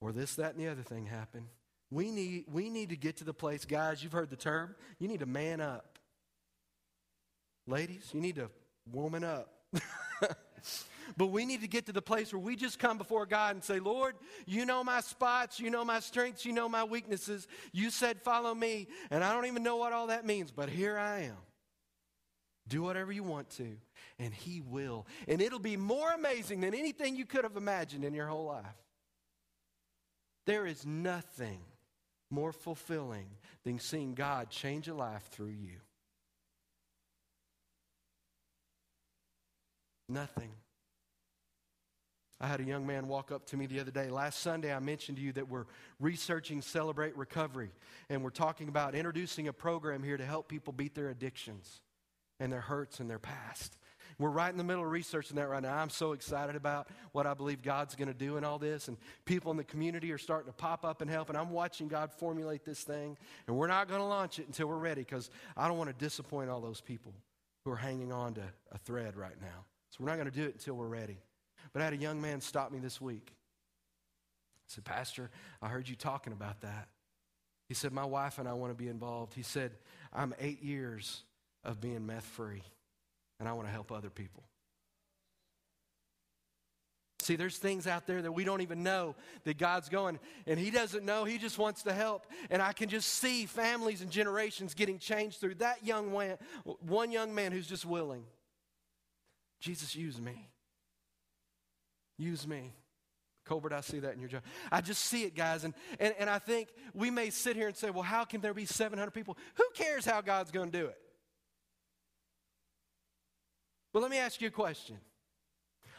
or 0.00 0.10
this, 0.10 0.34
that, 0.34 0.54
and 0.54 0.60
the 0.60 0.68
other 0.68 0.82
thing 0.82 1.06
happened. 1.06 1.46
We 1.92 2.10
need, 2.10 2.46
we 2.52 2.70
need 2.70 2.88
to 2.88 2.96
get 2.96 3.18
to 3.18 3.24
the 3.24 3.32
place, 3.32 3.64
guys, 3.64 4.02
you've 4.02 4.12
heard 4.12 4.30
the 4.30 4.36
term, 4.36 4.74
you 4.98 5.06
need 5.06 5.20
to 5.20 5.26
man 5.26 5.60
up. 5.60 6.00
Ladies, 7.68 8.10
you 8.12 8.20
need 8.20 8.34
to 8.36 8.50
woman 8.92 9.22
up. 9.22 9.52
But 11.16 11.28
we 11.28 11.46
need 11.46 11.60
to 11.60 11.68
get 11.68 11.86
to 11.86 11.92
the 11.92 12.02
place 12.02 12.32
where 12.32 12.40
we 12.40 12.56
just 12.56 12.78
come 12.78 12.98
before 12.98 13.26
God 13.26 13.54
and 13.54 13.62
say, 13.62 13.78
Lord, 13.78 14.16
you 14.46 14.66
know 14.66 14.82
my 14.82 15.00
spots, 15.00 15.60
you 15.60 15.70
know 15.70 15.84
my 15.84 16.00
strengths, 16.00 16.44
you 16.44 16.52
know 16.52 16.68
my 16.68 16.84
weaknesses. 16.84 17.46
You 17.72 17.90
said, 17.90 18.20
follow 18.22 18.54
me. 18.54 18.88
And 19.10 19.22
I 19.22 19.32
don't 19.32 19.46
even 19.46 19.62
know 19.62 19.76
what 19.76 19.92
all 19.92 20.08
that 20.08 20.26
means, 20.26 20.50
but 20.50 20.68
here 20.68 20.98
I 20.98 21.20
am. 21.20 21.36
Do 22.68 22.82
whatever 22.82 23.12
you 23.12 23.22
want 23.22 23.50
to, 23.50 23.76
and 24.18 24.34
He 24.34 24.60
will. 24.60 25.06
And 25.28 25.40
it'll 25.40 25.60
be 25.60 25.76
more 25.76 26.12
amazing 26.12 26.60
than 26.60 26.74
anything 26.74 27.14
you 27.14 27.24
could 27.24 27.44
have 27.44 27.56
imagined 27.56 28.04
in 28.04 28.12
your 28.12 28.26
whole 28.26 28.46
life. 28.46 28.64
There 30.46 30.66
is 30.66 30.84
nothing 30.84 31.60
more 32.30 32.52
fulfilling 32.52 33.28
than 33.64 33.78
seeing 33.78 34.14
God 34.14 34.50
change 34.50 34.88
a 34.88 34.94
life 34.94 35.28
through 35.30 35.54
you. 35.60 35.78
Nothing. 40.08 40.50
I 42.40 42.46
had 42.48 42.60
a 42.60 42.64
young 42.64 42.86
man 42.86 43.08
walk 43.08 43.32
up 43.32 43.46
to 43.46 43.56
me 43.56 43.66
the 43.66 43.80
other 43.80 43.90
day. 43.90 44.10
Last 44.10 44.40
Sunday, 44.40 44.72
I 44.72 44.78
mentioned 44.78 45.16
to 45.16 45.24
you 45.24 45.32
that 45.32 45.48
we're 45.48 45.64
researching 45.98 46.60
Celebrate 46.60 47.16
Recovery, 47.16 47.70
and 48.10 48.22
we're 48.22 48.30
talking 48.30 48.68
about 48.68 48.94
introducing 48.94 49.48
a 49.48 49.52
program 49.52 50.02
here 50.02 50.18
to 50.18 50.24
help 50.24 50.48
people 50.48 50.72
beat 50.72 50.94
their 50.94 51.08
addictions 51.08 51.80
and 52.38 52.52
their 52.52 52.60
hurts 52.60 53.00
and 53.00 53.08
their 53.08 53.18
past. 53.18 53.78
We're 54.18 54.30
right 54.30 54.50
in 54.50 54.56
the 54.56 54.64
middle 54.64 54.84
of 54.84 54.90
researching 54.90 55.36
that 55.36 55.48
right 55.48 55.62
now. 55.62 55.76
I'm 55.76 55.90
so 55.90 56.12
excited 56.12 56.56
about 56.56 56.88
what 57.12 57.26
I 57.26 57.34
believe 57.34 57.62
God's 57.62 57.94
going 57.94 58.08
to 58.08 58.14
do 58.14 58.36
in 58.36 58.44
all 58.44 58.58
this. 58.58 58.88
And 58.88 58.96
people 59.26 59.50
in 59.50 59.58
the 59.58 59.64
community 59.64 60.10
are 60.12 60.18
starting 60.18 60.50
to 60.50 60.56
pop 60.56 60.84
up 60.84 61.02
and 61.02 61.10
help. 61.10 61.28
And 61.28 61.36
I'm 61.36 61.50
watching 61.50 61.88
God 61.88 62.12
formulate 62.12 62.64
this 62.64 62.82
thing. 62.82 63.18
And 63.46 63.56
we're 63.56 63.66
not 63.66 63.88
going 63.88 64.00
to 64.00 64.06
launch 64.06 64.38
it 64.38 64.46
until 64.46 64.68
we're 64.68 64.76
ready 64.76 65.02
because 65.02 65.28
I 65.54 65.68
don't 65.68 65.76
want 65.76 65.90
to 65.90 66.04
disappoint 66.04 66.48
all 66.48 66.60
those 66.60 66.80
people 66.80 67.12
who 67.64 67.72
are 67.72 67.76
hanging 67.76 68.10
on 68.10 68.34
to 68.34 68.42
a 68.72 68.78
thread 68.78 69.16
right 69.16 69.38
now. 69.40 69.66
So 69.96 70.04
we're 70.04 70.10
not 70.10 70.18
going 70.18 70.30
to 70.30 70.36
do 70.36 70.44
it 70.44 70.54
until 70.54 70.74
we're 70.74 70.88
ready. 70.88 71.18
But 71.72 71.80
I 71.80 71.86
had 71.86 71.94
a 71.94 71.98
young 71.98 72.20
man 72.20 72.40
stop 72.40 72.70
me 72.70 72.78
this 72.78 73.00
week. 73.00 73.32
I 73.32 74.66
said, 74.66 74.84
Pastor, 74.84 75.30
I 75.62 75.68
heard 75.68 75.88
you 75.88 75.96
talking 75.96 76.32
about 76.34 76.60
that. 76.60 76.88
He 77.68 77.74
said, 77.74 77.92
My 77.92 78.04
wife 78.04 78.38
and 78.38 78.46
I 78.46 78.52
want 78.52 78.76
to 78.76 78.76
be 78.76 78.88
involved. 78.88 79.32
He 79.34 79.42
said, 79.42 79.72
I'm 80.12 80.34
eight 80.38 80.62
years 80.62 81.22
of 81.64 81.80
being 81.80 82.04
meth 82.06 82.24
free, 82.24 82.62
and 83.40 83.48
I 83.48 83.52
want 83.54 83.68
to 83.68 83.72
help 83.72 83.90
other 83.90 84.10
people. 84.10 84.44
See, 87.20 87.34
there's 87.34 87.56
things 87.56 87.86
out 87.86 88.06
there 88.06 88.22
that 88.22 88.30
we 88.30 88.44
don't 88.44 88.60
even 88.60 88.82
know 88.82 89.16
that 89.44 89.58
God's 89.58 89.88
going, 89.88 90.20
and 90.46 90.60
He 90.60 90.70
doesn't 90.70 91.04
know. 91.04 91.24
He 91.24 91.38
just 91.38 91.58
wants 91.58 91.82
to 91.84 91.92
help. 91.92 92.26
And 92.50 92.60
I 92.60 92.72
can 92.72 92.88
just 92.88 93.08
see 93.08 93.46
families 93.46 94.02
and 94.02 94.10
generations 94.10 94.74
getting 94.74 94.98
changed 94.98 95.40
through 95.40 95.54
that 95.56 95.84
young 95.84 96.12
man, 96.12 96.36
one 96.64 97.10
young 97.10 97.34
man 97.34 97.50
who's 97.50 97.66
just 97.66 97.86
willing. 97.86 98.24
Jesus, 99.60 99.94
use 99.94 100.20
me. 100.20 100.48
Use 102.18 102.46
me. 102.46 102.72
Colbert, 103.44 103.72
I 103.72 103.80
see 103.80 104.00
that 104.00 104.14
in 104.14 104.20
your 104.20 104.28
job. 104.28 104.42
I 104.72 104.80
just 104.80 105.04
see 105.04 105.22
it, 105.24 105.34
guys. 105.34 105.64
And, 105.64 105.72
and, 106.00 106.14
and 106.18 106.28
I 106.28 106.38
think 106.38 106.68
we 106.94 107.10
may 107.10 107.30
sit 107.30 107.56
here 107.56 107.68
and 107.68 107.76
say, 107.76 107.90
well, 107.90 108.02
how 108.02 108.24
can 108.24 108.40
there 108.40 108.54
be 108.54 108.66
700 108.66 109.12
people? 109.12 109.36
Who 109.54 109.64
cares 109.74 110.04
how 110.04 110.20
God's 110.20 110.50
going 110.50 110.70
to 110.70 110.78
do 110.78 110.86
it? 110.86 110.98
But 113.92 114.02
let 114.02 114.10
me 114.10 114.18
ask 114.18 114.40
you 114.40 114.48
a 114.48 114.50
question 114.50 114.98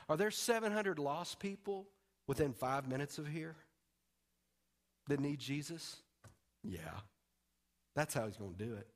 Are 0.10 0.18
there 0.18 0.30
700 0.30 1.00
lost 1.00 1.40
people 1.40 1.88
within 2.28 2.54
five 2.54 2.88
minutes 2.88 3.18
of 3.18 3.28
here 3.28 3.56
that 5.08 5.20
need 5.20 5.40
Jesus? 5.40 5.96
Yeah. 6.64 7.00
That's 7.96 8.14
how 8.14 8.26
he's 8.26 8.38
going 8.38 8.54
to 8.54 8.66
do 8.66 8.76
it. 8.76 8.88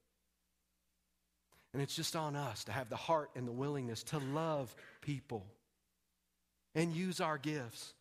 And 1.74 1.82
it's 1.82 1.96
just 1.96 2.16
on 2.16 2.36
us 2.36 2.66
to 2.66 2.72
have 2.72 2.90
the 2.90 2.98
heart 2.98 3.30
and 3.36 3.48
the 3.48 3.52
willingness 3.52 4.04
to 4.04 4.18
love 4.20 4.76
people 5.02 5.46
and 6.76 6.94
use 6.94 7.22
our 7.22 7.38
gifts. 7.38 7.94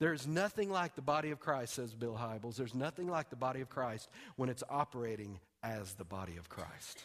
There's 0.00 0.26
nothing 0.26 0.70
like 0.70 0.96
the 0.96 1.02
body 1.02 1.30
of 1.30 1.38
Christ, 1.38 1.74
says 1.74 1.94
Bill 1.94 2.18
Hybels. 2.20 2.56
There's 2.56 2.74
nothing 2.74 3.08
like 3.08 3.30
the 3.30 3.36
body 3.36 3.60
of 3.60 3.68
Christ 3.68 4.08
when 4.36 4.48
it's 4.48 4.64
operating 4.68 5.38
as 5.62 5.94
the 5.94 6.04
body 6.04 6.36
of 6.36 6.48
Christ. 6.48 7.04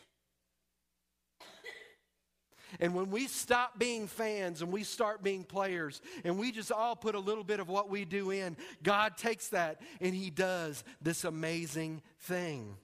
And 2.79 2.93
when 2.93 3.09
we 3.09 3.27
stop 3.27 3.79
being 3.79 4.07
fans 4.07 4.61
and 4.61 4.71
we 4.71 4.83
start 4.83 5.23
being 5.23 5.43
players 5.43 6.01
and 6.23 6.37
we 6.37 6.51
just 6.51 6.71
all 6.71 6.95
put 6.95 7.15
a 7.15 7.19
little 7.19 7.43
bit 7.43 7.59
of 7.59 7.67
what 7.67 7.89
we 7.89 8.05
do 8.05 8.29
in, 8.29 8.57
God 8.83 9.17
takes 9.17 9.47
that 9.49 9.81
and 10.01 10.13
He 10.13 10.29
does 10.29 10.83
this 11.01 11.23
amazing 11.23 12.01
thing. 12.19 12.75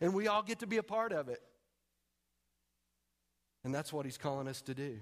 And 0.00 0.12
we 0.12 0.26
all 0.26 0.42
get 0.42 0.60
to 0.60 0.66
be 0.66 0.78
a 0.78 0.82
part 0.82 1.12
of 1.12 1.28
it. 1.28 1.40
And 3.64 3.74
that's 3.74 3.92
what 3.92 4.04
He's 4.04 4.18
calling 4.18 4.48
us 4.48 4.62
to 4.62 4.74
do. 4.74 4.98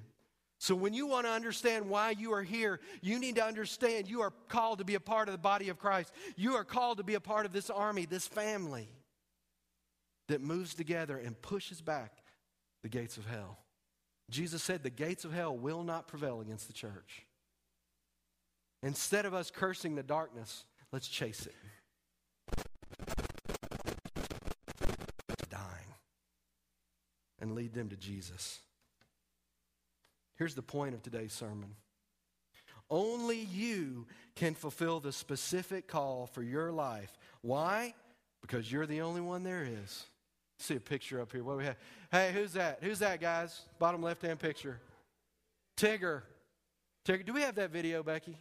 So, 0.59 0.75
when 0.75 0.95
you 0.95 1.07
want 1.07 1.27
to 1.27 1.31
understand 1.31 1.89
why 1.89 2.11
you 2.11 2.33
are 2.33 2.43
here, 2.43 2.81
you 3.03 3.19
need 3.19 3.37
to 3.37 3.45
understand 3.45 4.09
you 4.09 4.23
are 4.23 4.33
called 4.49 4.79
to 4.79 4.85
be 4.85 4.95
a 4.95 5.01
part 5.01 5.29
of 5.29 5.33
the 5.33 5.39
body 5.39 5.69
of 5.69 5.79
Christ. 5.79 6.13
You 6.37 6.55
are 6.55 6.65
called 6.65 6.99
to 6.99 7.05
be 7.05 7.15
a 7.15 7.21
part 7.21 7.45
of 7.45 7.53
this 7.53 7.69
army, 7.69 8.07
this 8.07 8.27
family 8.27 8.89
that 10.29 10.41
moves 10.41 10.75
together 10.75 11.19
and 11.19 11.41
pushes 11.41 11.83
back 11.83 12.13
the 12.83 12.89
gates 12.89 13.19
of 13.19 13.27
hell. 13.27 13.59
Jesus 14.31 14.63
said, 14.63 14.83
The 14.83 14.91
gates 14.91 15.25
of 15.25 15.33
hell 15.33 15.57
will 15.57 15.83
not 15.83 16.09
prevail 16.09 16.41
against 16.41 16.69
the 16.69 16.73
church. 16.73 17.27
Instead 18.83 19.27
of 19.27 19.35
us 19.35 19.51
cursing 19.51 19.95
the 19.95 20.03
darkness, 20.03 20.65
let's 20.93 21.09
chase 21.09 21.47
it. 21.47 21.55
Lead 27.67 27.75
them 27.75 27.89
to 27.89 27.97
Jesus. 27.97 28.61
Here's 30.37 30.55
the 30.55 30.63
point 30.63 30.95
of 30.95 31.03
today's 31.03 31.33
sermon. 31.33 31.75
Only 32.89 33.41
you 33.41 34.07
can 34.37 34.55
fulfill 34.55 35.01
the 35.01 35.11
specific 35.11 35.89
call 35.89 36.29
for 36.29 36.45
your 36.45 36.71
life. 36.71 37.19
Why? 37.43 37.95
Because 38.41 38.71
you're 38.71 38.87
the 38.87 39.01
only 39.01 39.21
one 39.21 39.43
there 39.43 39.67
is. 39.83 40.07
See 40.61 40.77
a 40.77 40.81
picture 40.81 41.21
up 41.21 41.33
here. 41.33 41.43
What 41.43 41.57
we 41.57 41.65
have? 41.65 41.77
Hey, 42.13 42.31
who's 42.33 42.53
that? 42.53 42.79
Who's 42.83 43.01
that, 43.01 43.21
guys? 43.21 43.63
Bottom 43.81 44.01
left 44.01 44.23
hand 44.23 44.39
picture. 44.39 44.79
Tigger. 45.77 46.23
Tigger. 47.05 47.27
Do 47.27 47.33
we 47.33 47.41
have 47.41 47.57
that 47.57 47.73
video, 47.73 48.05
Becky? 48.05 48.37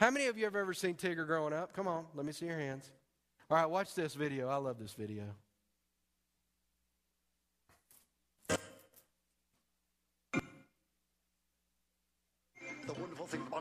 How 0.00 0.10
many 0.10 0.28
of 0.28 0.38
you 0.38 0.44
have 0.44 0.56
ever 0.56 0.72
seen 0.72 0.94
Tigger 0.94 1.26
growing 1.26 1.52
up? 1.52 1.74
Come 1.74 1.86
on, 1.86 2.06
let 2.14 2.24
me 2.24 2.32
see 2.32 2.46
your 2.46 2.58
hands. 2.58 2.90
All 3.50 3.58
right, 3.58 3.66
watch 3.66 3.94
this 3.94 4.14
video. 4.14 4.48
I 4.48 4.56
love 4.56 4.78
this 4.78 4.94
video. 4.94 5.24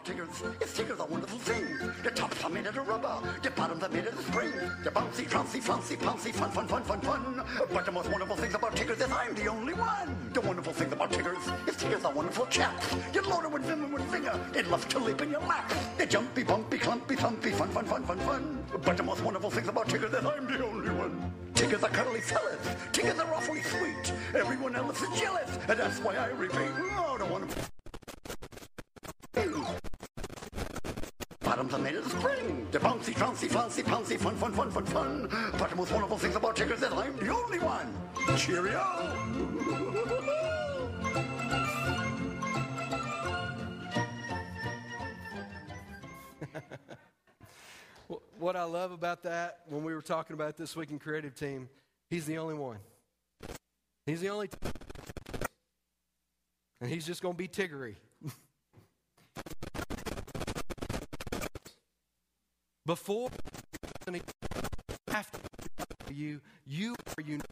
Thing 0.07 0.17
Tiggers 0.17 0.61
is 0.61 0.73
Tiggers 0.73 0.99
are 0.99 1.07
wonderful 1.07 1.39
things. 1.39 1.81
Your 2.03 2.13
tops 2.13 2.43
are 2.43 2.49
made 2.49 2.67
out 2.67 2.77
of 2.77 2.87
rubber, 2.87 3.19
your 3.43 3.51
bottoms 3.51 3.83
are 3.83 3.89
made 3.89 4.07
out 4.07 4.13
of 4.13 4.25
spring. 4.25 4.53
You're 4.83 4.91
bouncy, 4.91 5.29
trouncy, 5.29 5.59
flouncy, 5.59 5.95
pouncy, 5.97 6.33
fun, 6.33 6.51
fun, 6.51 6.67
fun, 6.67 6.83
fun, 6.83 7.01
fun. 7.01 7.43
But 7.73 7.85
the 7.85 7.91
most 7.91 8.09
wonderful 8.09 8.35
things 8.37 8.55
about 8.55 8.75
Tiggers 8.75 8.99
is 8.99 9.11
I'm 9.11 9.35
the 9.35 9.47
only 9.47 9.73
one. 9.73 10.29
The 10.33 10.41
wonderful 10.41 10.73
thing 10.73 10.91
about 10.93 11.11
Tiggers 11.11 11.43
is 11.67 11.75
Tiggers 11.75 12.05
are 12.05 12.13
wonderful 12.13 12.45
chaps. 12.47 12.95
You're 13.13 13.23
loaded 13.23 13.51
with 13.51 13.63
vim 13.63 13.83
and 13.83 13.93
with 13.93 14.03
vigor. 14.03 14.39
It 14.55 14.67
loves 14.67 14.85
to 14.85 14.99
leap 14.99 15.21
in 15.21 15.31
your 15.31 15.41
lap. 15.41 15.73
They're 15.97 16.07
jumpy, 16.07 16.43
bumpy, 16.43 16.77
clumpy, 16.77 17.15
thumpy, 17.15 17.51
fun, 17.51 17.69
fun, 17.69 17.85
fun, 17.85 18.03
fun, 18.03 18.19
fun. 18.19 18.65
But 18.83 18.97
the 18.97 19.03
most 19.03 19.21
wonderful 19.23 19.49
things 19.49 19.67
about 19.67 19.89
Tiggers 19.89 20.13
is 20.13 20.25
I'm 20.25 20.47
the 20.47 20.65
only 20.65 20.91
one. 20.91 21.33
Tiggers 21.53 21.83
are 21.83 21.89
cuddly 21.89 22.21
fellas. 22.21 22.75
Tiggers 22.93 23.19
are 23.19 23.33
awfully 23.33 23.61
sweet. 23.63 24.13
Everyone 24.35 24.75
else 24.75 25.01
is 25.01 25.19
jealous. 25.19 25.57
And 25.67 25.79
that's 25.79 25.99
why 25.99 26.15
I 26.15 26.27
repeat, 26.27 26.71
oh, 26.97 27.17
the 27.17 27.25
wonderful... 27.25 27.76
Bottoms 31.57 31.73
are 31.73 31.79
made 31.79 31.95
of 31.95 32.05
spring. 32.05 32.67
They're 32.69 32.79
bouncy, 32.79 33.15
trouncy, 33.15 33.47
flouncy, 33.47 33.81
pouncy, 33.81 34.15
fun, 34.19 34.35
fun, 34.35 34.51
fun, 34.51 34.69
fun, 34.69 34.85
fun. 34.85 35.27
But 35.57 35.71
the 35.71 35.75
most 35.75 35.91
wonderful 35.91 36.19
things 36.19 36.35
about 36.35 36.55
Tiggers 36.55 36.83
is 36.83 36.93
I'm 36.93 37.17
the 37.17 37.29
only 37.29 37.57
one. 37.57 37.91
Cheerio! 38.37 38.79
what 48.37 48.55
I 48.55 48.63
love 48.63 48.91
about 48.91 49.23
that, 49.23 49.61
when 49.67 49.83
we 49.83 49.95
were 49.95 50.03
talking 50.03 50.35
about 50.35 50.57
this 50.57 50.75
week 50.75 50.91
in 50.91 50.99
creative 50.99 51.33
team, 51.33 51.69
he's 52.11 52.27
the 52.27 52.37
only 52.37 52.53
one. 52.53 52.77
He's 54.05 54.21
the 54.21 54.29
only, 54.29 54.49
t- 54.49 54.57
and 56.81 56.91
he's 56.91 57.07
just 57.07 57.23
going 57.23 57.33
to 57.33 57.37
be 57.37 57.47
Tiggery. 57.47 57.95
Before 62.88 63.29
after 65.11 65.39
you, 66.09 66.39
you 66.65 66.95
are 67.17 67.21
united. 67.21 67.43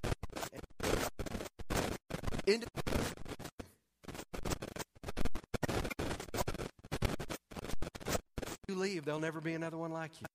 You 8.70 8.76
leave, 8.76 9.04
there'll 9.04 9.20
never 9.20 9.42
be 9.42 9.54
another 9.54 9.78
one 9.78 9.92
like 9.92 10.12
you. 10.22 10.28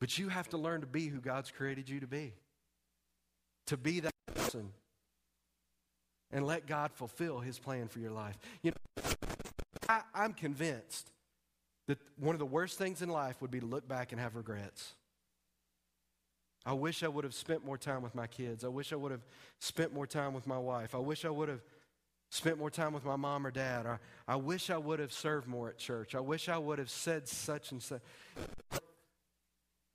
But 0.00 0.18
you 0.18 0.28
have 0.28 0.48
to 0.48 0.58
learn 0.58 0.80
to 0.80 0.88
be 0.88 1.06
who 1.06 1.20
God's 1.20 1.52
created 1.52 1.88
you 1.88 2.00
to 2.00 2.08
be. 2.08 2.32
To 3.68 3.76
be 3.76 4.00
that 4.00 4.12
person. 4.34 4.72
And 6.32 6.44
let 6.44 6.66
God 6.66 6.90
fulfill 6.92 7.38
his 7.38 7.56
plan 7.56 7.86
for 7.86 8.00
your 8.00 8.10
life. 8.10 8.36
You 8.62 8.72
know, 8.72 9.02
I, 9.88 10.00
I'm 10.12 10.32
convinced 10.32 11.12
that 11.86 11.98
one 12.18 12.34
of 12.34 12.38
the 12.38 12.46
worst 12.46 12.78
things 12.78 13.02
in 13.02 13.08
life 13.08 13.40
would 13.42 13.50
be 13.50 13.60
to 13.60 13.66
look 13.66 13.86
back 13.86 14.12
and 14.12 14.20
have 14.20 14.36
regrets. 14.36 14.94
I 16.66 16.72
wish 16.72 17.02
I 17.02 17.08
would 17.08 17.24
have 17.24 17.34
spent 17.34 17.64
more 17.64 17.76
time 17.76 18.02
with 18.02 18.14
my 18.14 18.26
kids. 18.26 18.64
I 18.64 18.68
wish 18.68 18.92
I 18.92 18.96
would 18.96 19.10
have 19.10 19.24
spent 19.60 19.92
more 19.92 20.06
time 20.06 20.32
with 20.32 20.46
my 20.46 20.56
wife. 20.56 20.94
I 20.94 20.98
wish 20.98 21.24
I 21.24 21.30
would 21.30 21.50
have 21.50 21.60
spent 22.30 22.58
more 22.58 22.70
time 22.70 22.94
with 22.94 23.04
my 23.04 23.16
mom 23.16 23.46
or 23.46 23.50
dad. 23.50 23.86
I, 23.86 23.98
I 24.26 24.36
wish 24.36 24.70
I 24.70 24.78
would 24.78 24.98
have 24.98 25.12
served 25.12 25.46
more 25.46 25.68
at 25.68 25.76
church. 25.76 26.14
I 26.14 26.20
wish 26.20 26.48
I 26.48 26.56
would 26.56 26.78
have 26.78 26.90
said 26.90 27.28
such 27.28 27.70
and 27.70 27.82
such. 27.82 28.00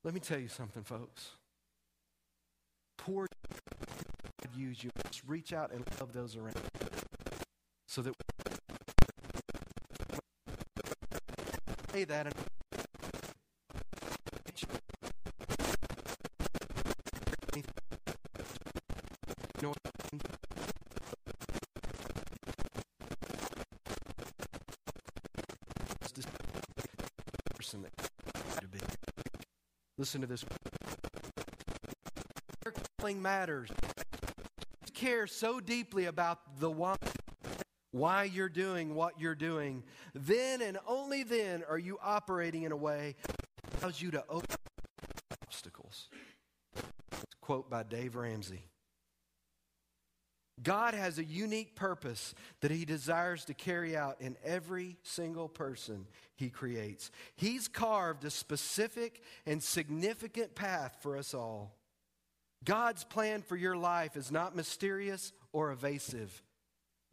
Let 0.03 0.13
me 0.13 0.19
tell 0.19 0.39
you 0.39 0.47
something, 0.47 0.83
folks. 0.83 1.31
Poor 2.97 3.25
God 3.41 4.55
use 4.55 4.83
you. 4.83 4.91
Just 5.09 5.23
reach 5.27 5.53
out 5.53 5.71
and 5.71 5.83
love 5.99 6.13
those 6.13 6.35
around 6.35 6.55
so 7.87 8.01
that 8.03 8.13
say 11.99 12.05
that. 12.05 12.27
And 12.27 12.35
person 27.55 27.85
to 28.61 28.67
be. 28.67 28.79
Listen 29.97 30.21
to 30.21 30.27
this. 30.27 30.45
Calling 32.97 33.21
matters. 33.21 33.69
Care 34.93 35.27
so 35.27 35.59
deeply 35.59 36.05
about 36.05 36.59
the 36.59 36.69
why 36.69 36.95
why 37.91 38.25
you're 38.25 38.49
doing 38.49 38.95
what 38.95 39.19
you're 39.19 39.35
doing, 39.35 39.83
then 40.13 40.61
and 40.61 40.77
only 40.87 41.23
then 41.23 41.63
are 41.67 41.77
you 41.77 41.97
operating 42.03 42.63
in 42.63 42.71
a 42.71 42.77
way 42.77 43.15
that 43.23 43.83
allows 43.83 44.01
you 44.01 44.11
to 44.11 44.23
open 44.29 44.55
obstacles. 45.43 46.09
Quote 47.41 47.69
by 47.69 47.83
Dave 47.83 48.15
Ramsey. 48.15 48.63
God 50.61 50.93
has 50.93 51.17
a 51.17 51.23
unique 51.23 51.75
purpose 51.75 52.35
that 52.61 52.69
he 52.69 52.83
desires 52.85 53.45
to 53.45 53.53
carry 53.53 53.95
out 53.95 54.17
in 54.19 54.35
every 54.43 54.97
single 55.03 55.47
person 55.47 56.05
he 56.35 56.49
creates. 56.49 57.11
He's 57.35 57.67
carved 57.67 58.25
a 58.25 58.29
specific 58.29 59.23
and 59.45 59.63
significant 59.63 60.55
path 60.55 60.97
for 61.01 61.17
us 61.17 61.33
all. 61.33 61.75
God's 62.65 63.05
plan 63.05 63.41
for 63.41 63.55
your 63.55 63.77
life 63.77 64.17
is 64.17 64.31
not 64.31 64.55
mysterious 64.55 65.31
or 65.53 65.71
evasive 65.71 66.43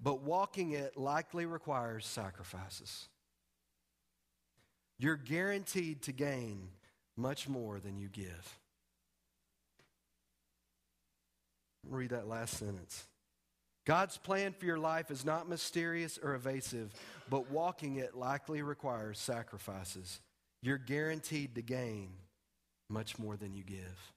but 0.00 0.22
walking 0.22 0.72
it 0.72 0.96
likely 0.96 1.46
requires 1.46 2.06
sacrifices. 2.06 3.08
You're 4.98 5.16
guaranteed 5.16 6.02
to 6.02 6.12
gain 6.12 6.68
much 7.16 7.48
more 7.48 7.80
than 7.80 7.98
you 7.98 8.08
give. 8.08 8.58
Read 11.88 12.10
that 12.10 12.28
last 12.28 12.58
sentence. 12.58 13.04
God's 13.84 14.18
plan 14.18 14.52
for 14.52 14.66
your 14.66 14.78
life 14.78 15.10
is 15.10 15.24
not 15.24 15.48
mysterious 15.48 16.18
or 16.20 16.34
evasive, 16.34 16.92
but 17.30 17.50
walking 17.50 17.96
it 17.96 18.16
likely 18.16 18.60
requires 18.60 19.18
sacrifices. 19.18 20.20
You're 20.60 20.78
guaranteed 20.78 21.54
to 21.54 21.62
gain 21.62 22.10
much 22.88 23.18
more 23.18 23.36
than 23.36 23.54
you 23.54 23.62
give. 23.62 24.12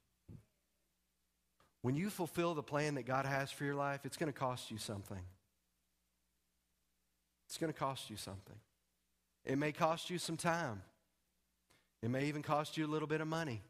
When 1.84 1.96
you 1.96 2.10
fulfill 2.10 2.56
the 2.56 2.64
plan 2.64 2.96
that 2.96 3.06
God 3.06 3.26
has 3.26 3.52
for 3.52 3.64
your 3.64 3.76
life, 3.76 4.02
it's 4.06 4.18
going 4.18 4.32
to 4.32 4.38
cost 4.38 4.72
you 4.72 4.78
something. 4.78 5.22
It's 7.50 7.58
going 7.58 7.74
to 7.74 7.78
cost 7.78 8.12
you 8.12 8.16
something. 8.16 8.56
It 9.44 9.58
may 9.58 9.72
cost 9.72 10.12
you 10.12 10.20
some 10.20 10.38
time. 10.38 10.84
It 12.04 12.12
may 12.12 12.26
even 12.28 12.44
cost 12.44 12.78
you 12.78 12.86
a 12.86 12.88
little 12.88 13.08
bit 13.08 13.22
of 13.22 13.28
money. 13.28 13.64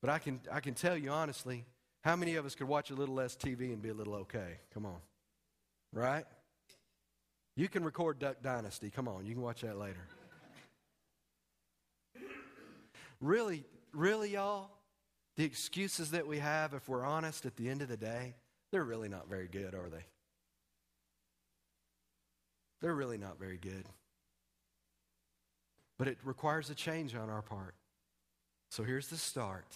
But 0.00 0.10
I 0.10 0.18
can, 0.18 0.40
I 0.50 0.58
can 0.58 0.74
tell 0.74 0.96
you 0.96 1.10
honestly, 1.10 1.64
how 2.02 2.16
many 2.16 2.34
of 2.34 2.44
us 2.44 2.56
could 2.56 2.66
watch 2.66 2.90
a 2.90 2.94
little 2.94 3.14
less 3.14 3.36
TV 3.36 3.72
and 3.72 3.80
be 3.80 3.90
a 3.90 3.94
little 3.94 4.14
okay? 4.16 4.58
Come 4.74 4.84
on. 4.84 4.96
Right? 5.92 6.24
You 7.56 7.68
can 7.68 7.84
record 7.84 8.18
Duck 8.18 8.42
Dynasty. 8.42 8.90
Come 8.90 9.06
on, 9.06 9.24
you 9.24 9.34
can 9.34 9.42
watch 9.42 9.60
that 9.60 9.78
later. 9.78 10.04
really, 13.20 13.62
really, 13.92 14.30
y'all, 14.30 14.70
the 15.36 15.44
excuses 15.44 16.10
that 16.10 16.26
we 16.26 16.38
have, 16.38 16.74
if 16.74 16.88
we're 16.88 17.04
honest 17.04 17.46
at 17.46 17.54
the 17.54 17.68
end 17.68 17.80
of 17.80 17.88
the 17.88 17.96
day, 17.96 18.34
they're 18.72 18.82
really 18.82 19.08
not 19.08 19.28
very 19.28 19.46
good, 19.46 19.72
are 19.72 19.88
they? 19.88 20.04
They're 22.80 22.94
really 22.94 23.18
not 23.18 23.38
very 23.38 23.58
good. 23.58 23.84
But 25.98 26.08
it 26.08 26.18
requires 26.24 26.70
a 26.70 26.74
change 26.74 27.14
on 27.14 27.28
our 27.28 27.42
part. 27.42 27.74
So 28.70 28.84
here's 28.84 29.08
the 29.08 29.16
start. 29.16 29.66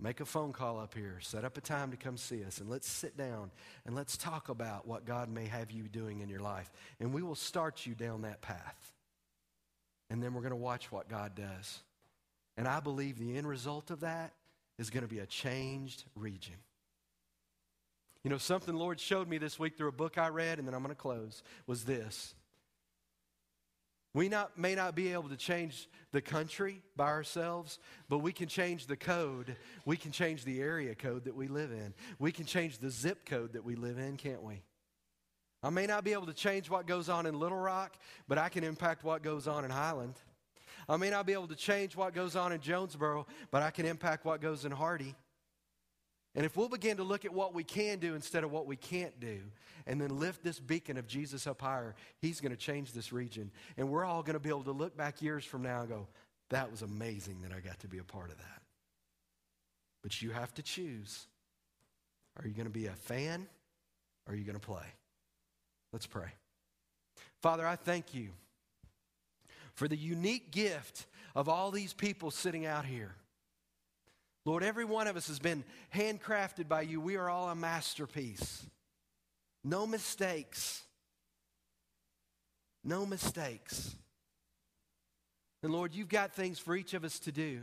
Make 0.00 0.20
a 0.20 0.24
phone 0.24 0.52
call 0.52 0.78
up 0.78 0.94
here. 0.94 1.18
Set 1.20 1.44
up 1.44 1.56
a 1.56 1.60
time 1.60 1.90
to 1.90 1.96
come 1.96 2.16
see 2.16 2.44
us. 2.44 2.58
And 2.58 2.68
let's 2.68 2.88
sit 2.88 3.16
down 3.16 3.50
and 3.86 3.94
let's 3.94 4.16
talk 4.16 4.48
about 4.48 4.86
what 4.86 5.04
God 5.04 5.28
may 5.28 5.46
have 5.46 5.70
you 5.70 5.84
doing 5.84 6.20
in 6.20 6.28
your 6.28 6.40
life. 6.40 6.70
And 7.00 7.12
we 7.12 7.22
will 7.22 7.34
start 7.34 7.86
you 7.86 7.94
down 7.94 8.22
that 8.22 8.42
path. 8.42 8.92
And 10.10 10.22
then 10.22 10.34
we're 10.34 10.42
going 10.42 10.50
to 10.50 10.56
watch 10.56 10.92
what 10.92 11.08
God 11.08 11.34
does. 11.34 11.82
And 12.56 12.68
I 12.68 12.80
believe 12.80 13.18
the 13.18 13.36
end 13.36 13.48
result 13.48 13.90
of 13.90 14.00
that 14.00 14.32
is 14.78 14.90
going 14.90 15.02
to 15.02 15.08
be 15.08 15.20
a 15.20 15.26
changed 15.26 16.04
region. 16.14 16.56
You 18.24 18.30
know, 18.30 18.38
something 18.38 18.74
Lord 18.74 18.98
showed 18.98 19.28
me 19.28 19.36
this 19.36 19.58
week 19.58 19.76
through 19.76 19.88
a 19.88 19.92
book 19.92 20.16
I 20.16 20.28
read, 20.28 20.58
and 20.58 20.66
then 20.66 20.74
I'm 20.74 20.82
going 20.82 20.94
to 20.94 21.00
close, 21.00 21.42
was 21.66 21.84
this. 21.84 22.34
We 24.14 24.28
not, 24.28 24.56
may 24.56 24.74
not 24.74 24.94
be 24.94 25.12
able 25.12 25.28
to 25.28 25.36
change 25.36 25.88
the 26.12 26.22
country 26.22 26.80
by 26.96 27.08
ourselves, 27.08 27.78
but 28.08 28.18
we 28.18 28.32
can 28.32 28.48
change 28.48 28.86
the 28.86 28.96
code. 28.96 29.56
We 29.84 29.96
can 29.96 30.10
change 30.10 30.44
the 30.44 30.60
area 30.60 30.94
code 30.94 31.24
that 31.24 31.34
we 31.34 31.48
live 31.48 31.72
in. 31.72 31.92
We 32.18 32.32
can 32.32 32.46
change 32.46 32.78
the 32.78 32.90
zip 32.90 33.26
code 33.26 33.52
that 33.52 33.64
we 33.64 33.74
live 33.74 33.98
in, 33.98 34.16
can't 34.16 34.42
we? 34.42 34.62
I 35.62 35.70
may 35.70 35.86
not 35.86 36.04
be 36.04 36.12
able 36.12 36.26
to 36.26 36.34
change 36.34 36.70
what 36.70 36.86
goes 36.86 37.08
on 37.08 37.26
in 37.26 37.38
Little 37.38 37.58
Rock, 37.58 37.96
but 38.28 38.38
I 38.38 38.48
can 38.48 38.64
impact 38.64 39.02
what 39.02 39.22
goes 39.22 39.48
on 39.48 39.64
in 39.64 39.70
Highland. 39.70 40.14
I 40.88 40.96
may 40.96 41.10
not 41.10 41.26
be 41.26 41.32
able 41.32 41.48
to 41.48 41.56
change 41.56 41.96
what 41.96 42.14
goes 42.14 42.36
on 42.36 42.52
in 42.52 42.60
Jonesboro, 42.60 43.26
but 43.50 43.62
I 43.62 43.70
can 43.70 43.84
impact 43.84 44.24
what 44.24 44.40
goes 44.40 44.64
in 44.64 44.72
Hardy. 44.72 45.14
And 46.34 46.44
if 46.44 46.56
we'll 46.56 46.68
begin 46.68 46.96
to 46.96 47.04
look 47.04 47.24
at 47.24 47.32
what 47.32 47.54
we 47.54 47.62
can 47.62 47.98
do 47.98 48.14
instead 48.14 48.42
of 48.42 48.50
what 48.50 48.66
we 48.66 48.76
can't 48.76 49.18
do, 49.20 49.38
and 49.86 50.00
then 50.00 50.18
lift 50.18 50.42
this 50.42 50.58
beacon 50.58 50.96
of 50.96 51.06
Jesus 51.06 51.46
up 51.46 51.60
higher, 51.60 51.94
He's 52.20 52.40
going 52.40 52.52
to 52.52 52.58
change 52.58 52.92
this 52.92 53.12
region. 53.12 53.50
And 53.76 53.88
we're 53.88 54.04
all 54.04 54.22
going 54.22 54.34
to 54.34 54.40
be 54.40 54.48
able 54.48 54.64
to 54.64 54.72
look 54.72 54.96
back 54.96 55.22
years 55.22 55.44
from 55.44 55.62
now 55.62 55.80
and 55.80 55.88
go, 55.88 56.08
that 56.50 56.70
was 56.70 56.82
amazing 56.82 57.42
that 57.42 57.52
I 57.52 57.60
got 57.60 57.78
to 57.80 57.88
be 57.88 57.98
a 57.98 58.04
part 58.04 58.30
of 58.30 58.38
that. 58.38 58.62
But 60.02 60.20
you 60.20 60.30
have 60.30 60.52
to 60.54 60.62
choose. 60.62 61.26
Are 62.40 62.46
you 62.46 62.54
going 62.54 62.66
to 62.66 62.72
be 62.72 62.86
a 62.86 62.92
fan 62.92 63.46
or 64.26 64.34
are 64.34 64.36
you 64.36 64.44
going 64.44 64.58
to 64.58 64.66
play? 64.66 64.84
Let's 65.92 66.06
pray. 66.06 66.28
Father, 67.40 67.66
I 67.66 67.76
thank 67.76 68.12
you 68.12 68.30
for 69.74 69.86
the 69.86 69.96
unique 69.96 70.50
gift 70.50 71.06
of 71.34 71.48
all 71.48 71.70
these 71.70 71.92
people 71.92 72.30
sitting 72.30 72.66
out 72.66 72.84
here. 72.84 73.14
Lord, 74.44 74.62
every 74.62 74.84
one 74.84 75.06
of 75.06 75.16
us 75.16 75.28
has 75.28 75.38
been 75.38 75.64
handcrafted 75.94 76.68
by 76.68 76.82
you. 76.82 77.00
We 77.00 77.16
are 77.16 77.30
all 77.30 77.48
a 77.48 77.54
masterpiece. 77.54 78.66
No 79.62 79.86
mistakes. 79.86 80.82
No 82.82 83.06
mistakes. 83.06 83.96
And 85.62 85.72
Lord, 85.72 85.94
you've 85.94 86.10
got 86.10 86.34
things 86.34 86.58
for 86.58 86.76
each 86.76 86.92
of 86.92 87.04
us 87.04 87.18
to 87.20 87.32
do. 87.32 87.62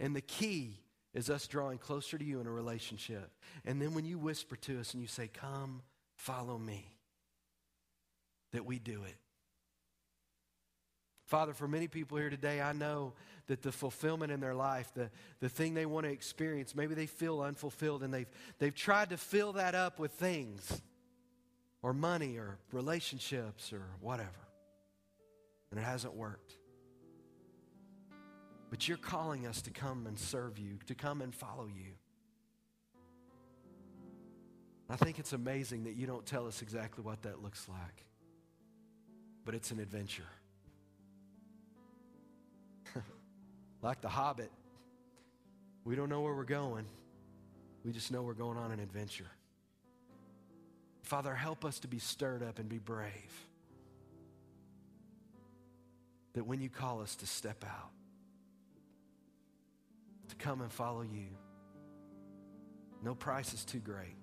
And 0.00 0.16
the 0.16 0.20
key 0.20 0.80
is 1.14 1.30
us 1.30 1.46
drawing 1.46 1.78
closer 1.78 2.18
to 2.18 2.24
you 2.24 2.40
in 2.40 2.46
a 2.48 2.50
relationship. 2.50 3.30
And 3.64 3.80
then 3.80 3.94
when 3.94 4.04
you 4.04 4.18
whisper 4.18 4.56
to 4.56 4.80
us 4.80 4.94
and 4.94 5.02
you 5.02 5.06
say, 5.06 5.28
Come, 5.28 5.82
follow 6.16 6.58
me, 6.58 6.96
that 8.52 8.64
we 8.64 8.80
do 8.80 9.04
it. 9.04 9.16
Father, 11.30 11.54
for 11.54 11.68
many 11.68 11.86
people 11.86 12.18
here 12.18 12.28
today, 12.28 12.60
I 12.60 12.72
know 12.72 13.12
that 13.46 13.62
the 13.62 13.70
fulfillment 13.70 14.32
in 14.32 14.40
their 14.40 14.52
life, 14.52 14.90
the, 14.96 15.10
the 15.38 15.48
thing 15.48 15.74
they 15.74 15.86
want 15.86 16.04
to 16.04 16.10
experience, 16.10 16.74
maybe 16.74 16.96
they 16.96 17.06
feel 17.06 17.40
unfulfilled 17.40 18.02
and 18.02 18.12
they've, 18.12 18.26
they've 18.58 18.74
tried 18.74 19.10
to 19.10 19.16
fill 19.16 19.52
that 19.52 19.76
up 19.76 20.00
with 20.00 20.10
things 20.10 20.82
or 21.82 21.92
money 21.92 22.36
or 22.36 22.58
relationships 22.72 23.72
or 23.72 23.82
whatever. 24.00 24.28
And 25.70 25.78
it 25.78 25.84
hasn't 25.84 26.14
worked. 26.14 26.56
But 28.68 28.88
you're 28.88 28.96
calling 28.96 29.46
us 29.46 29.62
to 29.62 29.70
come 29.70 30.08
and 30.08 30.18
serve 30.18 30.58
you, 30.58 30.78
to 30.86 30.96
come 30.96 31.22
and 31.22 31.32
follow 31.32 31.68
you. 31.68 31.92
I 34.88 34.96
think 34.96 35.20
it's 35.20 35.32
amazing 35.32 35.84
that 35.84 35.94
you 35.94 36.08
don't 36.08 36.26
tell 36.26 36.48
us 36.48 36.60
exactly 36.60 37.04
what 37.04 37.22
that 37.22 37.40
looks 37.40 37.68
like, 37.68 38.04
but 39.44 39.54
it's 39.54 39.70
an 39.70 39.78
adventure. 39.78 40.26
Like 43.82 44.00
the 44.00 44.08
hobbit, 44.08 44.50
we 45.84 45.96
don't 45.96 46.08
know 46.08 46.20
where 46.20 46.34
we're 46.34 46.44
going. 46.44 46.86
We 47.84 47.92
just 47.92 48.12
know 48.12 48.22
we're 48.22 48.34
going 48.34 48.58
on 48.58 48.72
an 48.72 48.80
adventure. 48.80 49.30
Father, 51.02 51.34
help 51.34 51.64
us 51.64 51.80
to 51.80 51.88
be 51.88 51.98
stirred 51.98 52.42
up 52.42 52.58
and 52.58 52.68
be 52.68 52.78
brave. 52.78 53.46
That 56.34 56.46
when 56.46 56.60
you 56.60 56.68
call 56.68 57.00
us 57.00 57.16
to 57.16 57.26
step 57.26 57.64
out, 57.64 57.90
to 60.28 60.36
come 60.36 60.60
and 60.60 60.70
follow 60.70 61.02
you, 61.02 61.26
no 63.02 63.14
price 63.14 63.54
is 63.54 63.64
too 63.64 63.80
great. 63.80 64.14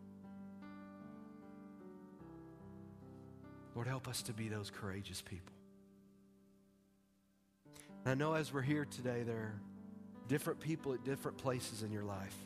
Lord, 3.75 3.87
help 3.87 4.07
us 4.07 4.21
to 4.23 4.33
be 4.33 4.47
those 4.47 4.69
courageous 4.69 5.21
people. 5.21 5.56
And 8.07 8.13
I 8.13 8.25
know 8.25 8.35
as 8.35 8.53
we're 8.53 8.61
here 8.61 8.85
today, 8.85 9.23
there 9.23 9.35
are 9.35 9.61
different 10.29 10.61
people 10.61 10.93
at 10.93 11.03
different 11.03 11.37
places 11.37 11.83
in 11.83 11.91
your 11.91 12.05
life. 12.05 12.37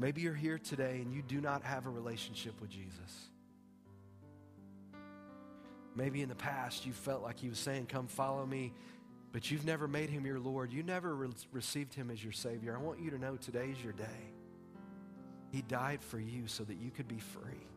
Maybe 0.00 0.22
you're 0.22 0.34
here 0.34 0.58
today 0.58 0.96
and 0.96 1.14
you 1.14 1.22
do 1.22 1.40
not 1.40 1.62
have 1.62 1.86
a 1.86 1.90
relationship 1.90 2.60
with 2.60 2.70
Jesus. 2.70 3.28
Maybe 5.94 6.22
in 6.22 6.28
the 6.28 6.34
past 6.34 6.84
you 6.86 6.92
felt 6.92 7.22
like 7.22 7.38
he 7.38 7.48
was 7.48 7.60
saying, 7.60 7.86
Come 7.86 8.08
follow 8.08 8.44
me, 8.44 8.72
but 9.30 9.48
you've 9.48 9.64
never 9.64 9.86
made 9.86 10.10
him 10.10 10.26
your 10.26 10.40
Lord. 10.40 10.72
You 10.72 10.82
never 10.82 11.14
re- 11.14 11.28
received 11.52 11.94
him 11.94 12.10
as 12.10 12.24
your 12.24 12.32
Savior. 12.32 12.76
I 12.76 12.82
want 12.82 12.98
you 12.98 13.12
to 13.12 13.18
know 13.18 13.36
today's 13.36 13.76
your 13.80 13.92
day. 13.92 14.32
He 15.52 15.62
died 15.62 16.02
for 16.02 16.18
you 16.18 16.48
so 16.48 16.64
that 16.64 16.78
you 16.78 16.90
could 16.90 17.06
be 17.06 17.20
free. 17.20 17.68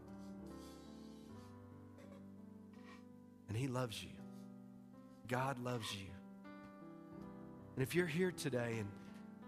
And 3.50 3.56
he 3.56 3.68
loves 3.68 4.02
you. 4.02 4.10
God 5.28 5.60
loves 5.60 5.94
you. 5.94 6.17
And 7.78 7.84
if 7.84 7.94
you're 7.94 8.08
here 8.08 8.32
today 8.32 8.78
and 8.80 8.88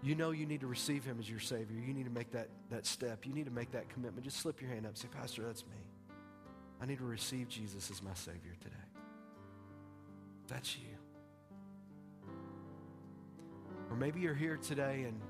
you 0.04 0.14
know 0.14 0.30
you 0.30 0.46
need 0.46 0.60
to 0.60 0.68
receive 0.68 1.04
him 1.04 1.16
as 1.18 1.28
your 1.28 1.40
Savior, 1.40 1.76
you 1.84 1.92
need 1.92 2.04
to 2.04 2.12
make 2.12 2.30
that, 2.30 2.46
that 2.70 2.86
step, 2.86 3.26
you 3.26 3.32
need 3.34 3.46
to 3.46 3.50
make 3.50 3.72
that 3.72 3.88
commitment, 3.88 4.24
just 4.24 4.36
slip 4.36 4.60
your 4.60 4.70
hand 4.70 4.86
up. 4.86 4.96
Say, 4.96 5.08
Pastor, 5.08 5.42
that's 5.42 5.64
me. 5.64 6.14
I 6.80 6.86
need 6.86 6.98
to 6.98 7.04
receive 7.04 7.48
Jesus 7.48 7.90
as 7.90 8.00
my 8.04 8.14
Savior 8.14 8.54
today. 8.60 8.76
That's 10.46 10.76
you. 10.76 12.32
Or 13.90 13.96
maybe 13.96 14.20
you're 14.20 14.32
here 14.32 14.58
today 14.58 15.06
and 15.08 15.20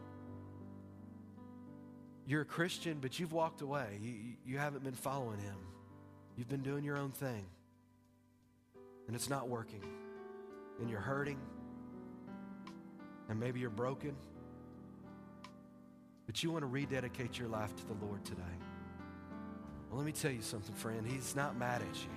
you're 2.27 2.43
a 2.43 2.45
Christian, 2.45 2.99
but 3.01 3.19
you've 3.19 3.33
walked 3.33 3.63
away. 3.63 3.99
You, 4.03 4.13
you 4.45 4.59
haven't 4.59 4.85
been 4.85 4.93
following 4.93 5.39
him. 5.39 5.57
You've 6.37 6.51
been 6.51 6.63
doing 6.63 6.85
your 6.85 6.99
own 6.99 7.13
thing. 7.13 7.47
And 9.07 9.17
it's 9.17 9.31
not 9.31 9.49
working. 9.49 9.83
And 10.81 10.91
you're 10.91 11.01
hurting 11.01 11.39
and 13.31 13.39
maybe 13.39 13.61
you're 13.61 13.71
broken, 13.71 14.15
but 16.27 16.43
you 16.43 16.51
want 16.51 16.63
to 16.63 16.67
rededicate 16.67 17.39
your 17.39 17.49
life 17.49 17.75
to 17.77 17.87
the 17.87 18.05
Lord 18.05 18.25
today. 18.25 18.43
Well, 19.89 19.99
let 19.99 20.05
me 20.05 20.13
tell 20.13 20.33
you 20.33 20.43
something, 20.43 20.75
friend. 20.75 21.07
He's 21.07 21.37
not 21.37 21.57
mad 21.57 21.81
at 21.81 21.97
you. 22.03 22.11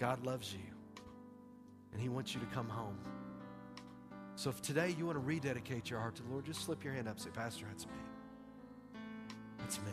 God 0.00 0.26
loves 0.26 0.52
you, 0.52 0.58
and 1.92 2.02
He 2.02 2.08
wants 2.08 2.34
you 2.34 2.40
to 2.40 2.46
come 2.46 2.68
home. 2.68 2.98
So 4.34 4.50
if 4.50 4.60
today 4.60 4.94
you 4.98 5.06
want 5.06 5.16
to 5.16 5.24
rededicate 5.24 5.88
your 5.88 6.00
heart 6.00 6.16
to 6.16 6.22
the 6.24 6.30
Lord, 6.30 6.44
just 6.44 6.64
slip 6.64 6.82
your 6.82 6.92
hand 6.92 7.08
up 7.08 7.20
say, 7.20 7.30
Pastor, 7.30 7.66
that's 7.68 7.86
me. 7.86 7.92
That's 9.58 9.78
me. 9.78 9.92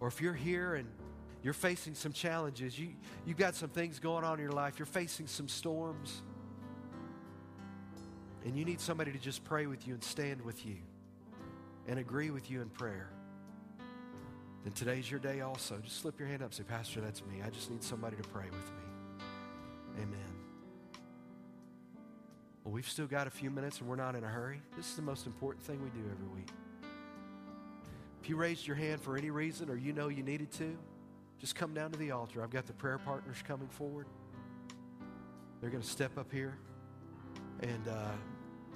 Or 0.00 0.08
if 0.08 0.20
you're 0.20 0.34
here 0.34 0.74
and 0.74 0.88
you're 1.44 1.54
facing 1.54 1.94
some 1.94 2.12
challenges, 2.12 2.76
you, 2.76 2.88
you've 3.24 3.36
got 3.36 3.54
some 3.54 3.68
things 3.68 4.00
going 4.00 4.24
on 4.24 4.38
in 4.38 4.42
your 4.42 4.52
life, 4.52 4.80
you're 4.80 4.86
facing 4.86 5.28
some 5.28 5.46
storms, 5.46 6.22
and 8.44 8.56
you 8.56 8.64
need 8.64 8.80
somebody 8.80 9.12
to 9.12 9.18
just 9.18 9.44
pray 9.44 9.66
with 9.66 9.86
you 9.86 9.94
and 9.94 10.02
stand 10.02 10.40
with 10.42 10.64
you 10.64 10.76
and 11.86 11.98
agree 11.98 12.30
with 12.30 12.50
you 12.50 12.62
in 12.62 12.68
prayer, 12.68 13.10
then 14.64 14.72
today's 14.72 15.10
your 15.10 15.20
day 15.20 15.40
also. 15.40 15.78
Just 15.82 16.00
slip 16.00 16.18
your 16.18 16.28
hand 16.28 16.42
up 16.42 16.52
say, 16.52 16.62
Pastor, 16.62 17.00
that's 17.00 17.24
me. 17.24 17.42
I 17.44 17.50
just 17.50 17.70
need 17.70 17.82
somebody 17.82 18.16
to 18.16 18.22
pray 18.28 18.46
with 18.46 18.52
me. 18.52 20.02
Amen. 20.02 20.18
Well, 22.64 22.72
we've 22.72 22.88
still 22.88 23.06
got 23.06 23.26
a 23.26 23.30
few 23.30 23.50
minutes 23.50 23.80
and 23.80 23.88
we're 23.88 23.96
not 23.96 24.14
in 24.14 24.22
a 24.22 24.28
hurry. 24.28 24.60
This 24.76 24.86
is 24.86 24.96
the 24.96 25.02
most 25.02 25.26
important 25.26 25.64
thing 25.64 25.82
we 25.82 25.90
do 25.90 26.06
every 26.10 26.28
week. 26.28 26.48
If 28.22 28.28
you 28.28 28.36
raised 28.36 28.66
your 28.66 28.76
hand 28.76 29.00
for 29.00 29.16
any 29.16 29.30
reason 29.30 29.70
or 29.70 29.76
you 29.76 29.94
know 29.94 30.08
you 30.08 30.22
needed 30.22 30.52
to, 30.52 30.76
just 31.38 31.54
come 31.54 31.72
down 31.72 31.90
to 31.92 31.98
the 31.98 32.10
altar. 32.10 32.42
I've 32.42 32.50
got 32.50 32.66
the 32.66 32.74
prayer 32.74 32.98
partners 32.98 33.38
coming 33.46 33.68
forward. 33.68 34.06
They're 35.60 35.70
going 35.70 35.82
to 35.82 35.88
step 35.88 36.18
up 36.18 36.30
here. 36.30 36.58
And 37.60 37.88
uh, 37.88 38.10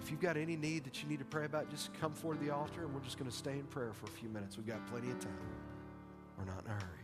if 0.03 0.11
you've 0.11 0.20
got 0.20 0.36
any 0.36 0.57
need 0.57 0.84
that 0.84 1.03
you 1.03 1.09
need 1.09 1.18
to 1.18 1.24
pray 1.24 1.45
about, 1.45 1.70
just 1.70 1.92
come 1.95 2.12
forward 2.12 2.38
to 2.38 2.45
the 2.45 2.53
altar 2.53 2.82
and 2.82 2.95
we're 2.95 3.01
just 3.01 3.18
going 3.18 3.30
to 3.30 3.36
stay 3.36 3.53
in 3.53 3.64
prayer 3.64 3.92
for 3.92 4.07
a 4.07 4.11
few 4.11 4.28
minutes. 4.28 4.57
We've 4.57 4.66
got 4.66 4.86
plenty 4.88 5.11
of 5.11 5.18
time. 5.18 5.32
We're 6.38 6.45
not 6.45 6.64
in 6.64 6.70
a 6.70 6.74
hurry. 6.74 7.03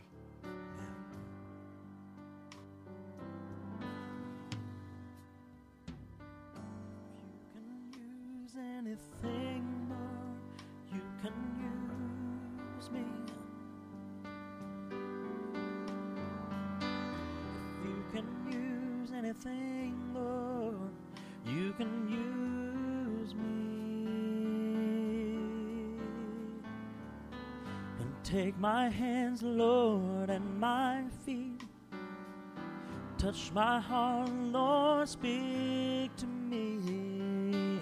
Touch 33.31 33.51
my 33.53 33.79
heart, 33.79 34.29
Lord, 34.51 35.07
speak 35.07 36.13
to 36.17 36.27
me. 36.27 37.79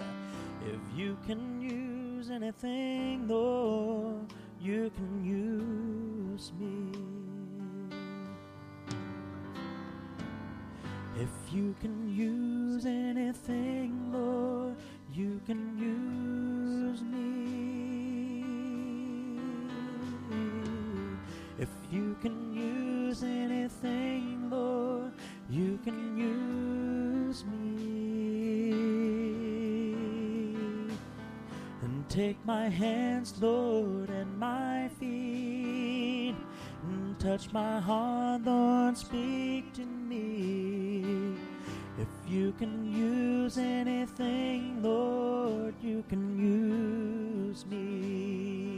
If 0.63 0.79
you 0.95 1.17
can 1.25 1.59
use 1.59 2.29
anything, 2.29 3.27
Lord, 3.27 4.31
you 4.61 4.91
can 4.95 5.25
use 5.25 6.51
me. 6.59 6.91
If 11.19 11.31
you 11.51 11.75
can 11.81 12.07
use 12.15 12.85
anything, 12.85 14.11
Lord, 14.13 14.75
you 15.11 15.41
can 15.47 15.79
use 15.79 17.01
me. 17.01 17.39
If 21.57 21.69
you 21.91 22.15
can 22.21 22.53
use 22.53 23.23
anything, 23.23 24.51
Lord, 24.51 25.11
you 25.49 25.79
can 25.83 26.17
use 26.17 27.43
me. 27.45 28.71
And 31.81 32.07
take 32.07 32.37
my 32.45 32.69
hands, 32.69 33.33
Lord, 33.41 34.09
and 34.09 34.37
my 34.37 34.89
feet. 34.99 36.35
And 36.83 37.19
touch 37.19 37.51
my 37.51 37.79
heart, 37.79 38.43
Lord, 38.43 38.95
speak 38.97 39.73
to 39.73 39.85
me. 39.85 41.35
If 41.97 42.07
you 42.27 42.53
can 42.53 42.85
use 42.85 43.57
anything, 43.57 44.83
Lord, 44.83 45.73
you 45.81 46.03
can 46.07 46.37
use 46.39 47.65
me. 47.65 48.68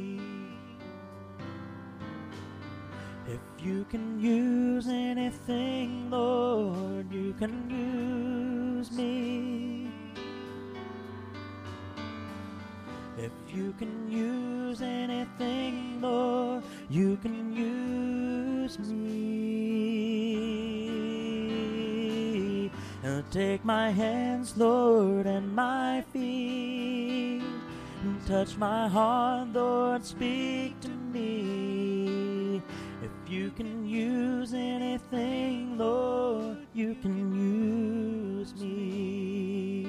You 3.64 3.86
can 3.90 4.20
use 4.20 4.88
anything, 4.88 6.10
Lord, 6.10 7.12
you 7.12 7.34
can 7.34 7.70
use 7.70 8.92
me. 8.92 9.88
If 13.18 13.32
you 13.54 13.74
can 13.78 14.10
use 14.12 14.82
anything, 14.82 16.02
Lord, 16.02 16.64
you 16.90 17.18
can 17.18 17.56
use 17.56 18.80
me. 18.80 19.52
And 23.04 23.30
take 23.32 23.64
my 23.64 23.92
hands, 23.92 24.58
Lord, 24.58 25.28
and 25.28 25.54
my 25.56 26.04
feet. 26.12 27.44
And 28.04 28.26
touch 28.26 28.58
my 28.58 28.88
heart, 28.88 29.50
Lord, 29.54 30.04
speak 30.04 30.80
to 30.82 30.90
me. 30.90 32.01
You 33.32 33.50
can 33.52 33.88
use 33.88 34.54
anything, 34.54 35.78
Lord, 35.78 36.68
you 36.74 36.96
can 36.96 37.34
use 37.34 38.54
me. 38.56 39.86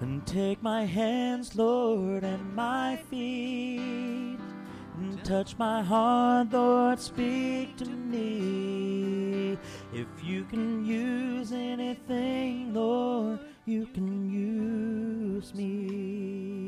And 0.00 0.26
take 0.26 0.62
my 0.62 0.86
hands, 0.86 1.54
Lord, 1.54 2.24
and 2.24 2.56
my 2.56 2.96
feet. 3.10 4.38
And 4.96 5.22
touch 5.22 5.58
my 5.58 5.82
heart, 5.82 6.50
Lord, 6.50 6.98
speak 6.98 7.76
to 7.76 7.84
me. 7.84 9.58
If 9.92 10.08
you 10.24 10.44
can 10.44 10.86
use 10.86 11.52
anything, 11.52 12.72
Lord, 12.72 13.40
you 13.66 13.84
can 13.88 14.30
use 14.30 15.52
me. 15.52 16.67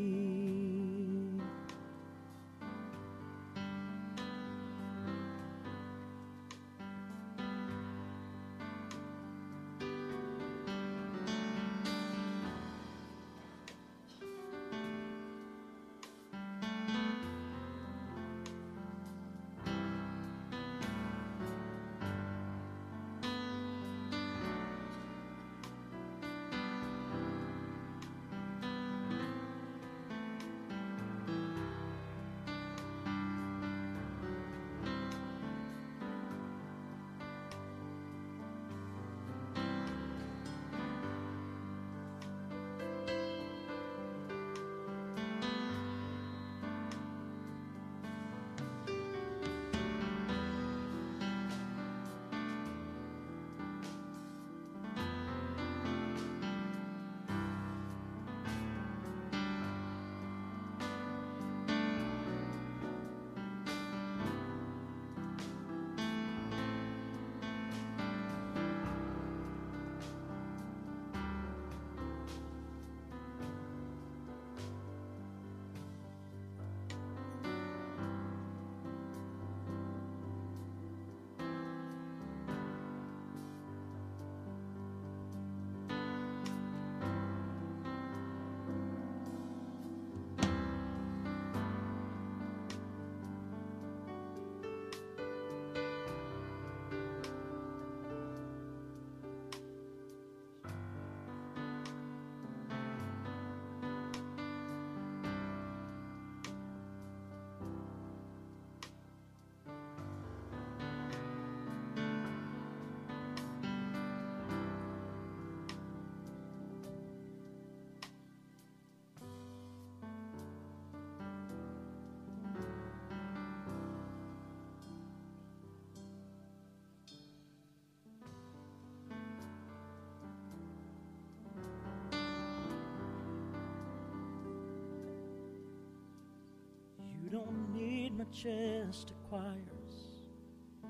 Don't 137.31 137.73
need 137.73 138.17
majestic 138.19 139.15
choirs 139.29 140.25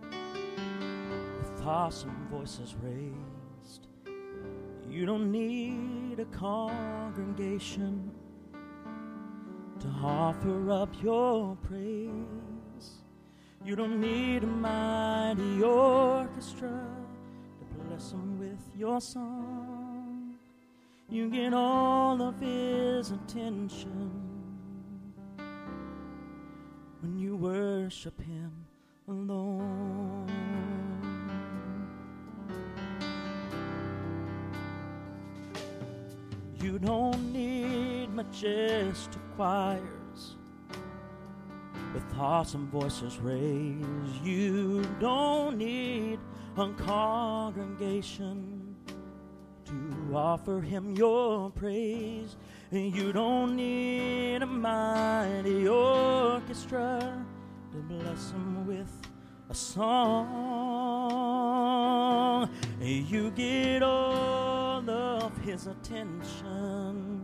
with 0.01 1.67
awesome 1.67 2.27
voices 2.31 2.75
raised. 2.83 3.89
You 4.89 5.05
don't 5.05 5.31
need 5.31 6.19
a 6.19 6.25
congregation 6.25 8.11
to 9.81 9.89
offer 10.03 10.71
up 10.71 10.89
your 11.03 11.57
praise. 11.57 12.09
You 13.63 13.77
don't 13.77 14.01
need 14.01 14.43
a 14.43 14.47
mighty 14.47 15.63
orchestra 15.63 16.87
to 17.59 17.85
bless 17.85 18.13
him 18.13 18.39
with 18.39 18.61
your 18.79 18.99
song. 19.03 20.37
You 21.11 21.29
get 21.29 21.53
all 21.53 22.23
of 22.23 22.41
his 22.41 23.11
attention 23.11 24.10
worship 27.91 28.21
him 28.21 28.53
alone. 29.09 30.29
You 36.63 36.79
don't 36.79 37.33
need 37.33 38.15
majestic 38.15 39.21
choirs 39.35 40.37
with 41.93 42.05
awesome 42.17 42.69
voices 42.69 43.19
raised. 43.19 44.25
You 44.25 44.87
don't 45.01 45.59
need 45.59 46.21
a 46.57 46.73
congregation 46.75 48.77
to 49.65 50.15
offer 50.15 50.61
him 50.61 50.95
your 50.95 51.51
praise. 51.51 52.37
You 52.71 53.13
don't 53.13 53.57
need 53.57 54.43
a 54.43 54.47
mighty 54.47 55.67
orchestra 55.67 57.27
to 57.73 57.79
bless 57.79 58.33
him 58.33 58.67
with 58.67 58.91
a 59.49 59.55
song. 59.55 60.31
You 62.81 63.31
get 63.31 63.83
all 63.83 64.89
of 64.89 65.37
his 65.39 65.67
attention 65.67 67.23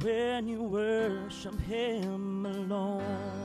when 0.00 0.48
you 0.48 0.62
worship 0.62 1.60
him 1.60 2.46
alone. 2.46 3.39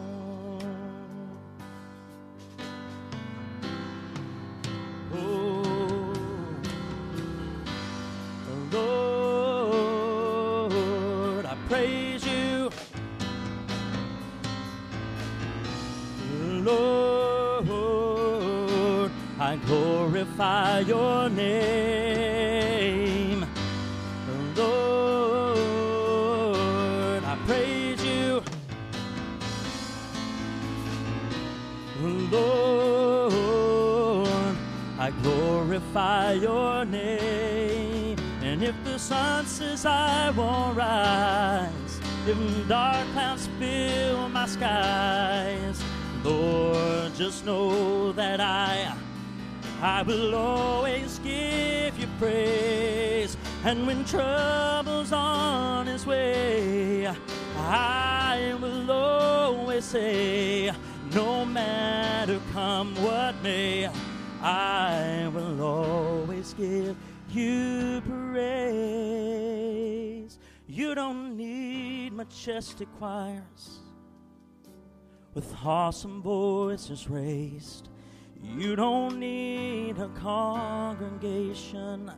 Glorify 20.76 20.80
your 20.82 21.30
name. 21.30 22.66
Lord, 24.56 25.78
I 27.24 27.38
praise 27.46 28.04
you. 28.04 28.44
Lord, 32.32 33.38
I 35.00 35.12
glorify 35.24 36.34
your 36.34 36.84
name. 36.86 38.18
And 38.42 38.62
if 38.64 38.76
the 38.84 39.00
sun 39.00 39.46
says 39.46 39.86
I 39.86 40.32
won't 40.32 40.76
rise, 40.78 42.00
if 42.28 42.68
dark 42.68 43.08
clouds 43.14 43.48
fill 43.60 44.28
my 44.30 44.46
skies, 44.46 45.82
Lord, 46.24 47.16
just 47.16 47.46
know 47.46 48.12
that 48.14 48.42
I 48.42 48.95
I 49.86 50.02
will 50.02 50.34
always 50.34 51.20
give 51.20 52.00
you 52.00 52.08
praise. 52.18 53.38
And 53.64 53.86
when 53.86 54.04
trouble's 54.04 55.12
on 55.12 55.88
its 55.88 56.08
way, 56.08 57.06
I 57.56 58.56
will 58.60 58.90
always 58.90 59.86
say, 59.86 60.72
no 61.14 61.46
matter 61.46 62.40
come 62.52 62.96
what 62.96 63.36
may, 63.44 63.88
I 64.42 65.30
will 65.32 65.62
always 65.62 66.56
give 66.56 66.98
you 67.30 68.02
praise. 68.10 69.20
You 70.66 70.96
don't 70.96 71.38
need 71.38 72.12
majestic 72.14 72.88
choirs 72.98 73.82
with 75.36 75.54
awesome 75.64 76.24
voices 76.24 77.08
raised. 77.08 77.90
You 78.54 78.76
don't 78.76 79.20
need 79.20 79.98
a 79.98 80.10
congregation 80.10 82.12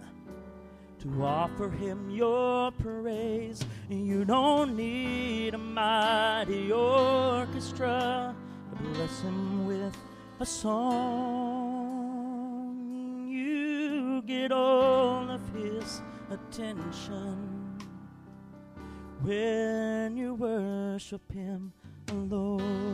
to 0.99 1.23
offer 1.23 1.69
him 1.69 2.09
your 2.09 2.71
praise. 2.71 3.63
You 3.89 4.25
don't 4.25 4.75
need 4.75 5.53
a 5.53 5.57
mighty 5.57 6.71
orchestra 6.71 8.35
to 8.69 8.75
bless 8.83 9.21
him 9.21 9.67
with 9.67 9.95
a 10.39 10.45
song. 10.45 10.87
You 13.29 14.21
get 14.23 14.51
all 14.51 15.29
of 15.29 15.41
his 15.55 16.01
attention 16.29 17.79
when 19.21 20.17
you 20.17 20.35
worship 20.35 21.31
him 21.31 21.71
alone. 22.09 22.86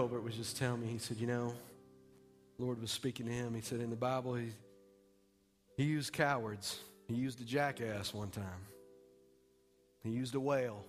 Colbert 0.00 0.22
was 0.22 0.34
just 0.34 0.56
telling 0.56 0.80
me, 0.80 0.86
he 0.86 0.96
said, 0.96 1.18
you 1.18 1.26
know, 1.26 1.52
Lord 2.58 2.80
was 2.80 2.90
speaking 2.90 3.26
to 3.26 3.32
him. 3.32 3.52
He 3.52 3.60
said, 3.60 3.80
in 3.80 3.90
the 3.90 3.96
Bible, 3.96 4.34
he, 4.34 4.46
he 5.76 5.84
used 5.84 6.14
cowards. 6.14 6.78
He 7.06 7.14
used 7.16 7.38
a 7.42 7.44
jackass 7.44 8.14
one 8.14 8.30
time. 8.30 8.64
He 10.02 10.08
used 10.08 10.34
a 10.34 10.40
whale. 10.40 10.82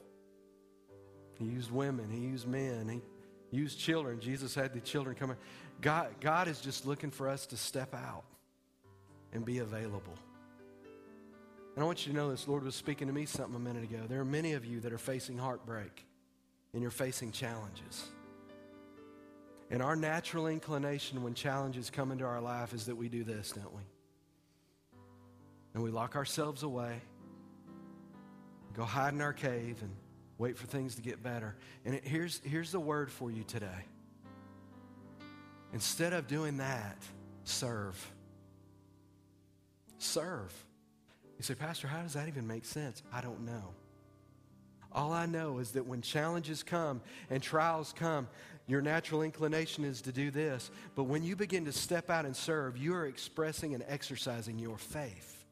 He 1.38 1.44
used 1.44 1.72
women. 1.72 2.10
He 2.10 2.20
used 2.20 2.48
men. 2.48 2.88
He 2.88 3.58
used 3.58 3.78
children. 3.78 4.22
Jesus 4.22 4.56
had 4.56 4.74
the 4.74 4.80
children 4.80 5.14
come. 5.14 5.36
God, 5.82 6.08
God 6.22 6.48
is 6.48 6.62
just 6.62 6.88
looking 6.88 7.12
for 7.12 7.28
us 7.28 7.46
to 7.48 7.58
step 7.58 7.94
out 7.94 8.24
and 9.34 9.44
be 9.44 9.58
available. 9.58 10.16
And 11.76 11.84
I 11.84 11.86
want 11.86 12.08
you 12.08 12.14
to 12.14 12.18
know 12.18 12.32
this. 12.32 12.48
Lord 12.48 12.64
was 12.64 12.76
speaking 12.76 13.08
to 13.08 13.14
me 13.14 13.26
something 13.26 13.58
a 13.58 13.60
minute 13.60 13.84
ago. 13.84 14.04
There 14.08 14.22
are 14.22 14.26
many 14.26 14.54
of 14.54 14.64
you 14.64 14.80
that 14.80 14.94
are 14.94 14.98
facing 14.98 15.38
heartbreak 15.38 16.06
and 16.72 16.82
you're 16.82 16.92
facing 16.92 17.34
challenges. 17.34 18.06
And 19.72 19.82
our 19.82 19.96
natural 19.96 20.48
inclination 20.48 21.24
when 21.24 21.34
challenges 21.34 21.90
come 21.90 22.12
into 22.12 22.26
our 22.26 22.42
life 22.42 22.74
is 22.74 22.88
that 22.88 22.96
we 22.96 23.08
do 23.08 23.24
this, 23.24 23.54
don't 23.54 23.74
we? 23.74 23.82
And 25.74 25.82
we 25.82 25.90
lock 25.90 26.18
ourselves 26.18 26.64
away, 26.64 27.00
go 28.76 28.84
hide 28.84 29.14
in 29.14 29.22
our 29.22 29.32
cave, 29.32 29.78
and 29.82 29.92
wait 30.38 30.58
for 30.58 30.68
things 30.68 30.96
to 30.96 31.02
get 31.02 31.24
better. 31.24 31.56
And 31.86 31.96
it, 31.96 32.06
here's, 32.06 32.42
here's 32.44 32.74
the 32.74 32.82
word 32.82 33.10
for 33.10 33.32
you 33.32 33.44
today. 33.44 33.86
Instead 35.72 36.12
of 36.12 36.28
doing 36.28 36.58
that, 36.58 37.02
serve. 37.46 38.12
Serve. 40.00 40.54
You 41.38 41.44
say, 41.44 41.56
Pastor, 41.56 41.88
how 41.88 42.02
does 42.02 42.14
that 42.14 42.28
even 42.28 42.46
make 42.46 42.66
sense? 42.66 43.02
I 43.14 43.22
don't 43.22 43.46
know. 43.46 43.74
All 44.92 45.14
I 45.14 45.26
know 45.26 45.60
is 45.60 45.72
that 45.72 45.86
when 45.86 46.02
challenges 46.02 46.64
come 46.64 47.02
and 47.30 47.42
trials 47.42 47.94
come, 47.96 48.28
your 48.72 48.82
natural 48.82 49.22
inclination 49.22 49.84
is 49.84 50.02
to 50.04 50.12
do 50.12 50.32
this. 50.32 50.72
But 50.96 51.04
when 51.04 51.24
you 51.24 51.36
begin 51.36 51.66
to 51.66 51.72
step 51.72 52.10
out 52.10 52.26
and 52.26 52.36
serve, 52.36 52.78
you 52.78 52.94
are 52.94 53.06
expressing 53.06 53.74
and 53.74 53.84
exercising 53.88 54.58
your 54.60 54.78
faith. 54.78 55.44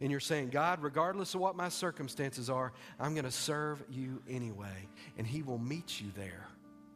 And 0.00 0.10
you're 0.10 0.20
saying, 0.20 0.50
God, 0.50 0.82
regardless 0.82 1.34
of 1.34 1.40
what 1.40 1.56
my 1.56 1.68
circumstances 1.68 2.48
are, 2.48 2.72
I'm 2.98 3.14
going 3.14 3.24
to 3.24 3.30
serve 3.30 3.82
you 3.90 4.22
anyway. 4.28 4.88
And 5.18 5.26
He 5.26 5.42
will 5.42 5.58
meet 5.58 6.00
you 6.00 6.10
there. 6.16 6.46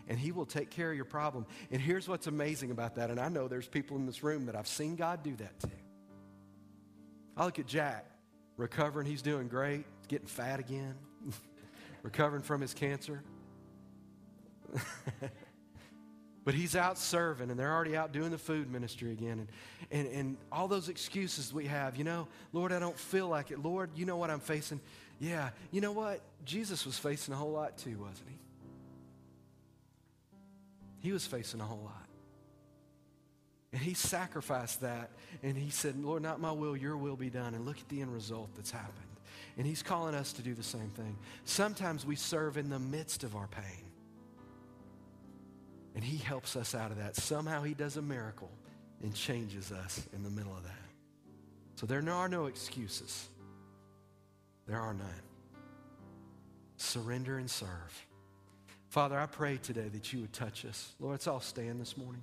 And 0.08 0.18
He 0.18 0.32
will 0.32 0.46
take 0.46 0.70
care 0.70 0.90
of 0.90 0.96
your 0.96 1.04
problem. 1.04 1.46
And 1.70 1.82
here's 1.82 2.08
what's 2.08 2.26
amazing 2.26 2.70
about 2.70 2.94
that. 2.94 3.10
And 3.10 3.20
I 3.20 3.28
know 3.28 3.48
there's 3.48 3.68
people 3.68 3.96
in 3.96 4.06
this 4.06 4.22
room 4.22 4.46
that 4.46 4.56
I've 4.56 4.68
seen 4.68 4.96
God 4.96 5.22
do 5.22 5.34
that 5.36 5.60
to. 5.60 5.70
I 7.36 7.44
look 7.44 7.58
at 7.58 7.66
Jack 7.66 8.06
recovering. 8.56 9.06
He's 9.06 9.22
doing 9.22 9.48
great, 9.48 9.84
getting 10.08 10.28
fat 10.28 10.60
again, 10.60 10.94
recovering 12.02 12.42
from 12.42 12.60
his 12.60 12.72
cancer. 12.72 13.22
but 16.44 16.54
he's 16.54 16.76
out 16.76 16.98
serving, 16.98 17.50
and 17.50 17.58
they're 17.58 17.72
already 17.72 17.96
out 17.96 18.12
doing 18.12 18.30
the 18.30 18.38
food 18.38 18.70
ministry 18.70 19.12
again. 19.12 19.46
And, 19.90 20.06
and, 20.06 20.14
and 20.14 20.36
all 20.52 20.68
those 20.68 20.88
excuses 20.88 21.52
we 21.52 21.66
have, 21.66 21.96
you 21.96 22.04
know, 22.04 22.28
Lord, 22.52 22.72
I 22.72 22.78
don't 22.78 22.98
feel 22.98 23.28
like 23.28 23.50
it. 23.50 23.62
Lord, 23.62 23.90
you 23.94 24.06
know 24.06 24.16
what 24.16 24.30
I'm 24.30 24.40
facing. 24.40 24.80
Yeah, 25.20 25.50
you 25.70 25.80
know 25.80 25.92
what? 25.92 26.20
Jesus 26.44 26.84
was 26.84 26.98
facing 26.98 27.32
a 27.34 27.36
whole 27.36 27.52
lot 27.52 27.78
too, 27.78 27.96
wasn't 27.98 28.28
he? 28.28 28.38
He 31.00 31.12
was 31.12 31.26
facing 31.26 31.60
a 31.60 31.64
whole 31.64 31.82
lot. 31.84 32.08
And 33.72 33.82
he 33.82 33.94
sacrificed 33.94 34.82
that 34.82 35.10
and 35.42 35.56
he 35.56 35.70
said, 35.70 36.02
Lord, 36.02 36.22
not 36.22 36.40
my 36.40 36.52
will, 36.52 36.76
your 36.76 36.96
will 36.96 37.16
be 37.16 37.28
done. 37.28 37.54
And 37.54 37.66
look 37.66 37.78
at 37.78 37.88
the 37.88 38.00
end 38.00 38.12
result 38.12 38.50
that's 38.54 38.70
happened. 38.70 38.94
And 39.58 39.66
he's 39.66 39.82
calling 39.82 40.14
us 40.14 40.32
to 40.34 40.42
do 40.42 40.54
the 40.54 40.62
same 40.62 40.90
thing. 40.90 41.16
Sometimes 41.44 42.06
we 42.06 42.16
serve 42.16 42.56
in 42.56 42.70
the 42.70 42.78
midst 42.78 43.24
of 43.24 43.36
our 43.36 43.48
pain. 43.48 43.83
And 45.94 46.02
he 46.02 46.16
helps 46.16 46.56
us 46.56 46.74
out 46.74 46.90
of 46.90 46.98
that. 46.98 47.16
Somehow 47.16 47.62
he 47.62 47.74
does 47.74 47.96
a 47.96 48.02
miracle 48.02 48.50
and 49.02 49.14
changes 49.14 49.70
us 49.70 50.06
in 50.12 50.22
the 50.22 50.30
middle 50.30 50.56
of 50.56 50.64
that. 50.64 50.72
So 51.76 51.86
there 51.86 52.02
are 52.08 52.28
no 52.28 52.46
excuses. 52.46 53.28
There 54.66 54.80
are 54.80 54.94
none. 54.94 55.08
Surrender 56.76 57.38
and 57.38 57.50
serve. 57.50 58.06
Father, 58.88 59.18
I 59.18 59.26
pray 59.26 59.56
today 59.56 59.88
that 59.88 60.12
you 60.12 60.20
would 60.20 60.32
touch 60.32 60.64
us. 60.64 60.94
Lord, 61.00 61.12
let's 61.12 61.26
all 61.26 61.40
stand 61.40 61.80
this 61.80 61.96
morning. 61.96 62.22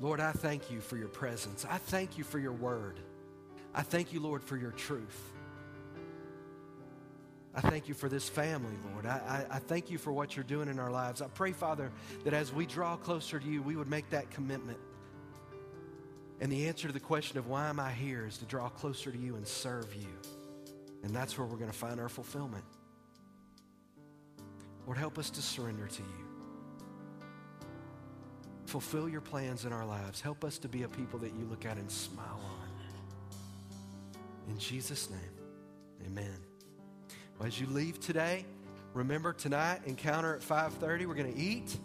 Lord, 0.00 0.20
I 0.20 0.32
thank 0.32 0.70
you 0.70 0.80
for 0.80 0.96
your 0.96 1.08
presence. 1.08 1.64
I 1.68 1.78
thank 1.78 2.18
you 2.18 2.24
for 2.24 2.38
your 2.38 2.52
word. 2.52 2.98
I 3.74 3.82
thank 3.82 4.12
you, 4.12 4.20
Lord, 4.20 4.42
for 4.42 4.56
your 4.56 4.72
truth. 4.72 5.32
I 7.56 7.60
thank 7.60 7.88
you 7.88 7.94
for 7.94 8.08
this 8.08 8.28
family, 8.28 8.74
Lord. 8.92 9.06
I, 9.06 9.46
I, 9.50 9.56
I, 9.56 9.58
thank 9.60 9.88
you 9.88 9.96
for 9.96 10.12
what 10.12 10.34
you're 10.34 10.44
doing 10.44 10.68
in 10.68 10.80
our 10.80 10.90
lives. 10.90 11.22
I 11.22 11.28
pray, 11.28 11.52
Father, 11.52 11.92
that 12.24 12.34
as 12.34 12.52
we 12.52 12.66
draw 12.66 12.96
closer 12.96 13.38
to 13.38 13.46
you, 13.46 13.62
we 13.62 13.76
would 13.76 13.88
make 13.88 14.10
that 14.10 14.30
commitment. 14.30 14.78
And 16.40 16.50
the 16.50 16.66
answer 16.66 16.88
to 16.88 16.92
the 16.92 17.00
question 17.00 17.38
of 17.38 17.46
why 17.46 17.68
am 17.68 17.78
I 17.78 17.92
here 17.92 18.26
is 18.26 18.38
to 18.38 18.44
draw 18.44 18.68
closer 18.68 19.12
to 19.12 19.18
you 19.18 19.36
and 19.36 19.46
serve 19.46 19.94
you. 19.94 20.08
And 21.04 21.14
that's 21.14 21.38
where 21.38 21.46
we're 21.46 21.56
going 21.56 21.70
to 21.70 21.76
find 21.76 22.00
our 22.00 22.08
fulfillment. 22.08 22.64
Lord, 24.86 24.98
help 24.98 25.16
us 25.16 25.30
to 25.30 25.40
surrender 25.40 25.86
to 25.86 26.02
you. 26.02 26.24
Fulfill 28.66 29.08
your 29.08 29.20
plans 29.20 29.64
in 29.64 29.72
our 29.72 29.86
lives. 29.86 30.20
Help 30.20 30.44
us 30.44 30.58
to 30.58 30.68
be 30.68 30.82
a 30.82 30.88
people 30.88 31.20
that 31.20 31.32
you 31.34 31.46
look 31.48 31.64
at 31.64 31.76
and 31.76 31.88
smile 31.90 32.40
on. 32.44 32.68
In 34.48 34.58
Jesus' 34.58 35.08
name, 35.10 35.20
amen. 36.06 36.43
As 37.42 37.60
you 37.60 37.66
leave 37.66 38.00
today, 38.00 38.46
remember 38.94 39.32
tonight, 39.32 39.80
encounter 39.86 40.34
at 40.34 40.40
5.30. 40.40 41.06
We're 41.06 41.14
going 41.14 41.32
to 41.32 41.38
eat, 41.38 41.76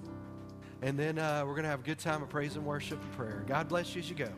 and 0.81 0.97
then 0.97 1.17
uh, 1.17 1.43
we're 1.45 1.53
going 1.53 1.63
to 1.63 1.69
have 1.69 1.81
a 1.81 1.83
good 1.83 1.99
time 1.99 2.21
of 2.21 2.29
praise 2.29 2.55
and 2.55 2.65
worship 2.65 3.01
and 3.01 3.11
prayer. 3.13 3.43
God 3.47 3.67
bless 3.67 3.93
you 3.93 4.01
as 4.01 4.09
you 4.09 4.15
go. 4.15 4.29